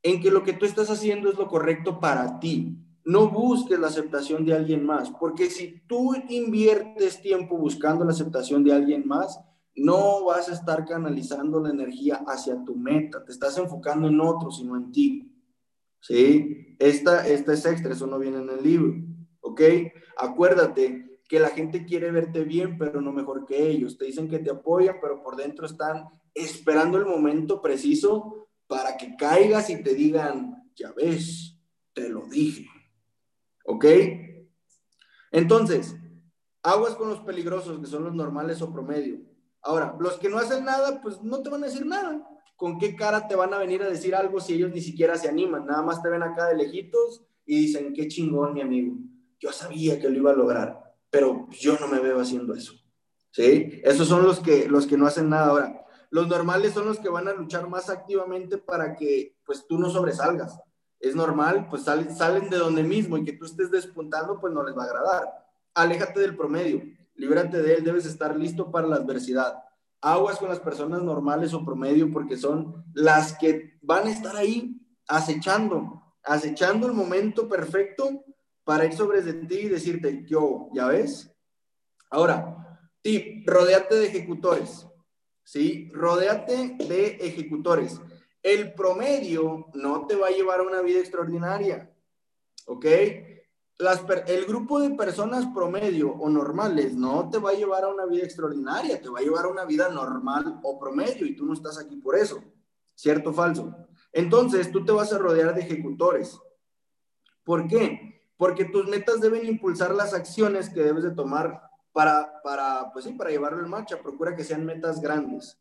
en 0.01 0.21
que 0.21 0.31
lo 0.31 0.43
que 0.43 0.53
tú 0.53 0.65
estás 0.65 0.89
haciendo 0.89 1.29
es 1.29 1.37
lo 1.37 1.47
correcto 1.47 1.99
para 1.99 2.39
ti. 2.39 2.77
No 3.03 3.29
busques 3.29 3.79
la 3.79 3.87
aceptación 3.87 4.45
de 4.45 4.53
alguien 4.53 4.85
más, 4.85 5.09
porque 5.11 5.49
si 5.49 5.81
tú 5.87 6.15
inviertes 6.27 7.21
tiempo 7.21 7.57
buscando 7.57 8.03
la 8.03 8.11
aceptación 8.11 8.63
de 8.63 8.73
alguien 8.73 9.07
más, 9.07 9.39
no 9.77 10.25
vas 10.25 10.49
a 10.49 10.53
estar 10.53 10.85
canalizando 10.85 11.59
la 11.59 11.69
energía 11.69 12.23
hacia 12.27 12.63
tu 12.65 12.75
meta, 12.75 13.23
te 13.23 13.31
estás 13.31 13.57
enfocando 13.57 14.07
en 14.07 14.19
otro, 14.19 14.51
sino 14.51 14.75
en 14.75 14.91
ti. 14.91 15.31
¿Sí? 15.99 16.75
Esta, 16.79 17.27
es 17.27 17.47
extra, 17.47 17.93
eso 17.93 18.07
no 18.07 18.19
viene 18.19 18.39
en 18.39 18.49
el 18.49 18.63
libro. 18.63 18.95
¿Ok? 19.41 19.61
Acuérdate, 20.17 21.07
que 21.27 21.39
la 21.39 21.49
gente 21.49 21.85
quiere 21.85 22.09
verte 22.11 22.43
bien, 22.43 22.77
pero 22.77 23.01
no 23.01 23.11
mejor 23.11 23.45
que 23.45 23.69
ellos. 23.69 23.97
Te 23.97 24.05
dicen 24.05 24.29
que 24.29 24.39
te 24.39 24.49
apoyan, 24.49 24.97
pero 25.01 25.21
por 25.21 25.35
dentro 25.35 25.65
están 25.65 26.05
esperando 26.33 26.97
el 26.97 27.05
momento 27.05 27.61
preciso 27.61 28.47
para 28.67 28.97
que 28.97 29.15
caigas 29.15 29.69
y 29.69 29.83
te 29.83 29.93
digan, 29.93 30.71
ya 30.75 30.91
ves, 30.93 31.59
te 31.93 32.09
lo 32.09 32.25
dije. 32.27 32.65
¿Ok? 33.65 33.85
Entonces, 35.31 35.95
aguas 36.63 36.95
con 36.95 37.09
los 37.09 37.19
peligrosos, 37.19 37.79
que 37.79 37.87
son 37.87 38.05
los 38.05 38.15
normales 38.15 38.61
o 38.61 38.71
promedio. 38.71 39.26
Ahora, 39.67 39.95
los 39.99 40.17
que 40.17 40.29
no 40.29 40.37
hacen 40.37 40.65
nada, 40.65 41.01
pues 41.01 41.21
no 41.21 41.41
te 41.41 41.49
van 41.49 41.63
a 41.63 41.67
decir 41.67 41.85
nada. 41.85 42.27
¿Con 42.55 42.79
qué 42.79 42.95
cara 42.95 43.27
te 43.27 43.35
van 43.35 43.53
a 43.53 43.59
venir 43.59 43.83
a 43.83 43.89
decir 43.89 44.15
algo 44.15 44.39
si 44.39 44.53
ellos 44.53 44.71
ni 44.71 44.81
siquiera 44.81 45.15
se 45.17 45.29
animan? 45.29 45.65
Nada 45.65 45.83
más 45.83 46.01
te 46.01 46.09
ven 46.09 46.23
acá 46.23 46.47
de 46.47 46.55
lejitos 46.55 47.23
y 47.45 47.57
dicen, 47.61 47.93
qué 47.93 48.07
chingón, 48.07 48.53
mi 48.53 48.61
amigo. 48.61 48.95
Yo 49.39 49.51
sabía 49.51 49.99
que 49.99 50.09
lo 50.09 50.17
iba 50.17 50.31
a 50.31 50.35
lograr 50.35 50.87
pero 51.09 51.47
yo 51.51 51.77
no 51.79 51.87
me 51.87 51.99
veo 51.99 52.19
haciendo 52.19 52.53
eso. 52.53 52.73
¿Sí? 53.31 53.81
Esos 53.83 54.07
son 54.07 54.23
los 54.23 54.39
que, 54.39 54.67
los 54.67 54.87
que 54.87 54.97
no 54.97 55.05
hacen 55.05 55.29
nada 55.29 55.47
ahora. 55.47 55.85
Los 56.09 56.27
normales 56.27 56.73
son 56.73 56.85
los 56.85 56.99
que 56.99 57.09
van 57.09 57.27
a 57.27 57.33
luchar 57.33 57.67
más 57.67 57.89
activamente 57.89 58.57
para 58.57 58.95
que 58.95 59.35
pues 59.45 59.65
tú 59.67 59.77
no 59.77 59.89
sobresalgas. 59.89 60.59
Es 60.99 61.15
normal, 61.15 61.67
pues 61.69 61.83
salen, 61.83 62.15
salen 62.15 62.49
de 62.49 62.57
donde 62.57 62.83
mismo 62.83 63.17
y 63.17 63.23
que 63.23 63.33
tú 63.33 63.45
estés 63.45 63.69
despuntando, 63.69 64.39
pues 64.39 64.53
no 64.53 64.63
les 64.63 64.75
va 64.75 64.83
a 64.83 64.85
agradar. 64.87 65.47
Aléjate 65.75 66.19
del 66.19 66.35
promedio, 66.35 66.81
líbrate 67.17 67.61
de 67.61 67.75
él, 67.75 67.83
debes 67.83 68.05
estar 68.05 68.37
listo 68.37 68.71
para 68.71 68.87
la 68.87 68.95
adversidad. 68.95 69.63
Aguas 70.01 70.37
con 70.37 70.49
las 70.49 70.59
personas 70.59 71.01
normales 71.01 71.53
o 71.53 71.65
promedio 71.65 72.11
porque 72.11 72.37
son 72.37 72.85
las 72.93 73.37
que 73.37 73.77
van 73.81 74.07
a 74.07 74.11
estar 74.11 74.35
ahí 74.35 74.79
acechando, 75.07 76.15
acechando 76.23 76.87
el 76.87 76.93
momento 76.93 77.49
perfecto 77.49 78.23
para 78.63 78.85
ir 78.85 78.93
sobre 78.93 79.21
de 79.21 79.33
ti 79.33 79.59
y 79.59 79.69
decirte, 79.69 80.23
yo, 80.27 80.69
¿ya 80.73 80.87
ves? 80.87 81.33
Ahora, 82.09 82.79
tip, 83.01 83.47
rodeate 83.47 83.95
de 83.95 84.07
ejecutores, 84.07 84.87
¿sí? 85.43 85.89
Rodéate 85.93 86.75
de 86.77 87.17
ejecutores. 87.21 87.99
El 88.43 88.73
promedio 88.73 89.67
no 89.73 90.05
te 90.05 90.15
va 90.15 90.27
a 90.27 90.31
llevar 90.31 90.59
a 90.59 90.63
una 90.63 90.81
vida 90.81 90.99
extraordinaria, 90.99 91.91
¿ok? 92.65 92.85
Las, 93.79 94.03
el 94.27 94.45
grupo 94.45 94.79
de 94.79 94.91
personas 94.91 95.45
promedio 95.53 96.11
o 96.11 96.29
normales 96.29 96.95
no 96.95 97.29
te 97.29 97.37
va 97.37 97.51
a 97.51 97.53
llevar 97.53 97.83
a 97.83 97.89
una 97.89 98.05
vida 98.05 98.23
extraordinaria, 98.23 98.99
te 99.01 99.09
va 99.09 99.19
a 99.19 99.21
llevar 99.21 99.45
a 99.45 99.49
una 99.49 99.65
vida 99.65 99.89
normal 99.89 100.59
o 100.63 100.79
promedio 100.79 101.27
y 101.27 101.35
tú 101.35 101.45
no 101.45 101.53
estás 101.53 101.77
aquí 101.77 101.97
por 101.97 102.15
eso, 102.15 102.43
¿cierto 102.95 103.29
o 103.29 103.33
falso? 103.33 103.75
Entonces, 104.11 104.71
tú 104.71 104.83
te 104.83 104.91
vas 104.91 105.13
a 105.13 105.19
rodear 105.19 105.53
de 105.53 105.61
ejecutores. 105.61 106.39
¿Por 107.43 107.67
qué? 107.67 108.17
porque 108.37 108.65
tus 108.65 108.87
metas 108.87 109.19
deben 109.19 109.45
impulsar 109.45 109.93
las 109.93 110.13
acciones 110.13 110.69
que 110.69 110.83
debes 110.83 111.03
de 111.03 111.11
tomar 111.11 111.61
para, 111.91 112.41
para, 112.43 112.91
pues 112.93 113.05
sí, 113.05 113.13
para 113.13 113.31
llevarlo 113.31 113.63
en 113.63 113.69
marcha. 113.69 113.99
Procura 114.01 114.35
que 114.35 114.43
sean 114.43 114.65
metas 114.65 115.01
grandes. 115.01 115.59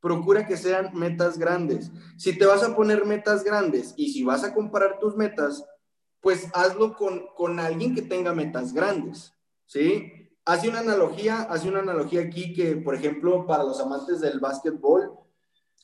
Procura 0.00 0.46
que 0.46 0.56
sean 0.56 0.90
metas 0.94 1.38
grandes. 1.38 1.90
Si 2.16 2.36
te 2.36 2.44
vas 2.44 2.62
a 2.64 2.74
poner 2.74 3.06
metas 3.06 3.44
grandes 3.44 3.94
y 3.96 4.12
si 4.12 4.24
vas 4.24 4.42
a 4.44 4.52
comparar 4.52 4.98
tus 4.98 5.16
metas, 5.16 5.64
pues 6.20 6.48
hazlo 6.54 6.96
con, 6.96 7.26
con 7.36 7.60
alguien 7.60 7.94
que 7.94 8.02
tenga 8.02 8.34
metas 8.34 8.72
grandes, 8.72 9.34
¿sí? 9.66 10.12
Hace 10.44 10.68
una 10.68 10.80
analogía, 10.80 11.42
hace 11.42 11.68
una 11.68 11.80
analogía 11.80 12.22
aquí 12.22 12.52
que, 12.54 12.76
por 12.76 12.94
ejemplo, 12.94 13.46
para 13.46 13.64
los 13.64 13.80
amantes 13.80 14.20
del 14.20 14.40
básquetbol, 14.40 15.12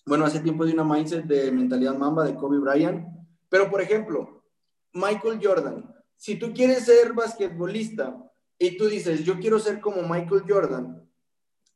bueno, 0.07 0.25
hace 0.25 0.41
tiempo 0.41 0.65
de 0.65 0.73
una 0.73 0.85
mindset 0.85 1.25
de 1.25 1.51
mentalidad 1.51 1.97
mamba 1.97 2.25
de 2.25 2.35
Kobe 2.35 2.59
Bryant, 2.59 3.07
pero 3.49 3.71
por 3.71 3.81
ejemplo, 3.81 4.45
Michael 4.93 5.41
Jordan, 5.43 5.95
si 6.17 6.37
tú 6.37 6.53
quieres 6.53 6.85
ser 6.85 7.13
basquetbolista 7.13 8.17
y 8.59 8.77
tú 8.77 8.87
dices, 8.87 9.25
yo 9.25 9.39
quiero 9.39 9.59
ser 9.59 9.81
como 9.81 10.03
Michael 10.03 10.45
Jordan, 10.49 11.09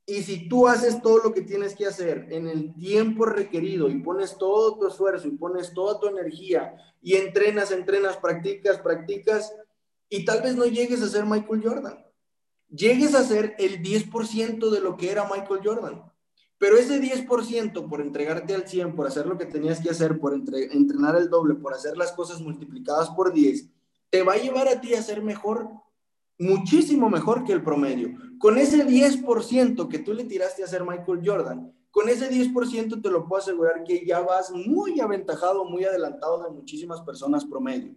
y 0.08 0.22
si 0.22 0.48
tú 0.48 0.66
haces 0.66 1.02
todo 1.02 1.18
lo 1.18 1.34
que 1.34 1.42
tienes 1.42 1.74
que 1.74 1.84
hacer 1.84 2.28
en 2.30 2.48
el 2.48 2.72
tiempo 2.72 3.26
requerido 3.26 3.90
y 3.90 4.00
pones 4.00 4.38
todo 4.38 4.78
tu 4.78 4.86
esfuerzo 4.86 5.28
y 5.28 5.32
pones 5.32 5.74
toda 5.74 6.00
tu 6.00 6.06
energía 6.06 6.74
y 7.02 7.16
entrenas, 7.16 7.70
entrenas, 7.72 8.16
practicas, 8.16 8.78
practicas, 8.78 9.54
y 10.08 10.24
tal 10.24 10.40
vez 10.40 10.56
no 10.56 10.64
llegues 10.64 11.02
a 11.02 11.08
ser 11.08 11.26
Michael 11.26 11.62
Jordan, 11.62 12.06
llegues 12.70 13.14
a 13.14 13.22
ser 13.22 13.54
el 13.58 13.82
10% 13.82 14.70
de 14.70 14.80
lo 14.80 14.96
que 14.96 15.10
era 15.10 15.28
Michael 15.28 15.60
Jordan. 15.62 16.02
Pero 16.56 16.78
ese 16.78 17.02
10% 17.02 17.86
por 17.86 18.00
entregarte 18.00 18.54
al 18.54 18.66
100, 18.66 18.96
por 18.96 19.06
hacer 19.06 19.26
lo 19.26 19.36
que 19.36 19.44
tenías 19.44 19.78
que 19.78 19.90
hacer, 19.90 20.18
por 20.18 20.32
entrenar 20.32 21.16
el 21.16 21.28
doble, 21.28 21.54
por 21.54 21.74
hacer 21.74 21.98
las 21.98 22.12
cosas 22.12 22.40
multiplicadas 22.40 23.10
por 23.10 23.34
10, 23.34 23.68
te 24.08 24.22
va 24.22 24.32
a 24.32 24.38
llevar 24.38 24.68
a 24.68 24.80
ti 24.80 24.94
a 24.94 25.02
ser 25.02 25.22
mejor, 25.22 25.68
muchísimo 26.38 27.10
mejor 27.10 27.44
que 27.44 27.52
el 27.52 27.62
promedio. 27.62 28.10
Con 28.38 28.58
ese 28.58 28.86
10% 28.86 29.88
que 29.88 29.98
tú 29.98 30.14
le 30.14 30.24
tiraste 30.24 30.62
a 30.62 30.68
ser 30.68 30.84
Michael 30.84 31.22
Jordan, 31.24 31.72
con 31.90 32.08
ese 32.08 32.30
10% 32.30 33.02
te 33.02 33.10
lo 33.10 33.26
puedo 33.26 33.42
asegurar 33.42 33.82
que 33.84 34.06
ya 34.06 34.20
vas 34.20 34.52
muy 34.52 35.00
aventajado, 35.00 35.64
muy 35.64 35.84
adelantado 35.84 36.42
de 36.44 36.50
muchísimas 36.50 37.00
personas 37.02 37.44
promedio. 37.44 37.94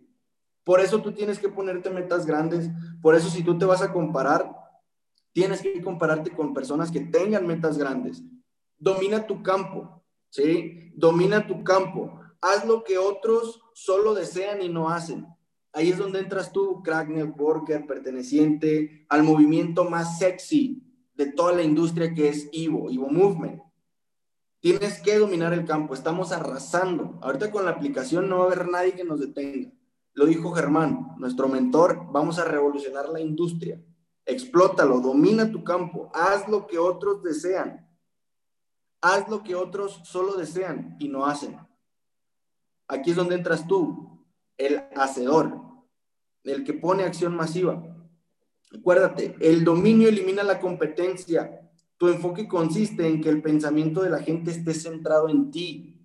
Por 0.63 0.79
eso 0.79 1.01
tú 1.01 1.11
tienes 1.11 1.39
que 1.39 1.49
ponerte 1.49 1.89
metas 1.89 2.25
grandes, 2.25 2.69
por 3.01 3.15
eso 3.15 3.29
si 3.29 3.43
tú 3.43 3.57
te 3.57 3.65
vas 3.65 3.81
a 3.81 3.91
comparar, 3.91 4.55
tienes 5.33 5.61
que 5.61 5.81
compararte 5.81 6.31
con 6.31 6.53
personas 6.53 6.91
que 6.91 7.01
tengan 7.01 7.47
metas 7.47 7.77
grandes. 7.77 8.23
Domina 8.77 9.27
tu 9.27 9.43
campo, 9.43 10.03
¿sí? 10.29 10.91
Domina 10.95 11.45
tu 11.45 11.63
campo. 11.63 12.19
Haz 12.41 12.65
lo 12.65 12.83
que 12.83 12.97
otros 12.97 13.61
solo 13.73 14.13
desean 14.13 14.61
y 14.61 14.69
no 14.69 14.89
hacen. 14.89 15.27
Ahí 15.73 15.89
es 15.89 15.97
donde 15.97 16.19
entras 16.19 16.51
tú, 16.51 16.81
crack 16.83 17.09
networker, 17.09 17.85
perteneciente 17.87 19.05
al 19.09 19.23
movimiento 19.23 19.85
más 19.85 20.19
sexy 20.19 20.83
de 21.13 21.31
toda 21.31 21.53
la 21.53 21.63
industria 21.63 22.13
que 22.13 22.29
es 22.29 22.49
Ivo, 22.51 22.89
Ivo 22.89 23.09
Movement. 23.09 23.61
Tienes 24.59 25.01
que 25.01 25.17
dominar 25.17 25.53
el 25.53 25.65
campo, 25.65 25.93
estamos 25.93 26.31
arrasando. 26.31 27.17
Ahorita 27.21 27.49
con 27.51 27.65
la 27.65 27.71
aplicación 27.71 28.29
no 28.29 28.39
va 28.39 28.43
a 28.43 28.45
haber 28.47 28.67
nadie 28.69 28.93
que 28.93 29.03
nos 29.03 29.19
detenga. 29.19 29.71
Lo 30.13 30.25
dijo 30.25 30.51
Germán, 30.51 31.15
nuestro 31.17 31.47
mentor, 31.47 32.05
vamos 32.11 32.37
a 32.37 32.45
revolucionar 32.45 33.09
la 33.09 33.21
industria. 33.21 33.81
Explótalo, 34.25 34.99
domina 34.99 35.51
tu 35.51 35.63
campo, 35.63 36.11
haz 36.13 36.47
lo 36.47 36.67
que 36.67 36.77
otros 36.77 37.23
desean. 37.23 37.87
Haz 39.01 39.27
lo 39.29 39.41
que 39.41 39.55
otros 39.55 40.01
solo 40.03 40.33
desean 40.33 40.95
y 40.99 41.07
no 41.07 41.25
hacen. 41.25 41.57
Aquí 42.87 43.11
es 43.11 43.15
donde 43.15 43.35
entras 43.35 43.65
tú, 43.67 44.10
el 44.65 44.83
hacedor, 44.95 45.59
el 46.43 46.63
que 46.63 46.73
pone 46.73 47.03
acción 47.03 47.35
masiva. 47.35 47.83
Acuérdate, 48.73 49.35
el 49.39 49.63
dominio 49.63 50.09
elimina 50.09 50.43
la 50.43 50.59
competencia. 50.59 51.69
Tu 51.97 52.07
enfoque 52.07 52.47
consiste 52.47 53.07
en 53.07 53.21
que 53.21 53.29
el 53.29 53.41
pensamiento 53.41 54.01
de 54.01 54.09
la 54.09 54.19
gente 54.19 54.51
esté 54.51 54.73
centrado 54.73 55.29
en 55.29 55.51
ti. 55.51 55.97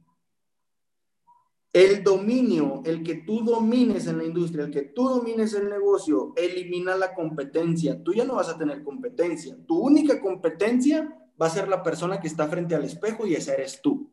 El 1.73 2.03
dominio, 2.03 2.83
el 2.87 3.03
que 3.03 3.17
tú 3.17 3.45
domines 3.45 4.07
en 4.07 4.19
la 4.19 4.25
industria, 4.25 4.65
el 4.65 4.71
que 4.71 4.83
tú 4.83 5.09
domines 5.09 5.53
el 5.53 5.69
negocio, 5.69 6.33
elimina 6.35 6.97
la 6.97 7.15
competencia. 7.15 8.03
Tú 8.03 8.15
ya 8.15 8.25
no 8.25 8.37
vas 8.37 8.49
a 8.49 8.57
tener 8.57 8.83
competencia. 8.83 9.57
Tu 9.67 9.79
única 9.79 10.21
competencia 10.21 11.15
va 11.41 11.47
a 11.47 11.51
ser 11.51 11.69
la 11.69 11.83
persona 11.83 12.19
que 12.19 12.29
está 12.29 12.49
frente 12.49 12.75
al 12.75 12.85
espejo 12.85 13.27
y 13.27 13.35
ese 13.35 13.53
eres 13.53 13.81
tú. 13.83 14.11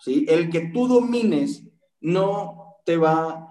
¿Sí? 0.00 0.26
El 0.28 0.50
que 0.50 0.70
tú 0.72 0.86
domines 0.86 1.64
no 2.00 2.76
te 2.84 2.96
va, 2.96 3.47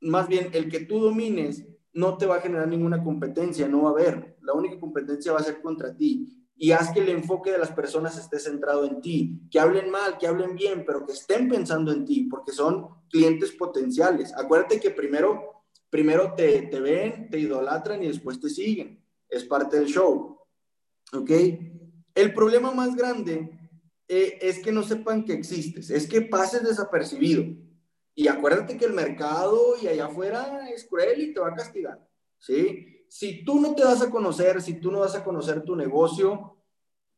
más 0.00 0.28
bien 0.28 0.50
el 0.52 0.68
que 0.68 0.80
tú 0.80 1.00
domines 1.00 1.64
no 1.92 2.16
te 2.16 2.26
va 2.26 2.36
a 2.36 2.40
generar 2.40 2.68
ninguna 2.68 3.02
competencia, 3.02 3.66
no 3.66 3.82
va 3.82 3.90
a 3.90 3.92
haber. 3.92 4.36
La 4.42 4.52
única 4.52 4.78
competencia 4.78 5.32
va 5.32 5.40
a 5.40 5.44
ser 5.44 5.60
contra 5.60 5.96
ti. 5.96 6.46
Y 6.56 6.72
haz 6.72 6.92
que 6.92 7.00
el 7.00 7.08
enfoque 7.08 7.52
de 7.52 7.58
las 7.58 7.70
personas 7.70 8.18
esté 8.18 8.38
centrado 8.38 8.84
en 8.84 9.00
ti. 9.00 9.40
Que 9.50 9.60
hablen 9.60 9.90
mal, 9.90 10.18
que 10.18 10.26
hablen 10.26 10.54
bien, 10.54 10.84
pero 10.86 11.06
que 11.06 11.12
estén 11.12 11.48
pensando 11.48 11.92
en 11.92 12.04
ti, 12.04 12.28
porque 12.30 12.52
son 12.52 12.88
clientes 13.08 13.52
potenciales. 13.52 14.34
Acuérdate 14.36 14.80
que 14.80 14.90
primero, 14.90 15.64
primero 15.90 16.34
te, 16.34 16.62
te 16.62 16.80
ven, 16.80 17.30
te 17.30 17.38
idolatran 17.38 18.02
y 18.02 18.08
después 18.08 18.40
te 18.40 18.50
siguen. 18.50 19.02
Es 19.28 19.44
parte 19.44 19.78
del 19.78 19.86
show. 19.86 20.38
¿Ok? 21.12 21.30
El 22.14 22.34
problema 22.34 22.72
más 22.72 22.96
grande 22.96 23.58
eh, 24.08 24.38
es 24.40 24.58
que 24.58 24.72
no 24.72 24.82
sepan 24.82 25.24
que 25.24 25.34
existes, 25.34 25.90
es 25.90 26.08
que 26.08 26.22
pases 26.22 26.64
desapercibido. 26.64 27.44
Y 28.18 28.26
acuérdate 28.26 28.76
que 28.76 28.84
el 28.84 28.94
mercado 28.94 29.76
y 29.80 29.86
allá 29.86 30.06
afuera 30.06 30.68
es 30.70 30.84
cruel 30.86 31.22
y 31.22 31.32
te 31.32 31.38
va 31.38 31.50
a 31.50 31.54
castigar, 31.54 32.04
¿sí? 32.36 33.04
Si 33.08 33.44
tú 33.44 33.60
no 33.60 33.76
te 33.76 33.84
das 33.84 34.02
a 34.02 34.10
conocer, 34.10 34.60
si 34.60 34.80
tú 34.80 34.90
no 34.90 35.02
das 35.02 35.14
a 35.14 35.22
conocer 35.22 35.62
tu 35.62 35.76
negocio, 35.76 36.56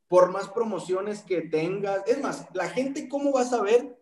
por 0.08 0.30
más 0.30 0.48
promociones 0.48 1.22
que 1.22 1.40
tengas, 1.40 2.06
es 2.06 2.20
más, 2.20 2.46
la 2.52 2.68
gente 2.68 3.08
cómo 3.08 3.32
va 3.32 3.40
a 3.40 3.46
saber 3.46 3.98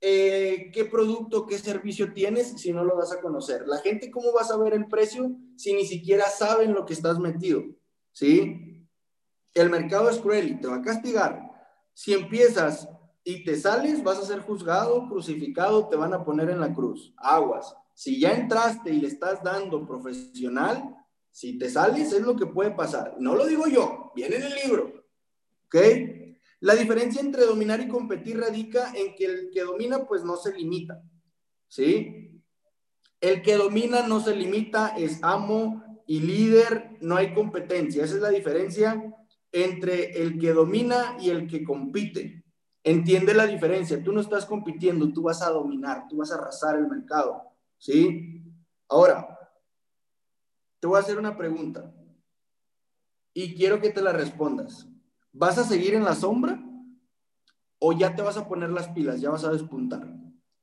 eh, 0.00 0.72
qué 0.74 0.84
producto, 0.84 1.46
qué 1.46 1.58
servicio 1.58 2.12
tienes 2.12 2.60
si 2.60 2.72
no 2.72 2.82
lo 2.82 2.96
das 2.96 3.12
a 3.12 3.20
conocer. 3.20 3.68
La 3.68 3.78
gente 3.78 4.10
cómo 4.10 4.32
va 4.32 4.40
a 4.40 4.44
saber 4.44 4.74
el 4.74 4.88
precio 4.88 5.30
si 5.54 5.74
ni 5.74 5.86
siquiera 5.86 6.28
saben 6.28 6.74
lo 6.74 6.84
que 6.84 6.94
estás 6.94 7.20
metido, 7.20 7.62
¿sí? 8.10 8.88
El 9.54 9.70
mercado 9.70 10.10
es 10.10 10.18
cruel 10.18 10.48
y 10.48 10.60
te 10.60 10.66
va 10.66 10.78
a 10.78 10.82
castigar. 10.82 11.40
Si 11.94 12.12
empiezas 12.12 12.88
y 13.24 13.44
te 13.44 13.56
sales, 13.56 14.02
vas 14.02 14.18
a 14.18 14.26
ser 14.26 14.40
juzgado, 14.40 15.08
crucificado, 15.08 15.88
te 15.88 15.96
van 15.96 16.12
a 16.12 16.24
poner 16.24 16.50
en 16.50 16.60
la 16.60 16.74
cruz. 16.74 17.14
Aguas. 17.16 17.74
Si 17.94 18.18
ya 18.18 18.32
entraste 18.32 18.92
y 18.92 19.00
le 19.00 19.08
estás 19.08 19.42
dando 19.42 19.86
profesional, 19.86 20.96
si 21.30 21.58
te 21.58 21.70
sales 21.70 22.12
es 22.12 22.22
lo 22.22 22.36
que 22.36 22.46
puede 22.46 22.72
pasar. 22.72 23.16
No 23.18 23.34
lo 23.34 23.46
digo 23.46 23.66
yo, 23.66 24.12
viene 24.14 24.36
en 24.36 24.42
el 24.42 24.54
libro. 24.54 25.04
¿Ok? 25.66 25.76
La 26.60 26.74
diferencia 26.74 27.20
entre 27.20 27.44
dominar 27.44 27.80
y 27.80 27.88
competir 27.88 28.38
radica 28.38 28.92
en 28.94 29.14
que 29.14 29.24
el 29.24 29.50
que 29.50 29.62
domina 29.62 30.06
pues 30.06 30.24
no 30.24 30.36
se 30.36 30.52
limita. 30.52 31.02
¿Sí? 31.68 32.40
El 33.20 33.42
que 33.42 33.54
domina 33.54 34.06
no 34.06 34.20
se 34.20 34.34
limita, 34.34 34.94
es 34.96 35.22
amo 35.22 36.02
y 36.06 36.20
líder, 36.20 36.98
no 37.00 37.16
hay 37.16 37.34
competencia. 37.34 38.04
Esa 38.04 38.16
es 38.16 38.20
la 38.20 38.30
diferencia 38.30 39.00
entre 39.52 40.22
el 40.22 40.38
que 40.38 40.52
domina 40.52 41.16
y 41.20 41.30
el 41.30 41.46
que 41.46 41.62
compite. 41.62 42.41
Entiende 42.84 43.34
la 43.34 43.46
diferencia. 43.46 44.02
Tú 44.02 44.12
no 44.12 44.20
estás 44.20 44.44
compitiendo, 44.44 45.12
tú 45.12 45.22
vas 45.22 45.42
a 45.42 45.50
dominar, 45.50 46.08
tú 46.08 46.16
vas 46.16 46.32
a 46.32 46.34
arrasar 46.34 46.76
el 46.76 46.88
mercado. 46.88 47.42
¿Sí? 47.78 48.42
Ahora, 48.88 49.38
te 50.80 50.86
voy 50.86 50.96
a 50.96 51.00
hacer 51.00 51.18
una 51.18 51.36
pregunta 51.36 51.94
y 53.34 53.54
quiero 53.54 53.80
que 53.80 53.90
te 53.90 54.02
la 54.02 54.12
respondas. 54.12 54.88
¿Vas 55.32 55.58
a 55.58 55.64
seguir 55.64 55.94
en 55.94 56.04
la 56.04 56.14
sombra 56.14 56.62
o 57.78 57.92
ya 57.92 58.14
te 58.14 58.22
vas 58.22 58.36
a 58.36 58.48
poner 58.48 58.70
las 58.70 58.88
pilas, 58.88 59.20
ya 59.20 59.30
vas 59.30 59.44
a 59.44 59.52
despuntar? 59.52 60.06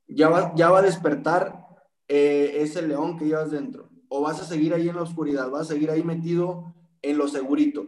Ya 0.06 0.28
va, 0.28 0.54
ya 0.54 0.70
va 0.70 0.80
a 0.80 0.82
despertar 0.82 1.66
eh, 2.08 2.56
ese 2.56 2.82
león 2.82 3.18
que 3.18 3.26
llevas 3.26 3.50
dentro. 3.50 3.90
O 4.08 4.20
vas 4.22 4.40
a 4.40 4.44
seguir 4.44 4.74
ahí 4.74 4.88
en 4.88 4.96
la 4.96 5.02
oscuridad, 5.02 5.50
vas 5.50 5.62
a 5.62 5.72
seguir 5.72 5.90
ahí 5.90 6.02
metido 6.02 6.74
en 7.02 7.18
lo 7.18 7.28
segurito. 7.28 7.86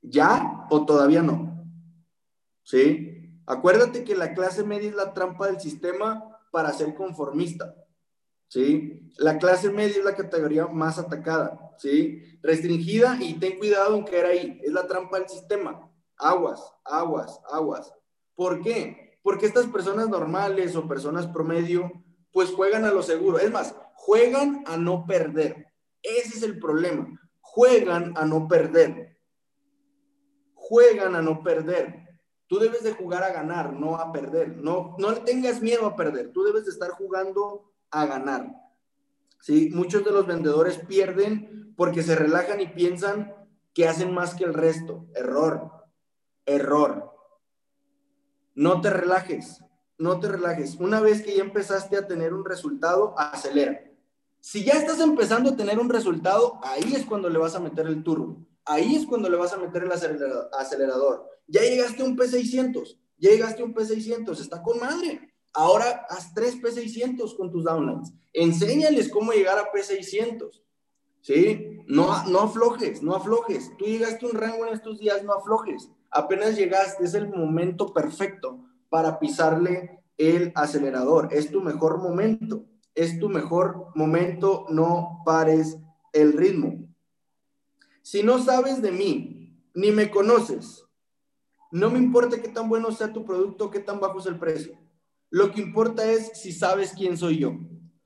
¿Ya 0.00 0.66
o 0.70 0.86
todavía 0.86 1.22
no? 1.22 1.66
¿Sí? 2.62 3.07
Acuérdate 3.48 4.04
que 4.04 4.14
la 4.14 4.34
clase 4.34 4.62
media 4.62 4.90
es 4.90 4.94
la 4.94 5.14
trampa 5.14 5.46
del 5.46 5.58
sistema 5.58 6.38
para 6.52 6.70
ser 6.74 6.94
conformista. 6.94 7.74
¿Sí? 8.46 9.10
La 9.16 9.38
clase 9.38 9.70
media 9.70 9.96
es 9.96 10.04
la 10.04 10.14
categoría 10.14 10.66
más 10.66 10.98
atacada, 10.98 11.58
¿sí? 11.78 12.22
Restringida 12.42 13.16
y 13.20 13.38
ten 13.38 13.58
cuidado 13.58 13.96
en 13.96 14.04
caer 14.04 14.26
ahí. 14.26 14.60
Es 14.62 14.70
la 14.70 14.86
trampa 14.86 15.18
del 15.18 15.30
sistema. 15.30 15.90
Aguas, 16.18 16.60
aguas, 16.84 17.40
aguas. 17.50 17.94
¿Por 18.34 18.60
qué? 18.62 19.18
Porque 19.22 19.46
estas 19.46 19.66
personas 19.66 20.10
normales 20.10 20.76
o 20.76 20.86
personas 20.86 21.26
promedio, 21.26 21.90
pues 22.32 22.50
juegan 22.50 22.84
a 22.84 22.92
lo 22.92 23.02
seguro. 23.02 23.38
Es 23.38 23.50
más, 23.50 23.74
juegan 23.94 24.62
a 24.66 24.76
no 24.76 25.06
perder. 25.06 25.72
Ese 26.02 26.36
es 26.36 26.42
el 26.42 26.58
problema. 26.58 27.18
Juegan 27.40 28.12
a 28.18 28.26
no 28.26 28.46
perder. 28.46 29.18
Juegan 30.52 31.16
a 31.16 31.22
no 31.22 31.42
perder. 31.42 32.07
Tú 32.48 32.58
debes 32.58 32.82
de 32.82 32.92
jugar 32.92 33.22
a 33.22 33.32
ganar, 33.32 33.74
no 33.74 33.96
a 33.96 34.10
perder. 34.10 34.56
No, 34.56 34.96
no 34.98 35.10
le 35.12 35.20
tengas 35.20 35.60
miedo 35.60 35.86
a 35.86 35.96
perder. 35.96 36.32
Tú 36.32 36.42
debes 36.44 36.64
de 36.64 36.70
estar 36.70 36.90
jugando 36.92 37.72
a 37.90 38.06
ganar. 38.06 38.50
¿Sí? 39.40 39.70
Muchos 39.72 40.04
de 40.04 40.10
los 40.10 40.26
vendedores 40.26 40.78
pierden 40.78 41.74
porque 41.76 42.02
se 42.02 42.16
relajan 42.16 42.60
y 42.60 42.66
piensan 42.66 43.34
que 43.74 43.86
hacen 43.86 44.12
más 44.12 44.34
que 44.34 44.44
el 44.44 44.54
resto. 44.54 45.06
Error. 45.14 45.70
Error. 46.46 47.14
No 48.54 48.80
te 48.80 48.90
relajes. 48.90 49.62
No 49.98 50.18
te 50.18 50.28
relajes. 50.28 50.76
Una 50.76 51.00
vez 51.00 51.22
que 51.22 51.36
ya 51.36 51.42
empezaste 51.42 51.98
a 51.98 52.06
tener 52.06 52.32
un 52.32 52.46
resultado, 52.46 53.14
acelera. 53.18 53.80
Si 54.40 54.64
ya 54.64 54.72
estás 54.72 55.00
empezando 55.00 55.50
a 55.50 55.56
tener 55.56 55.78
un 55.78 55.90
resultado, 55.90 56.58
ahí 56.62 56.94
es 56.94 57.04
cuando 57.04 57.28
le 57.28 57.38
vas 57.38 57.54
a 57.54 57.60
meter 57.60 57.86
el 57.86 58.02
turbo. 58.02 58.46
Ahí 58.68 58.96
es 58.96 59.06
cuando 59.06 59.30
le 59.30 59.38
vas 59.38 59.54
a 59.54 59.56
meter 59.56 59.82
el 59.84 59.92
acelerador. 59.92 61.26
Ya 61.46 61.62
llegaste 61.62 62.02
a 62.02 62.04
un 62.04 62.18
P600, 62.18 62.98
ya 63.16 63.30
llegaste 63.30 63.62
a 63.62 63.64
un 63.64 63.74
P600, 63.74 64.38
está 64.38 64.62
con 64.62 64.78
madre. 64.78 65.32
Ahora 65.54 66.06
haz 66.10 66.34
tres 66.34 66.60
P600 66.60 67.34
con 67.34 67.50
tus 67.50 67.64
downlines. 67.64 68.12
Enséñales 68.34 69.08
cómo 69.08 69.32
llegar 69.32 69.58
a 69.58 69.72
P600. 69.72 70.62
¿Sí? 71.22 71.80
No, 71.86 72.24
no 72.26 72.40
aflojes, 72.40 73.02
no 73.02 73.14
aflojes. 73.14 73.72
Tú 73.78 73.86
llegaste 73.86 74.26
a 74.26 74.28
un 74.28 74.36
rango 74.36 74.66
en 74.66 74.74
estos 74.74 74.98
días, 74.98 75.24
no 75.24 75.32
aflojes. 75.32 75.90
Apenas 76.10 76.56
llegaste, 76.56 77.04
es 77.04 77.14
el 77.14 77.28
momento 77.28 77.94
perfecto 77.94 78.60
para 78.90 79.18
pisarle 79.18 80.02
el 80.18 80.52
acelerador. 80.54 81.28
Es 81.32 81.50
tu 81.50 81.62
mejor 81.62 81.98
momento. 82.02 82.66
Es 82.94 83.18
tu 83.18 83.30
mejor 83.30 83.86
momento, 83.94 84.66
no 84.68 85.22
pares 85.24 85.78
el 86.12 86.34
ritmo. 86.34 86.87
Si 88.10 88.22
no 88.22 88.42
sabes 88.42 88.80
de 88.80 88.90
mí, 88.90 89.54
ni 89.74 89.90
me 89.90 90.10
conoces, 90.10 90.82
no 91.70 91.90
me 91.90 91.98
importa 91.98 92.40
qué 92.40 92.48
tan 92.48 92.66
bueno 92.66 92.90
sea 92.90 93.12
tu 93.12 93.22
producto, 93.26 93.70
qué 93.70 93.80
tan 93.80 94.00
bajo 94.00 94.18
es 94.18 94.24
el 94.24 94.38
precio. 94.38 94.78
Lo 95.28 95.52
que 95.52 95.60
importa 95.60 96.10
es 96.10 96.40
si 96.40 96.52
sabes 96.52 96.94
quién 96.96 97.18
soy 97.18 97.40
yo. 97.40 97.58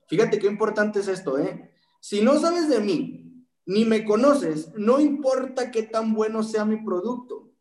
Fíjate 0.09 0.39
qué 0.39 0.47
importante 0.47 0.99
es 0.99 1.07
esto, 1.07 1.39
¿eh? 1.39 1.71
Si 2.01 2.21
no 2.21 2.37
sabes 2.37 2.67
de 2.67 2.81
mí, 2.81 3.47
ni 3.65 3.85
me 3.85 4.03
conoces, 4.03 4.73
no 4.75 4.99
importa 4.99 5.71
qué 5.71 5.83
tan 5.83 6.13
bueno 6.13 6.43
sea 6.43 6.65
mi 6.65 6.83
producto 6.83 7.53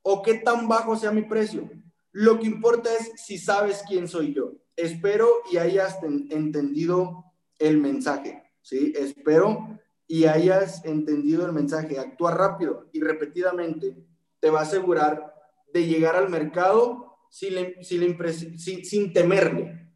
o 0.00 0.22
qué 0.22 0.36
tan 0.36 0.68
bajo 0.68 0.96
sea 0.96 1.10
mi 1.10 1.24
precio. 1.24 1.68
Lo 2.12 2.40
que 2.40 2.46
importa 2.46 2.88
es 2.98 3.12
si 3.22 3.36
sabes 3.36 3.84
quién 3.86 4.08
soy 4.08 4.32
yo. 4.32 4.54
Espero 4.74 5.28
y 5.52 5.58
hayas 5.58 5.98
entendido 6.02 7.26
el 7.58 7.76
mensaje, 7.76 8.42
¿sí? 8.62 8.94
Espero 8.96 9.78
y 10.08 10.24
hayas 10.24 10.84
entendido 10.84 11.46
el 11.46 11.52
mensaje. 11.52 11.98
Actúa 11.98 12.34
rápido 12.34 12.88
y 12.92 13.00
repetidamente 13.00 13.96
te 14.40 14.50
va 14.50 14.60
a 14.60 14.62
asegurar 14.62 15.34
de 15.72 15.86
llegar 15.86 16.16
al 16.16 16.30
mercado 16.30 17.18
sin, 17.30 17.54
sin, 17.84 19.12
temerle. 19.12 19.86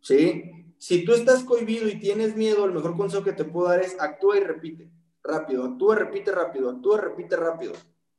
¿Sí? 0.00 0.74
Si 0.78 1.04
tú 1.04 1.12
estás 1.12 1.44
cohibido 1.44 1.88
y 1.88 2.00
tienes 2.00 2.34
miedo, 2.36 2.64
el 2.64 2.72
mejor 2.72 2.96
consejo 2.96 3.22
que 3.22 3.32
te 3.32 3.44
puedo 3.44 3.68
dar 3.68 3.80
es 3.80 3.96
actúa 4.00 4.38
y 4.38 4.40
repite 4.40 4.90
rápido, 5.22 5.64
actúa, 5.64 5.96
repite 5.96 6.30
rápido, 6.32 6.70
actúa, 6.70 7.00
repite 7.00 7.36
rápido. 7.36 7.72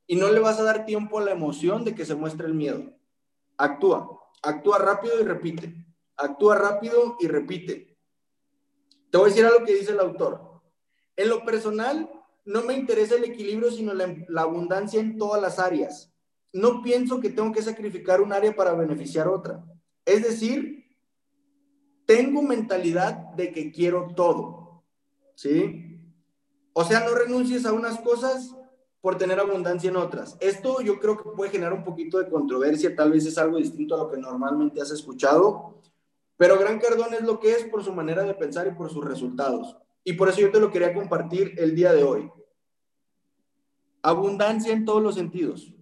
Y 0.08 0.16
no 0.16 0.32
le 0.32 0.40
vas 0.40 0.60
a 0.60 0.64
dar 0.64 0.86
tiempo 0.86 1.20
a 1.20 1.24
la 1.24 1.32
emoción 1.32 1.84
de 1.84 1.96
que 1.96 2.06
se 2.06 2.16
muestre 2.16 2.48
el 2.48 2.54
miedo. 2.54 2.94
Actúa, 3.58 4.20
actúa 4.42 4.78
rápido 4.80 5.20
y 5.20 5.24
repite. 5.24 5.86
Actúa 6.18 6.56
rápido 6.56 7.18
y 7.20 7.28
repite. 7.28 7.98
Te 9.10 9.18
voy 9.18 9.28
a 9.28 9.30
decir 9.30 9.46
algo 9.46 9.66
que 9.66 9.76
dice 9.76 9.92
el 9.92 10.00
autor. 10.00 10.55
En 11.16 11.30
lo 11.30 11.46
personal, 11.46 12.10
no 12.46 12.62
me 12.64 12.76
interesa 12.76 13.16
el 13.16 13.24
equilibrio, 13.24 13.72
sino 13.72 13.94
la, 13.94 14.42
abundancia 14.42 15.00
en 15.00 15.18
todas 15.18 15.42
las 15.42 15.60
áreas. 15.60 16.14
No 16.54 16.82
pienso 16.82 17.20
que 17.20 17.30
tengo 17.30 17.52
que 17.52 17.62
sacrificar 17.62 18.22
un 18.22 18.32
área 18.32 18.56
para 18.56 18.74
beneficiar 18.74 19.28
otra. 19.28 19.66
Es 20.06 20.24
decir, 20.24 20.86
tengo 22.06 22.42
mentalidad 22.42 23.34
de 23.36 23.52
que 23.52 23.72
quiero 23.72 24.14
todo, 24.16 24.84
¿sí? 25.34 26.00
O 26.74 26.84
sea, 26.84 27.00
no 27.02 27.16
renuncies 27.16 27.66
a 27.66 27.74
unas 27.74 28.00
cosas 28.00 28.56
por 29.02 29.18
tener 29.18 29.40
abundancia 29.40 29.90
en 29.90 29.96
otras. 29.98 30.38
Esto 30.40 30.82
yo 30.82 31.00
creo 31.00 31.18
que 31.18 31.30
puede 31.30 31.52
generar 31.52 31.74
un 31.74 31.84
poquito 31.84 32.20
de 32.20 32.30
controversia, 32.30 32.96
tal 32.96 33.12
vez 33.12 33.26
es 33.26 33.38
algo 33.38 33.58
distinto 33.58 33.96
a 33.96 34.00
lo 34.00 34.12
que 34.12 34.18
normalmente 34.18 34.82
has 34.82 34.92
escuchado, 34.92 35.82
pero 36.38 36.60
Gran 36.60 36.80
Cardón 36.80 37.14
es 37.14 37.22
lo 37.22 37.40
que 37.40 37.52
es 37.52 37.64
por 37.66 37.84
su 37.84 37.94
manera 37.94 38.24
de 38.24 38.34
pensar 38.34 38.68
y 38.68 38.72
por 38.72 38.90
sus 38.90 39.04
resultados. 39.04 39.78
Y 40.08 40.14
por 40.14 40.30
eso 40.30 40.40
yo 40.40 40.52
te 40.52 40.60
lo 40.60 40.72
quería 40.72 40.94
compartir 40.94 41.56
el 41.58 41.76
día 41.76 41.92
de 41.92 42.04
hoy. 42.04 42.32
Abundancia 44.04 44.72
en 44.72 44.86
todos 44.86 45.02
los 45.02 45.16
sentidos. 45.16 45.74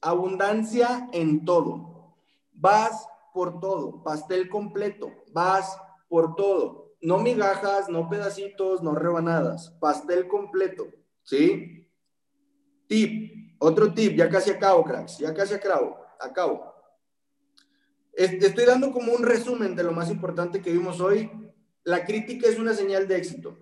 Abundancia 0.00 1.08
en 1.12 1.44
todo. 1.44 2.16
Vas 2.52 3.06
por 3.32 3.60
todo. 3.60 4.02
Pastel 4.02 4.48
completo. 4.48 5.12
Vas 5.32 5.80
por 6.08 6.34
todo. 6.34 6.96
No 7.00 7.18
migajas, 7.18 7.88
no 7.88 8.10
pedacitos, 8.10 8.82
no 8.82 8.96
rebanadas. 8.96 9.70
Pastel 9.78 10.26
completo. 10.26 10.88
¿Sí? 11.22 11.88
Tip. 12.88 13.54
Otro 13.60 13.94
tip. 13.94 14.16
Ya 14.16 14.28
casi 14.28 14.50
acabo, 14.50 14.82
cracks. 14.82 15.18
Ya 15.18 15.32
casi 15.32 15.54
acabo. 15.54 15.96
Acabo. 16.18 16.74
Estoy 18.14 18.64
dando 18.64 18.90
como 18.90 19.12
un 19.12 19.22
resumen 19.22 19.76
de 19.76 19.84
lo 19.84 19.92
más 19.92 20.10
importante 20.10 20.60
que 20.60 20.72
vimos 20.72 21.00
hoy. 21.00 21.30
La 21.88 22.04
crítica 22.04 22.48
es 22.48 22.58
una 22.58 22.74
señal 22.74 23.08
de 23.08 23.16
éxito 23.16 23.56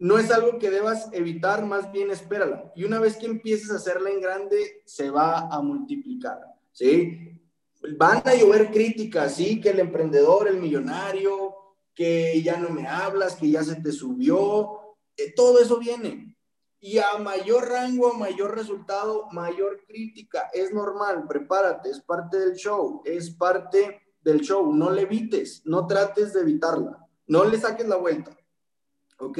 no 0.00 0.18
es 0.18 0.30
algo 0.30 0.58
que 0.58 0.70
debas 0.70 1.08
evitar, 1.12 1.64
más 1.64 1.92
bien 1.92 2.10
espérala. 2.10 2.72
Y 2.74 2.84
una 2.84 2.98
vez 2.98 3.18
que 3.18 3.26
empieces 3.26 3.70
a 3.70 3.76
hacerla 3.76 4.10
en 4.10 4.20
grande, 4.20 4.82
se 4.86 5.10
va 5.10 5.40
a 5.40 5.60
multiplicar, 5.60 6.40
¿sí? 6.72 7.38
Van 7.98 8.22
a 8.24 8.34
llover 8.34 8.70
críticas, 8.70 9.34
sí, 9.34 9.60
que 9.60 9.70
el 9.70 9.78
emprendedor, 9.78 10.48
el 10.48 10.58
millonario, 10.58 11.54
que 11.94 12.40
ya 12.42 12.56
no 12.56 12.70
me 12.70 12.86
hablas, 12.88 13.36
que 13.36 13.50
ya 13.50 13.62
se 13.62 13.76
te 13.76 13.92
subió, 13.92 14.96
eh, 15.18 15.34
todo 15.36 15.60
eso 15.60 15.78
viene. 15.78 16.34
Y 16.80 16.96
a 16.96 17.18
mayor 17.18 17.68
rango, 17.68 18.14
a 18.14 18.16
mayor 18.16 18.56
resultado, 18.56 19.28
mayor 19.32 19.84
crítica. 19.86 20.48
Es 20.54 20.72
normal, 20.72 21.26
prepárate, 21.28 21.90
es 21.90 22.00
parte 22.00 22.38
del 22.38 22.54
show, 22.54 23.02
es 23.04 23.30
parte 23.30 24.00
del 24.22 24.40
show. 24.40 24.74
No 24.74 24.90
le 24.90 25.02
evites, 25.02 25.60
no 25.66 25.86
trates 25.86 26.32
de 26.32 26.40
evitarla, 26.40 26.99
no 27.30 27.44
le 27.44 27.58
saques 27.58 27.88
la 27.88 27.96
vuelta. 27.96 28.36
¿ok? 29.20 29.38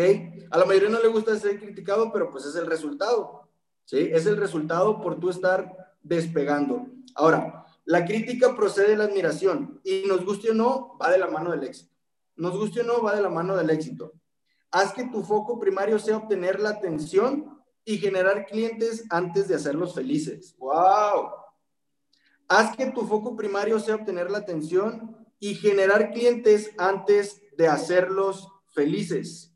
A 0.51 0.59
la 0.59 0.64
mayoría 0.64 0.91
no 0.91 1.01
le 1.01 1.09
gusta 1.09 1.38
ser 1.38 1.59
criticado, 1.59 2.12
pero 2.12 2.30
pues 2.30 2.45
es 2.45 2.55
el 2.55 2.66
resultado, 2.66 3.49
¿sí? 3.84 4.11
Es 4.12 4.26
el 4.26 4.36
resultado 4.36 5.01
por 5.01 5.18
tú 5.18 5.30
estar 5.30 5.95
despegando. 6.03 6.86
Ahora, 7.14 7.66
la 7.84 8.05
crítica 8.05 8.55
procede 8.55 8.91
de 8.91 8.97
la 8.97 9.05
admiración 9.05 9.80
y 9.82 10.05
nos 10.07 10.24
guste 10.24 10.51
o 10.51 10.55
no, 10.55 10.97
va 11.01 11.11
de 11.11 11.18
la 11.18 11.26
mano 11.26 11.51
del 11.51 11.64
éxito. 11.64 11.93
Nos 12.36 12.57
guste 12.57 12.82
o 12.82 12.84
no, 12.84 13.03
va 13.03 13.16
de 13.16 13.22
la 13.22 13.30
mano 13.30 13.57
del 13.57 13.70
éxito. 13.70 14.12
Haz 14.70 14.93
que 14.93 15.09
tu 15.09 15.22
foco 15.24 15.59
primario 15.59 15.99
sea 15.99 16.18
obtener 16.18 16.61
la 16.61 16.70
atención 16.70 17.61
y 17.84 17.99
generar 17.99 18.47
clientes 18.47 19.05
antes 19.11 19.49
de 19.49 19.57
hacerlos 19.57 19.95
felices. 19.95 20.55
¡Wow! 20.59 21.30
Haz 22.47 22.76
que 22.76 22.86
tu 22.93 23.07
foco 23.07 23.34
primario 23.34 23.80
sea 23.80 23.97
obtener 23.97 24.30
la 24.30 24.38
atención 24.38 25.16
y 25.38 25.55
generar 25.55 26.12
clientes 26.12 26.70
antes 26.76 27.41
de 27.61 27.69
hacerlos 27.69 28.49
felices. 28.69 29.55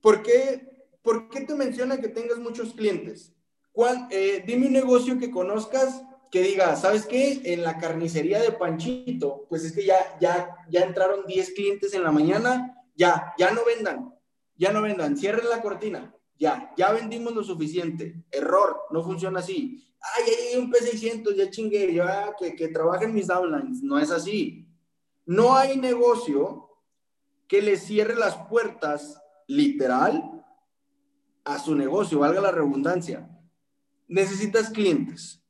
¿Por 0.00 0.24
qué, 0.24 0.88
¿Por 1.00 1.28
qué 1.28 1.42
te 1.42 1.54
menciona 1.54 2.00
que 2.00 2.08
tengas 2.08 2.38
muchos 2.38 2.74
clientes? 2.74 3.32
¿Cuál, 3.70 4.08
eh, 4.10 4.42
dime 4.44 4.66
un 4.66 4.72
negocio 4.72 5.20
que 5.20 5.30
conozcas 5.30 6.02
que 6.32 6.42
diga, 6.42 6.74
¿sabes 6.74 7.06
qué? 7.06 7.42
En 7.44 7.62
la 7.62 7.78
carnicería 7.78 8.42
de 8.42 8.50
Panchito, 8.50 9.46
pues 9.48 9.62
es 9.62 9.72
que 9.72 9.84
ya, 9.84 10.18
ya, 10.20 10.56
ya 10.68 10.80
entraron 10.80 11.26
10 11.28 11.52
clientes 11.52 11.94
en 11.94 12.02
la 12.02 12.10
mañana, 12.10 12.76
ya, 12.96 13.32
ya 13.38 13.52
no 13.52 13.64
vendan, 13.64 14.12
ya 14.56 14.72
no 14.72 14.82
vendan, 14.82 15.16
cierren 15.16 15.48
la 15.48 15.62
cortina, 15.62 16.12
ya, 16.36 16.72
ya 16.76 16.90
vendimos 16.90 17.36
lo 17.36 17.44
suficiente. 17.44 18.24
Error, 18.32 18.80
no 18.90 19.04
funciona 19.04 19.38
así. 19.38 19.80
Ay, 20.00 20.24
hay 20.50 20.58
un 20.58 20.72
P600, 20.72 21.36
ya 21.36 21.48
chingué, 21.50 21.94
ya 21.94 22.34
que, 22.36 22.56
que 22.56 22.66
trabajen 22.66 23.14
mis 23.14 23.28
downlines. 23.28 23.80
No 23.80 23.96
es 23.96 24.10
así. 24.10 24.65
No 25.26 25.56
hay 25.56 25.76
negocio 25.76 26.70
que 27.48 27.60
le 27.60 27.76
cierre 27.76 28.14
las 28.14 28.36
puertas 28.48 29.20
literal 29.48 30.44
a 31.44 31.58
su 31.58 31.74
negocio, 31.74 32.20
valga 32.20 32.40
la 32.40 32.52
redundancia. 32.52 33.28
Necesitas 34.08 34.70
clientes. 34.70 35.42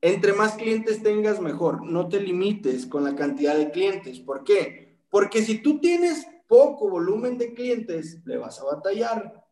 Entre 0.00 0.32
más 0.32 0.54
clientes 0.54 1.02
tengas, 1.02 1.40
mejor. 1.40 1.84
No 1.84 2.08
te 2.08 2.20
limites 2.20 2.86
con 2.86 3.04
la 3.04 3.14
cantidad 3.14 3.56
de 3.56 3.70
clientes. 3.70 4.20
¿Por 4.20 4.44
qué? 4.44 4.98
Porque 5.10 5.42
si 5.42 5.62
tú 5.62 5.80
tienes 5.80 6.26
poco 6.46 6.88
volumen 6.88 7.36
de 7.36 7.52
clientes, 7.52 8.20
le 8.24 8.38
vas 8.38 8.58
a 8.60 8.64
batallar. 8.64 9.46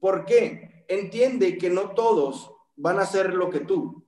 ¿Por 0.00 0.24
qué? 0.24 0.84
Entiende 0.88 1.58
que 1.58 1.70
no 1.70 1.92
todos 1.92 2.52
van 2.76 2.98
a 2.98 3.02
hacer 3.02 3.34
lo 3.34 3.50
que 3.50 3.60
tú. 3.60 4.07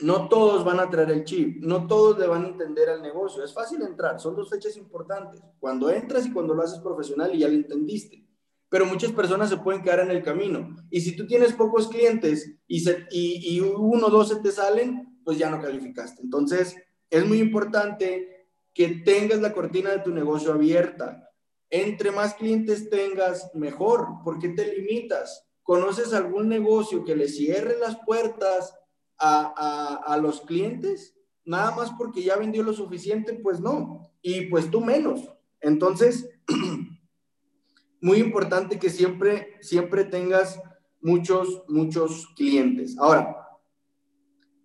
No 0.00 0.28
todos 0.28 0.64
van 0.64 0.80
a 0.80 0.90
traer 0.90 1.10
el 1.10 1.24
chip, 1.24 1.62
no 1.62 1.86
todos 1.86 2.18
le 2.18 2.26
van 2.26 2.44
a 2.44 2.48
entender 2.48 2.90
al 2.90 3.02
negocio. 3.02 3.42
Es 3.42 3.54
fácil 3.54 3.82
entrar, 3.82 4.20
son 4.20 4.36
dos 4.36 4.50
fechas 4.50 4.76
importantes. 4.76 5.40
Cuando 5.58 5.90
entras 5.90 6.26
y 6.26 6.32
cuando 6.32 6.54
lo 6.54 6.62
haces 6.62 6.80
profesional 6.80 7.34
y 7.34 7.38
ya 7.38 7.48
lo 7.48 7.54
entendiste 7.54 8.26
pero 8.68 8.84
muchas 8.84 9.12
personas 9.12 9.48
se 9.48 9.58
pueden 9.58 9.82
quedar 9.82 10.00
en 10.00 10.10
el 10.10 10.22
camino. 10.22 10.76
Y 10.90 11.00
si 11.00 11.14
tú 11.14 11.26
tienes 11.26 11.52
pocos 11.52 11.88
clientes 11.88 12.58
y, 12.66 12.82
y, 13.10 13.60
uno 13.60 14.06
o 14.06 14.10
dos 14.10 14.28
se 14.28 14.36
te 14.36 14.50
salen, 14.50 15.20
pues 15.24 15.38
ya 15.38 15.50
no 15.50 15.60
calificaste. 15.60 16.22
Entonces, 16.22 16.76
es 17.08 17.24
muy 17.26 17.38
importante 17.38 18.48
que 18.74 18.88
tengas 19.04 19.40
la 19.40 19.52
cortina 19.52 19.90
de 19.90 20.00
tu 20.00 20.10
negocio 20.10 20.52
abierta. 20.52 21.30
Entre 21.70 22.10
más 22.10 22.34
clientes 22.34 22.90
tengas, 22.90 23.50
mejor. 23.54 24.08
¿Por 24.24 24.38
qué 24.38 24.50
te 24.50 24.66
limitas? 24.76 25.46
¿Conoces 25.62 26.12
algún 26.12 26.48
negocio 26.48 27.04
que 27.04 27.16
le 27.16 27.28
cierre 27.28 27.78
las 27.78 27.96
puertas 28.04 28.74
a, 29.18 30.18
los 30.20 30.40
clientes? 30.42 31.14
Nada 31.44 31.74
más 31.74 31.92
porque 31.98 32.22
ya 32.22 32.36
vendió 32.36 32.62
lo 32.62 32.72
suficiente, 32.72 33.34
pues 33.34 33.60
no. 33.60 34.10
Y 34.22 34.46
pues 34.46 34.70
tú 34.70 34.80
menos. 34.80 35.32
Entonces, 35.60 36.28
muy 38.00 38.18
importante 38.18 38.78
que 38.78 38.90
siempre, 38.90 39.56
siempre 39.60 40.04
tengas 40.04 40.60
muchos, 41.00 41.64
muchos 41.68 42.26
clientes. 42.36 42.98
Ahora, 42.98 43.36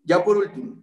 ya 0.04 0.24
por 0.24 0.38
último, 0.38 0.82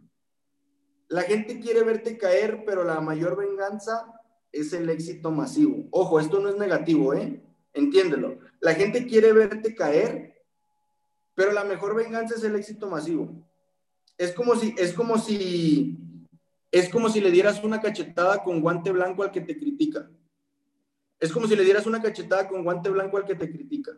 la 1.09 1.23
gente 1.23 1.59
quiere 1.59 1.83
verte 1.83 2.19
caer, 2.19 2.65
pero 2.67 2.85
la 2.85 3.01
mayor 3.01 3.37
venganza 3.37 4.15
es 4.53 4.73
el 4.73 4.89
éxito 4.91 5.31
masivo. 5.31 5.89
Ojo, 5.91 6.21
esto 6.21 6.39
no 6.41 6.49
es 6.49 6.57
negativo, 6.57 7.15
¿eh? 7.15 7.43
Entiéndelo. 7.73 8.39
La 8.61 8.75
gente 8.75 9.07
quiere 9.07 9.33
verte 9.33 9.75
caer, 9.75 10.45
pero 11.35 11.53
la 11.53 11.65
mejor 11.65 11.95
venganza 11.95 12.35
es 12.35 12.45
el 12.45 12.57
éxito 12.57 12.89
masivo. 12.89 13.48
Es 14.19 14.33
como 14.33 14.57
si, 14.57 14.75
es 14.77 14.93
como 14.93 15.17
si, 15.17 15.97
es 16.71 16.89
como 16.89 17.09
si 17.09 17.21
le 17.21 17.31
dieras 17.31 17.63
una 17.65 17.81
cachetada 17.81 18.43
con 18.43 18.61
guante 18.61 18.91
blanco 18.93 19.23
al 19.23 19.31
que 19.31 19.41
te 19.41 19.57
critica. 19.57 20.11
Es 21.21 21.33
como 21.33 21.47
si 21.47 21.57
le 21.57 21.65
dieras 21.65 21.87
una 21.87 22.03
cachetada 22.03 22.49
con 22.49 22.65
guante 22.65 22.91
blanco 22.91 23.17
al 23.17 23.25
que 23.25 23.37
te 23.37 23.51
critica. 23.51 23.93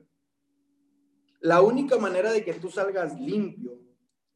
La 1.40 1.62
única 1.62 1.98
manera 1.98 2.32
de 2.32 2.44
que 2.44 2.52
tú 2.54 2.70
salgas 2.70 3.18
limpio 3.18 3.80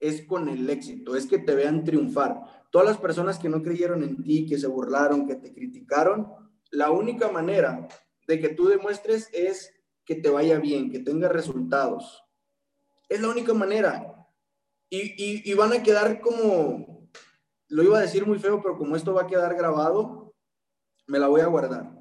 es 0.01 0.23
con 0.23 0.49
el 0.49 0.69
éxito, 0.69 1.17
es 1.17 1.27
que 1.27 1.39
te 1.39 1.55
vean 1.55 1.85
triunfar. 1.85 2.67
Todas 2.71 2.89
las 2.89 2.99
personas 2.99 3.39
que 3.39 3.49
no 3.49 3.63
creyeron 3.63 4.03
en 4.03 4.23
ti, 4.23 4.47
que 4.47 4.59
se 4.59 4.67
burlaron, 4.67 5.27
que 5.27 5.37
te 5.37 5.53
criticaron, 5.53 6.27
la 6.71 6.91
única 6.91 7.31
manera 7.31 7.87
de 8.27 8.41
que 8.41 8.49
tú 8.49 8.67
demuestres 8.67 9.29
es 9.33 9.73
que 10.05 10.15
te 10.15 10.31
vaya 10.31 10.59
bien, 10.59 10.91
que 10.91 10.99
tenga 10.99 11.29
resultados. 11.29 12.25
Es 13.09 13.21
la 13.21 13.29
única 13.29 13.55
manera. 13.55 14.14
Y, 15.45 15.55
van 15.55 15.73
a 15.73 15.83
quedar 15.83 16.21
como, 16.21 17.09
lo 17.69 17.83
iba 17.83 17.99
a 17.99 18.03
decir 18.03 18.27
muy 18.27 18.39
feo, 18.39 18.61
pero 18.63 18.77
como 18.77 18.97
esto 18.97 19.15
va 19.15 19.23
a 19.23 19.27
quedar 19.27 19.55
grabado, 19.55 20.35
me 21.07 21.19
la 21.19 21.29
voy 21.29 21.41
a 21.41 21.47
guardar. 21.47 21.93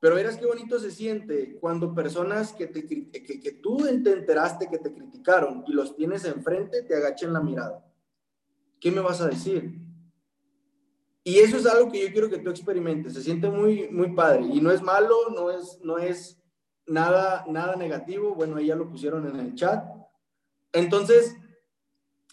Pero 0.00 0.14
verás 0.16 0.36
qué 0.36 0.46
bonito 0.46 0.78
se 0.78 0.90
siente 0.90 1.56
cuando 1.60 1.94
personas 1.94 2.52
que, 2.52 2.66
te, 2.66 2.86
que, 2.86 3.10
que 3.10 3.52
tú 3.52 3.78
te 4.02 4.12
enteraste 4.12 4.68
que 4.68 4.78
te 4.78 4.92
criticaron 4.92 5.64
y 5.66 5.72
los 5.72 5.96
tienes 5.96 6.24
enfrente 6.26 6.82
te 6.82 6.94
agachen 6.94 7.32
la 7.32 7.40
mirada. 7.40 7.84
¿Qué 8.78 8.90
me 8.90 9.00
vas 9.00 9.22
a 9.22 9.28
decir? 9.28 9.80
Y 11.26 11.38
eso 11.38 11.56
es 11.56 11.64
algo 11.64 11.90
que 11.90 12.02
yo 12.02 12.12
quiero 12.12 12.28
que 12.28 12.38
tú 12.38 12.50
experimentes. 12.50 13.14
Se 13.14 13.22
siente 13.22 13.48
muy, 13.48 13.88
muy 13.88 14.14
padre. 14.14 14.44
Y 14.44 14.60
no 14.60 14.70
es 14.70 14.82
malo, 14.82 15.30
no 15.30 15.50
es, 15.50 15.80
no 15.82 15.96
es 15.96 16.38
nada, 16.86 17.46
nada 17.48 17.76
negativo. 17.76 18.34
Bueno, 18.34 18.56
ahí 18.56 18.66
ya 18.66 18.76
lo 18.76 18.90
pusieron 18.90 19.26
en 19.26 19.40
el 19.40 19.54
chat. 19.54 19.86
Entonces, 20.74 21.34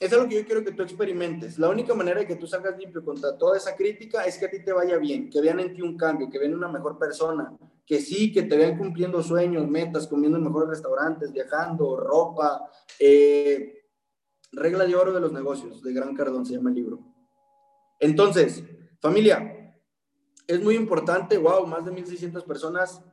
es 0.01 0.11
algo 0.13 0.27
que 0.27 0.35
yo 0.35 0.45
quiero 0.45 0.63
que 0.63 0.71
tú 0.71 0.81
experimentes. 0.81 1.59
La 1.59 1.69
única 1.69 1.93
manera 1.93 2.21
de 2.21 2.25
que 2.25 2.35
tú 2.35 2.47
salgas 2.47 2.75
limpio 2.75 3.05
contra 3.05 3.37
toda 3.37 3.55
esa 3.55 3.75
crítica 3.75 4.23
es 4.23 4.35
que 4.35 4.47
a 4.47 4.49
ti 4.49 4.63
te 4.63 4.73
vaya 4.73 4.97
bien, 4.97 5.29
que 5.29 5.39
vean 5.39 5.59
en 5.59 5.75
ti 5.75 5.83
un 5.83 5.95
cambio, 5.95 6.27
que 6.27 6.39
vean 6.39 6.55
una 6.55 6.67
mejor 6.67 6.97
persona, 6.97 7.55
que 7.85 8.01
sí, 8.01 8.31
que 8.31 8.41
te 8.41 8.57
vean 8.57 8.79
cumpliendo 8.79 9.21
sueños, 9.21 9.67
metas, 9.67 10.07
comiendo 10.07 10.39
en 10.39 10.43
mejores 10.43 10.69
restaurantes, 10.69 11.31
viajando, 11.31 11.97
ropa. 11.97 12.67
Eh, 12.97 13.83
regla 14.51 14.85
de 14.85 14.95
oro 14.95 15.13
de 15.13 15.19
los 15.19 15.31
negocios, 15.31 15.83
de 15.83 15.93
Gran 15.93 16.15
Cardón 16.15 16.47
se 16.47 16.55
llama 16.55 16.71
el 16.71 16.77
libro. 16.77 16.99
Entonces, 17.99 18.63
familia, 18.99 19.77
es 20.47 20.63
muy 20.63 20.77
importante, 20.77 21.37
wow, 21.37 21.67
más 21.67 21.85
de 21.85 21.91
1.600 21.91 22.43
personas 22.43 23.03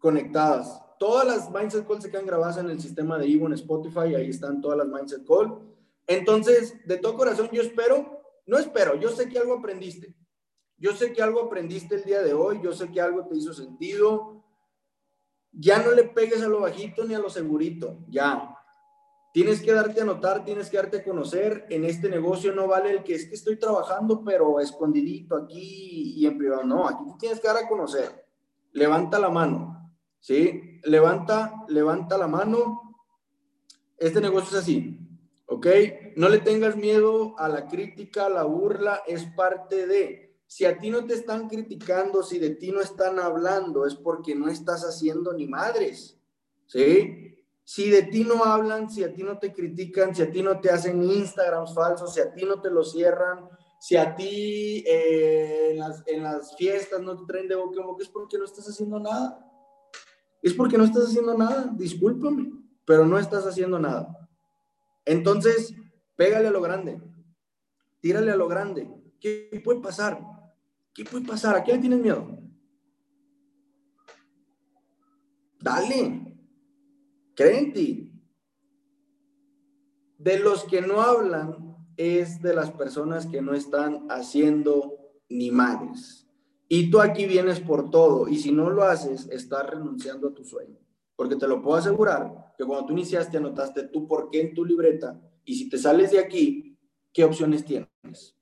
conectadas. 0.00 0.82
Todas 0.98 1.24
las 1.28 1.48
Mindset 1.52 1.86
Calls 1.86 2.02
se 2.02 2.10
quedan 2.10 2.26
grabadas 2.26 2.56
en 2.56 2.70
el 2.70 2.80
sistema 2.80 3.18
de 3.18 3.28
Ivo 3.28 3.46
en 3.46 3.52
Spotify, 3.52 4.16
ahí 4.16 4.30
están 4.30 4.60
todas 4.60 4.78
las 4.78 4.88
Mindset 4.88 5.24
Calls. 5.24 5.73
Entonces, 6.06 6.86
de 6.86 6.98
todo 6.98 7.16
corazón, 7.16 7.48
yo 7.52 7.62
espero, 7.62 8.22
no 8.46 8.58
espero, 8.58 8.96
yo 8.96 9.10
sé 9.10 9.28
que 9.28 9.38
algo 9.38 9.54
aprendiste. 9.54 10.14
Yo 10.76 10.94
sé 10.94 11.12
que 11.12 11.22
algo 11.22 11.42
aprendiste 11.42 11.94
el 11.94 12.04
día 12.04 12.22
de 12.22 12.34
hoy, 12.34 12.60
yo 12.62 12.72
sé 12.72 12.90
que 12.90 13.00
algo 13.00 13.26
te 13.26 13.36
hizo 13.36 13.54
sentido. 13.54 14.44
Ya 15.52 15.82
no 15.82 15.92
le 15.92 16.04
pegues 16.04 16.42
a 16.42 16.48
lo 16.48 16.60
bajito 16.60 17.04
ni 17.04 17.14
a 17.14 17.18
lo 17.18 17.30
segurito, 17.30 18.04
ya. 18.08 18.54
Tienes 19.32 19.62
que 19.62 19.72
darte 19.72 20.00
a 20.00 20.04
notar, 20.04 20.44
tienes 20.44 20.70
que 20.70 20.76
darte 20.76 20.98
a 20.98 21.04
conocer. 21.04 21.66
En 21.68 21.84
este 21.84 22.08
negocio 22.08 22.52
no 22.52 22.68
vale 22.68 22.90
el 22.90 23.02
que 23.02 23.14
es 23.14 23.26
que 23.26 23.34
estoy 23.34 23.56
trabajando, 23.56 24.22
pero 24.24 24.60
escondidito 24.60 25.36
aquí 25.36 26.14
y 26.16 26.26
en 26.26 26.38
privado. 26.38 26.64
No, 26.64 26.86
aquí 26.86 27.04
tienes 27.18 27.40
que 27.40 27.48
dar 27.48 27.56
a 27.56 27.68
conocer. 27.68 28.28
Levanta 28.72 29.18
la 29.18 29.30
mano, 29.30 29.92
¿sí? 30.20 30.80
Levanta, 30.84 31.64
levanta 31.68 32.18
la 32.18 32.28
mano. 32.28 33.04
Este 33.96 34.20
negocio 34.20 34.56
es 34.56 34.62
así, 34.62 35.03
¿ok? 35.46 35.66
No 36.16 36.28
le 36.28 36.38
tengas 36.38 36.76
miedo 36.76 37.34
a 37.38 37.48
la 37.48 37.66
crítica, 37.66 38.26
a 38.26 38.30
la 38.30 38.44
burla, 38.44 39.02
es 39.06 39.24
parte 39.36 39.86
de. 39.86 40.36
Si 40.46 40.64
a 40.64 40.78
ti 40.78 40.90
no 40.90 41.04
te 41.04 41.14
están 41.14 41.48
criticando, 41.48 42.22
si 42.22 42.38
de 42.38 42.50
ti 42.50 42.70
no 42.70 42.80
están 42.80 43.18
hablando, 43.18 43.86
es 43.86 43.94
porque 43.94 44.34
no 44.34 44.48
estás 44.48 44.82
haciendo 44.82 45.32
ni 45.32 45.46
madres, 45.46 46.20
¿sí? 46.66 47.34
Si 47.64 47.88
de 47.88 48.02
ti 48.02 48.24
no 48.24 48.44
hablan, 48.44 48.90
si 48.90 49.02
a 49.02 49.12
ti 49.12 49.22
no 49.22 49.38
te 49.38 49.52
critican, 49.52 50.14
si 50.14 50.22
a 50.22 50.30
ti 50.30 50.42
no 50.42 50.60
te 50.60 50.70
hacen 50.70 51.02
Instagrams 51.02 51.74
falsos, 51.74 52.12
si 52.12 52.20
a 52.20 52.32
ti 52.32 52.44
no 52.44 52.60
te 52.60 52.70
lo 52.70 52.84
cierran, 52.84 53.48
si 53.80 53.96
a 53.96 54.14
ti 54.14 54.84
eh, 54.86 55.78
en, 56.06 56.22
las, 56.22 56.56
fiestas 56.56 57.00
no 57.00 57.16
te 57.16 57.26
traen 57.26 57.48
de 57.48 57.54
boca 57.54 57.80
en 57.80 57.86
boca, 57.86 58.02
es 58.02 58.10
porque 58.10 58.38
no 58.38 58.44
estás 58.44 58.68
haciendo 58.68 59.00
nada. 59.00 59.50
Es 60.42 60.52
porque 60.52 60.76
no 60.76 60.84
estás 60.84 61.04
haciendo 61.04 61.36
nada, 61.36 61.70
discúlpame, 61.74 62.52
pero 62.84 63.06
no 63.06 63.18
estás 63.18 63.46
haciendo 63.46 63.78
nada. 63.78 64.23
Entonces, 65.04 65.74
pégale 66.16 66.48
a 66.48 66.50
lo 66.50 66.60
grande, 66.60 67.00
tírale 68.00 68.30
a 68.30 68.36
lo 68.36 68.48
grande. 68.48 68.88
¿Qué 69.20 69.60
puede 69.64 69.80
pasar? 69.80 70.20
¿Qué 70.92 71.04
puede 71.04 71.26
pasar? 71.26 71.56
¿A 71.56 71.64
qué 71.64 71.72
le 71.72 71.78
tienes 71.78 72.00
miedo? 72.00 72.38
Dale, 75.60 76.36
cree 77.34 77.58
en 77.58 77.72
ti. 77.72 78.12
De 80.18 80.38
los 80.38 80.64
que 80.64 80.80
no 80.82 81.00
hablan 81.00 81.76
es 81.96 82.42
de 82.42 82.54
las 82.54 82.70
personas 82.70 83.26
que 83.26 83.42
no 83.42 83.54
están 83.54 84.06
haciendo 84.10 84.98
ni 85.28 85.50
madres. 85.50 86.26
Y 86.68 86.90
tú 86.90 87.00
aquí 87.00 87.26
vienes 87.26 87.60
por 87.60 87.90
todo. 87.90 88.28
Y 88.28 88.38
si 88.38 88.52
no 88.52 88.70
lo 88.70 88.84
haces, 88.84 89.28
estás 89.30 89.68
renunciando 89.68 90.28
a 90.28 90.34
tu 90.34 90.44
sueño. 90.44 90.78
Porque 91.16 91.36
te 91.36 91.46
lo 91.46 91.62
puedo 91.62 91.76
asegurar 91.76 92.54
que 92.56 92.64
cuando 92.64 92.86
tú 92.86 92.92
iniciaste, 92.92 93.36
anotaste 93.36 93.88
tú 93.88 94.06
por 94.06 94.30
qué 94.30 94.40
en 94.40 94.54
tu 94.54 94.64
libreta. 94.64 95.20
Y 95.44 95.54
si 95.54 95.68
te 95.68 95.78
sales 95.78 96.10
de 96.10 96.18
aquí, 96.18 96.78
¿qué 97.12 97.24
opciones 97.24 97.64
tienes? 97.64 98.36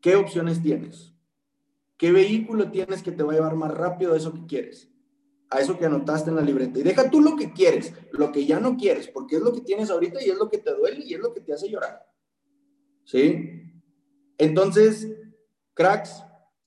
¿Qué 0.00 0.16
opciones 0.16 0.62
tienes? 0.62 1.14
¿Qué 1.96 2.12
vehículo 2.12 2.70
tienes 2.70 3.02
que 3.02 3.10
te 3.10 3.22
va 3.22 3.32
a 3.32 3.36
llevar 3.36 3.56
más 3.56 3.72
rápido 3.74 4.14
a 4.14 4.16
eso 4.16 4.32
que 4.32 4.46
quieres? 4.46 4.88
a 5.50 5.60
eso 5.60 5.78
que 5.78 5.86
anotaste 5.86 6.30
en 6.30 6.36
la 6.36 6.42
libreta. 6.42 6.78
Y 6.78 6.82
deja 6.82 7.10
tú 7.10 7.20
lo 7.20 7.36
que 7.36 7.52
quieres, 7.52 7.94
lo 8.12 8.32
que 8.32 8.44
ya 8.44 8.60
no 8.60 8.76
quieres, 8.76 9.08
porque 9.08 9.36
es 9.36 9.42
lo 9.42 9.52
que 9.52 9.62
tienes 9.62 9.90
ahorita 9.90 10.22
y 10.22 10.30
es 10.30 10.36
lo 10.36 10.48
que 10.48 10.58
te 10.58 10.74
duele 10.74 11.04
y 11.04 11.14
es 11.14 11.20
lo 11.20 11.32
que 11.32 11.40
te 11.40 11.52
hace 11.52 11.70
llorar. 11.70 12.06
¿Sí? 13.04 13.62
Entonces, 14.36 15.08
cracks, 15.74 16.22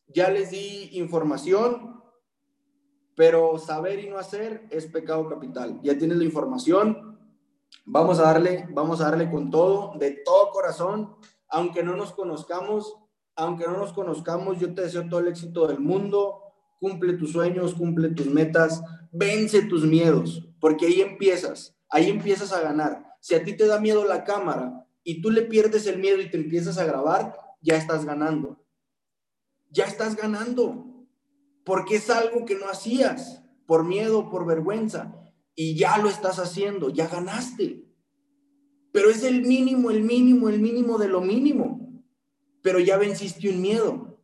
ya 0.08 0.30
les 0.30 0.52
di 0.52 0.90
información, 0.94 1.91
pero 3.16 3.58
saber 3.58 4.00
y 4.00 4.10
no 4.10 4.18
hacer 4.18 4.68
es 4.70 4.86
pecado 4.86 5.28
capital. 5.28 5.80
Ya 5.84 5.98
tienes 5.98 6.18
la 6.18 6.24
información, 6.24 7.18
vamos 7.86 8.20
a 8.20 8.24
darle, 8.24 8.68
vamos 8.72 9.02
a 9.02 9.10
darle 9.10 9.30
con 9.30 9.50
todo, 9.50 9.94
de 9.98 10.22
todo 10.26 10.50
corazón, 10.52 11.16
aunque 11.50 11.84
no 11.84 11.96
nos 11.96 12.14
conozcamos, 12.14 12.96
aunque 13.36 13.66
no 13.66 13.78
nos 13.78 13.94
conozcamos, 13.94 14.60
yo 14.60 14.74
te 14.74 14.82
deseo 14.82 15.08
todo 15.08 15.20
el 15.20 15.28
éxito 15.28 15.68
del 15.68 15.80
mundo 15.80 16.42
cumple 16.82 17.14
tus 17.14 17.32
sueños, 17.32 17.76
cumple 17.76 18.10
tus 18.10 18.26
metas, 18.26 18.84
vence 19.12 19.62
tus 19.62 19.86
miedos, 19.86 20.44
porque 20.60 20.88
ahí 20.88 21.00
empiezas, 21.00 21.78
ahí 21.88 22.10
empiezas 22.10 22.52
a 22.52 22.62
ganar. 22.62 23.06
Si 23.22 23.36
a 23.36 23.44
ti 23.44 23.56
te 23.56 23.68
da 23.68 23.80
miedo 23.80 24.04
la 24.04 24.24
cámara 24.24 24.88
y 25.04 25.22
tú 25.22 25.30
le 25.30 25.44
pierdes 25.44 25.86
el 25.86 26.00
miedo 26.00 26.20
y 26.20 26.32
te 26.32 26.38
empiezas 26.38 26.80
a 26.80 26.86
grabar, 26.86 27.38
ya 27.62 27.78
estás 27.78 28.04
ganando. 28.04 28.66
Ya 29.70 29.86
estás 29.86 30.16
ganando, 30.16 30.84
porque 31.66 31.96
es 31.96 32.10
algo 32.10 32.46
que 32.46 32.56
no 32.56 32.68
hacías 32.68 33.44
por 33.66 33.86
miedo, 33.86 34.30
por 34.30 34.46
vergüenza, 34.46 35.16
y 35.56 35.76
ya 35.76 35.98
lo 35.98 36.10
estás 36.10 36.40
haciendo, 36.40 36.90
ya 36.90 37.08
ganaste. 37.08 37.86
Pero 38.92 39.10
es 39.10 39.24
el 39.24 39.44
mínimo, 39.44 39.90
el 39.92 40.04
mínimo, 40.04 40.50
el 40.50 40.60
mínimo 40.60 40.98
de 40.98 41.08
lo 41.08 41.22
mínimo. 41.22 42.04
Pero 42.62 42.80
ya 42.80 42.98
venciste 42.98 43.50
un 43.50 43.62
miedo. 43.62 44.20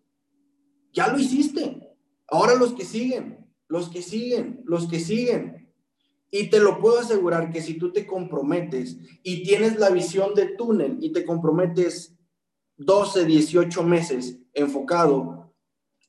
Ya 0.91 1.07
lo 1.07 1.19
hiciste. 1.19 1.95
Ahora 2.27 2.55
los 2.55 2.73
que 2.73 2.83
siguen, 2.83 3.47
los 3.67 3.89
que 3.89 4.01
siguen, 4.01 4.61
los 4.65 4.87
que 4.87 4.99
siguen. 4.99 5.73
Y 6.29 6.49
te 6.49 6.59
lo 6.59 6.79
puedo 6.79 6.99
asegurar 6.99 7.51
que 7.51 7.61
si 7.61 7.75
tú 7.75 7.93
te 7.93 8.05
comprometes 8.05 8.97
y 9.23 9.43
tienes 9.43 9.79
la 9.79 9.89
visión 9.89 10.33
de 10.33 10.47
túnel 10.47 10.97
y 10.99 11.13
te 11.13 11.23
comprometes 11.23 12.17
12, 12.75 13.25
18 13.25 13.83
meses 13.83 14.39
enfocado, 14.53 15.46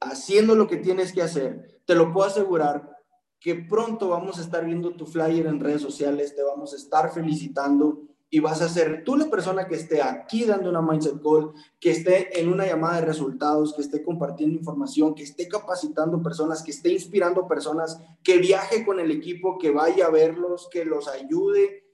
haciendo 0.01 0.55
lo 0.55 0.66
que 0.66 0.76
tienes 0.76 1.12
que 1.12 1.22
hacer, 1.22 1.82
te 1.84 1.94
lo 1.94 2.12
puedo 2.12 2.26
asegurar 2.26 2.96
que 3.40 3.55
pronto 3.55 4.09
vamos 4.09 4.38
a 4.38 4.42
estar 4.42 4.64
viendo 4.64 4.96
tu 4.96 5.07
flyer 5.07 5.46
en 5.46 5.61
redes 5.61 5.82
sociales, 5.82 6.34
te 6.34 6.42
vamos 6.42 6.72
a 6.72 6.76
estar 6.76 7.12
felicitando 7.12 8.03
y 8.30 8.40
vas 8.40 8.61
a 8.61 8.68
ser 8.68 9.05
tú 9.05 9.16
la 9.16 9.30
persona 9.30 9.66
que 9.66 9.76
esté 9.76 10.03
aquí 10.03 10.44
dando 10.44 10.68
una 10.68 10.82
mindset 10.82 11.22
call, 11.22 11.53
que 11.80 11.92
esté 11.92 12.40
en 12.40 12.53
una 12.53 12.66
llamada 12.66 13.01
de 13.01 13.07
resultados, 13.07 13.74
que 13.74 13.80
esté 13.80 14.03
compartiendo 14.03 14.59
información, 14.59 15.14
que 15.14 15.22
esté 15.22 15.49
capacitando 15.49 16.22
personas, 16.22 16.62
que 16.62 16.72
esté 16.72 16.92
inspirando 16.92 17.49
personas, 17.49 17.99
que 18.22 18.38
viaje 18.38 18.84
con 18.84 19.01
el 19.01 19.11
equipo, 19.11 19.57
que 19.57 19.70
vaya 19.70 20.07
a 20.07 20.11
verlos, 20.11 20.68
que 20.70 20.84
los 20.84 21.09
ayude. 21.09 21.86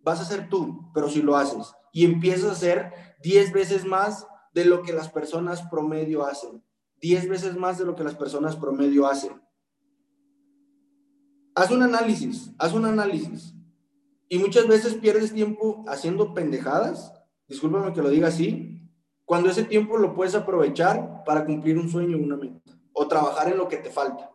Vas 0.00 0.20
a 0.20 0.24
ser 0.24 0.48
tú, 0.48 0.90
pero 0.92 1.08
si 1.08 1.22
lo 1.22 1.36
haces 1.36 1.72
y 1.92 2.04
empiezas 2.04 2.50
a 2.50 2.52
hacer 2.52 2.92
10 3.22 3.52
veces 3.52 3.84
más 3.84 4.26
de 4.52 4.64
lo 4.64 4.82
que 4.82 4.92
las 4.92 5.08
personas 5.08 5.62
promedio 5.70 6.26
hacen, 6.26 6.62
10 7.00 7.28
veces 7.28 7.56
más 7.56 7.78
de 7.78 7.84
lo 7.84 7.94
que 7.94 8.04
las 8.04 8.14
personas 8.14 8.56
promedio 8.56 9.06
hacen. 9.06 9.40
Haz 11.54 11.70
un 11.70 11.82
análisis, 11.82 12.52
haz 12.58 12.74
un 12.74 12.84
análisis. 12.84 13.54
Y 14.28 14.38
muchas 14.38 14.66
veces 14.66 14.94
pierdes 14.94 15.32
tiempo 15.32 15.84
haciendo 15.86 16.34
pendejadas, 16.34 17.12
discúlpame 17.48 17.92
que 17.92 18.02
lo 18.02 18.10
diga 18.10 18.28
así, 18.28 18.90
cuando 19.24 19.50
ese 19.50 19.64
tiempo 19.64 19.98
lo 19.98 20.14
puedes 20.14 20.34
aprovechar 20.34 21.22
para 21.24 21.44
cumplir 21.44 21.78
un 21.78 21.88
sueño, 21.88 22.18
una 22.18 22.36
meta, 22.36 22.60
o 22.92 23.08
trabajar 23.08 23.50
en 23.50 23.58
lo 23.58 23.68
que 23.68 23.76
te 23.76 23.90
falta, 23.90 24.30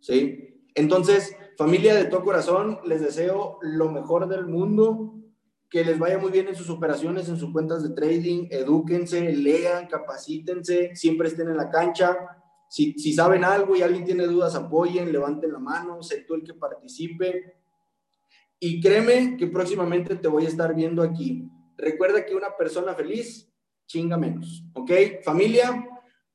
¿sí? 0.00 0.62
Entonces, 0.74 1.36
familia 1.56 1.94
de 1.94 2.04
todo 2.04 2.22
corazón, 2.22 2.80
les 2.84 3.00
deseo 3.00 3.58
lo 3.62 3.90
mejor 3.90 4.28
del 4.28 4.46
mundo, 4.46 5.14
que 5.70 5.84
les 5.84 5.98
vaya 5.98 6.18
muy 6.18 6.30
bien 6.30 6.48
en 6.48 6.54
sus 6.54 6.70
operaciones, 6.70 7.28
en 7.28 7.36
sus 7.36 7.52
cuentas 7.52 7.82
de 7.82 7.94
trading, 7.94 8.46
edúquense, 8.50 9.32
lean, 9.32 9.88
capacítense, 9.88 10.94
siempre 10.94 11.28
estén 11.28 11.48
en 11.48 11.56
la 11.56 11.70
cancha. 11.70 12.16
Si, 12.68 12.92
si 12.94 13.12
saben 13.12 13.44
algo 13.44 13.76
y 13.76 13.82
alguien 13.82 14.04
tiene 14.04 14.26
dudas, 14.26 14.54
apoyen, 14.54 15.12
levanten 15.12 15.52
la 15.52 15.58
mano, 15.58 16.02
sé 16.02 16.24
tú 16.26 16.34
el 16.34 16.44
que 16.44 16.54
participe. 16.54 17.56
Y 18.58 18.80
créeme 18.80 19.36
que 19.36 19.48
próximamente 19.48 20.16
te 20.16 20.28
voy 20.28 20.46
a 20.46 20.48
estar 20.48 20.74
viendo 20.74 21.02
aquí. 21.02 21.50
Recuerda 21.76 22.24
que 22.24 22.34
una 22.34 22.56
persona 22.56 22.94
feliz 22.94 23.52
chinga 23.86 24.16
menos, 24.16 24.64
¿ok? 24.74 24.90
Familia, 25.24 25.86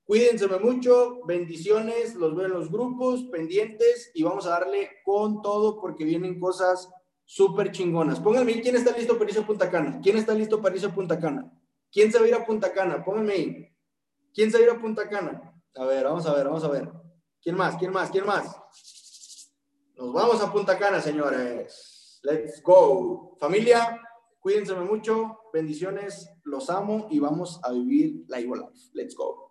cuídense 0.03 0.47
mucho, 0.59 1.21
bendiciones, 1.25 2.15
los 2.15 2.35
veo 2.35 2.45
en 2.45 2.53
los 2.53 2.71
grupos, 2.71 3.23
pendientes 3.25 4.11
y 4.13 4.23
vamos 4.23 4.45
a 4.45 4.51
darle 4.51 4.89
con 5.03 5.41
todo 5.41 5.81
porque 5.81 6.05
vienen 6.05 6.39
cosas 6.39 6.89
súper 7.31 7.71
chingonas. 7.71 8.19
Pónganme 8.19 8.61
quién 8.61 8.75
está 8.75 8.91
listo 8.91 9.17
para 9.17 9.29
irse 9.29 9.39
a 9.39 9.47
Punta 9.47 9.71
Cana. 9.71 10.01
¿Quién 10.03 10.17
está 10.17 10.33
listo 10.33 10.61
para 10.61 10.75
irse 10.75 10.87
a 10.87 10.93
Punta 10.93 11.17
Cana? 11.17 11.49
¿Quién 11.89 12.11
se 12.11 12.19
va 12.19 12.25
a 12.25 12.27
ir 12.27 12.35
a 12.35 12.45
Punta 12.45 12.73
Cana? 12.73 13.05
Pónganme 13.05 13.33
ahí. 13.33 13.67
¿Quién 14.33 14.51
se 14.51 14.57
va 14.57 14.63
a 14.63 14.67
ir 14.67 14.73
a 14.73 14.81
Punta 14.81 15.07
Cana? 15.07 15.53
A 15.75 15.85
ver, 15.85 16.03
vamos 16.03 16.25
a 16.25 16.33
ver, 16.33 16.45
vamos 16.45 16.63
a 16.65 16.67
ver. 16.67 16.91
¿Quién 17.41 17.55
más? 17.55 17.77
¿Quién 17.77 17.93
más? 17.93 18.11
¿Quién 18.11 18.25
más? 18.25 18.53
Nos 19.95 20.11
vamos 20.11 20.41
a 20.41 20.51
Punta 20.51 20.77
Cana, 20.77 20.99
señores. 20.99 22.19
Let's 22.23 22.61
go. 22.61 23.37
Familia, 23.39 24.01
cuídense 24.41 24.75
mucho. 24.75 25.39
Bendiciones. 25.53 26.29
Los 26.43 26.69
amo 26.69 27.07
y 27.09 27.19
vamos 27.19 27.61
a 27.63 27.71
vivir 27.71 28.25
la 28.27 28.39
Life. 28.39 28.89
Let's 28.93 29.15
go. 29.15 29.50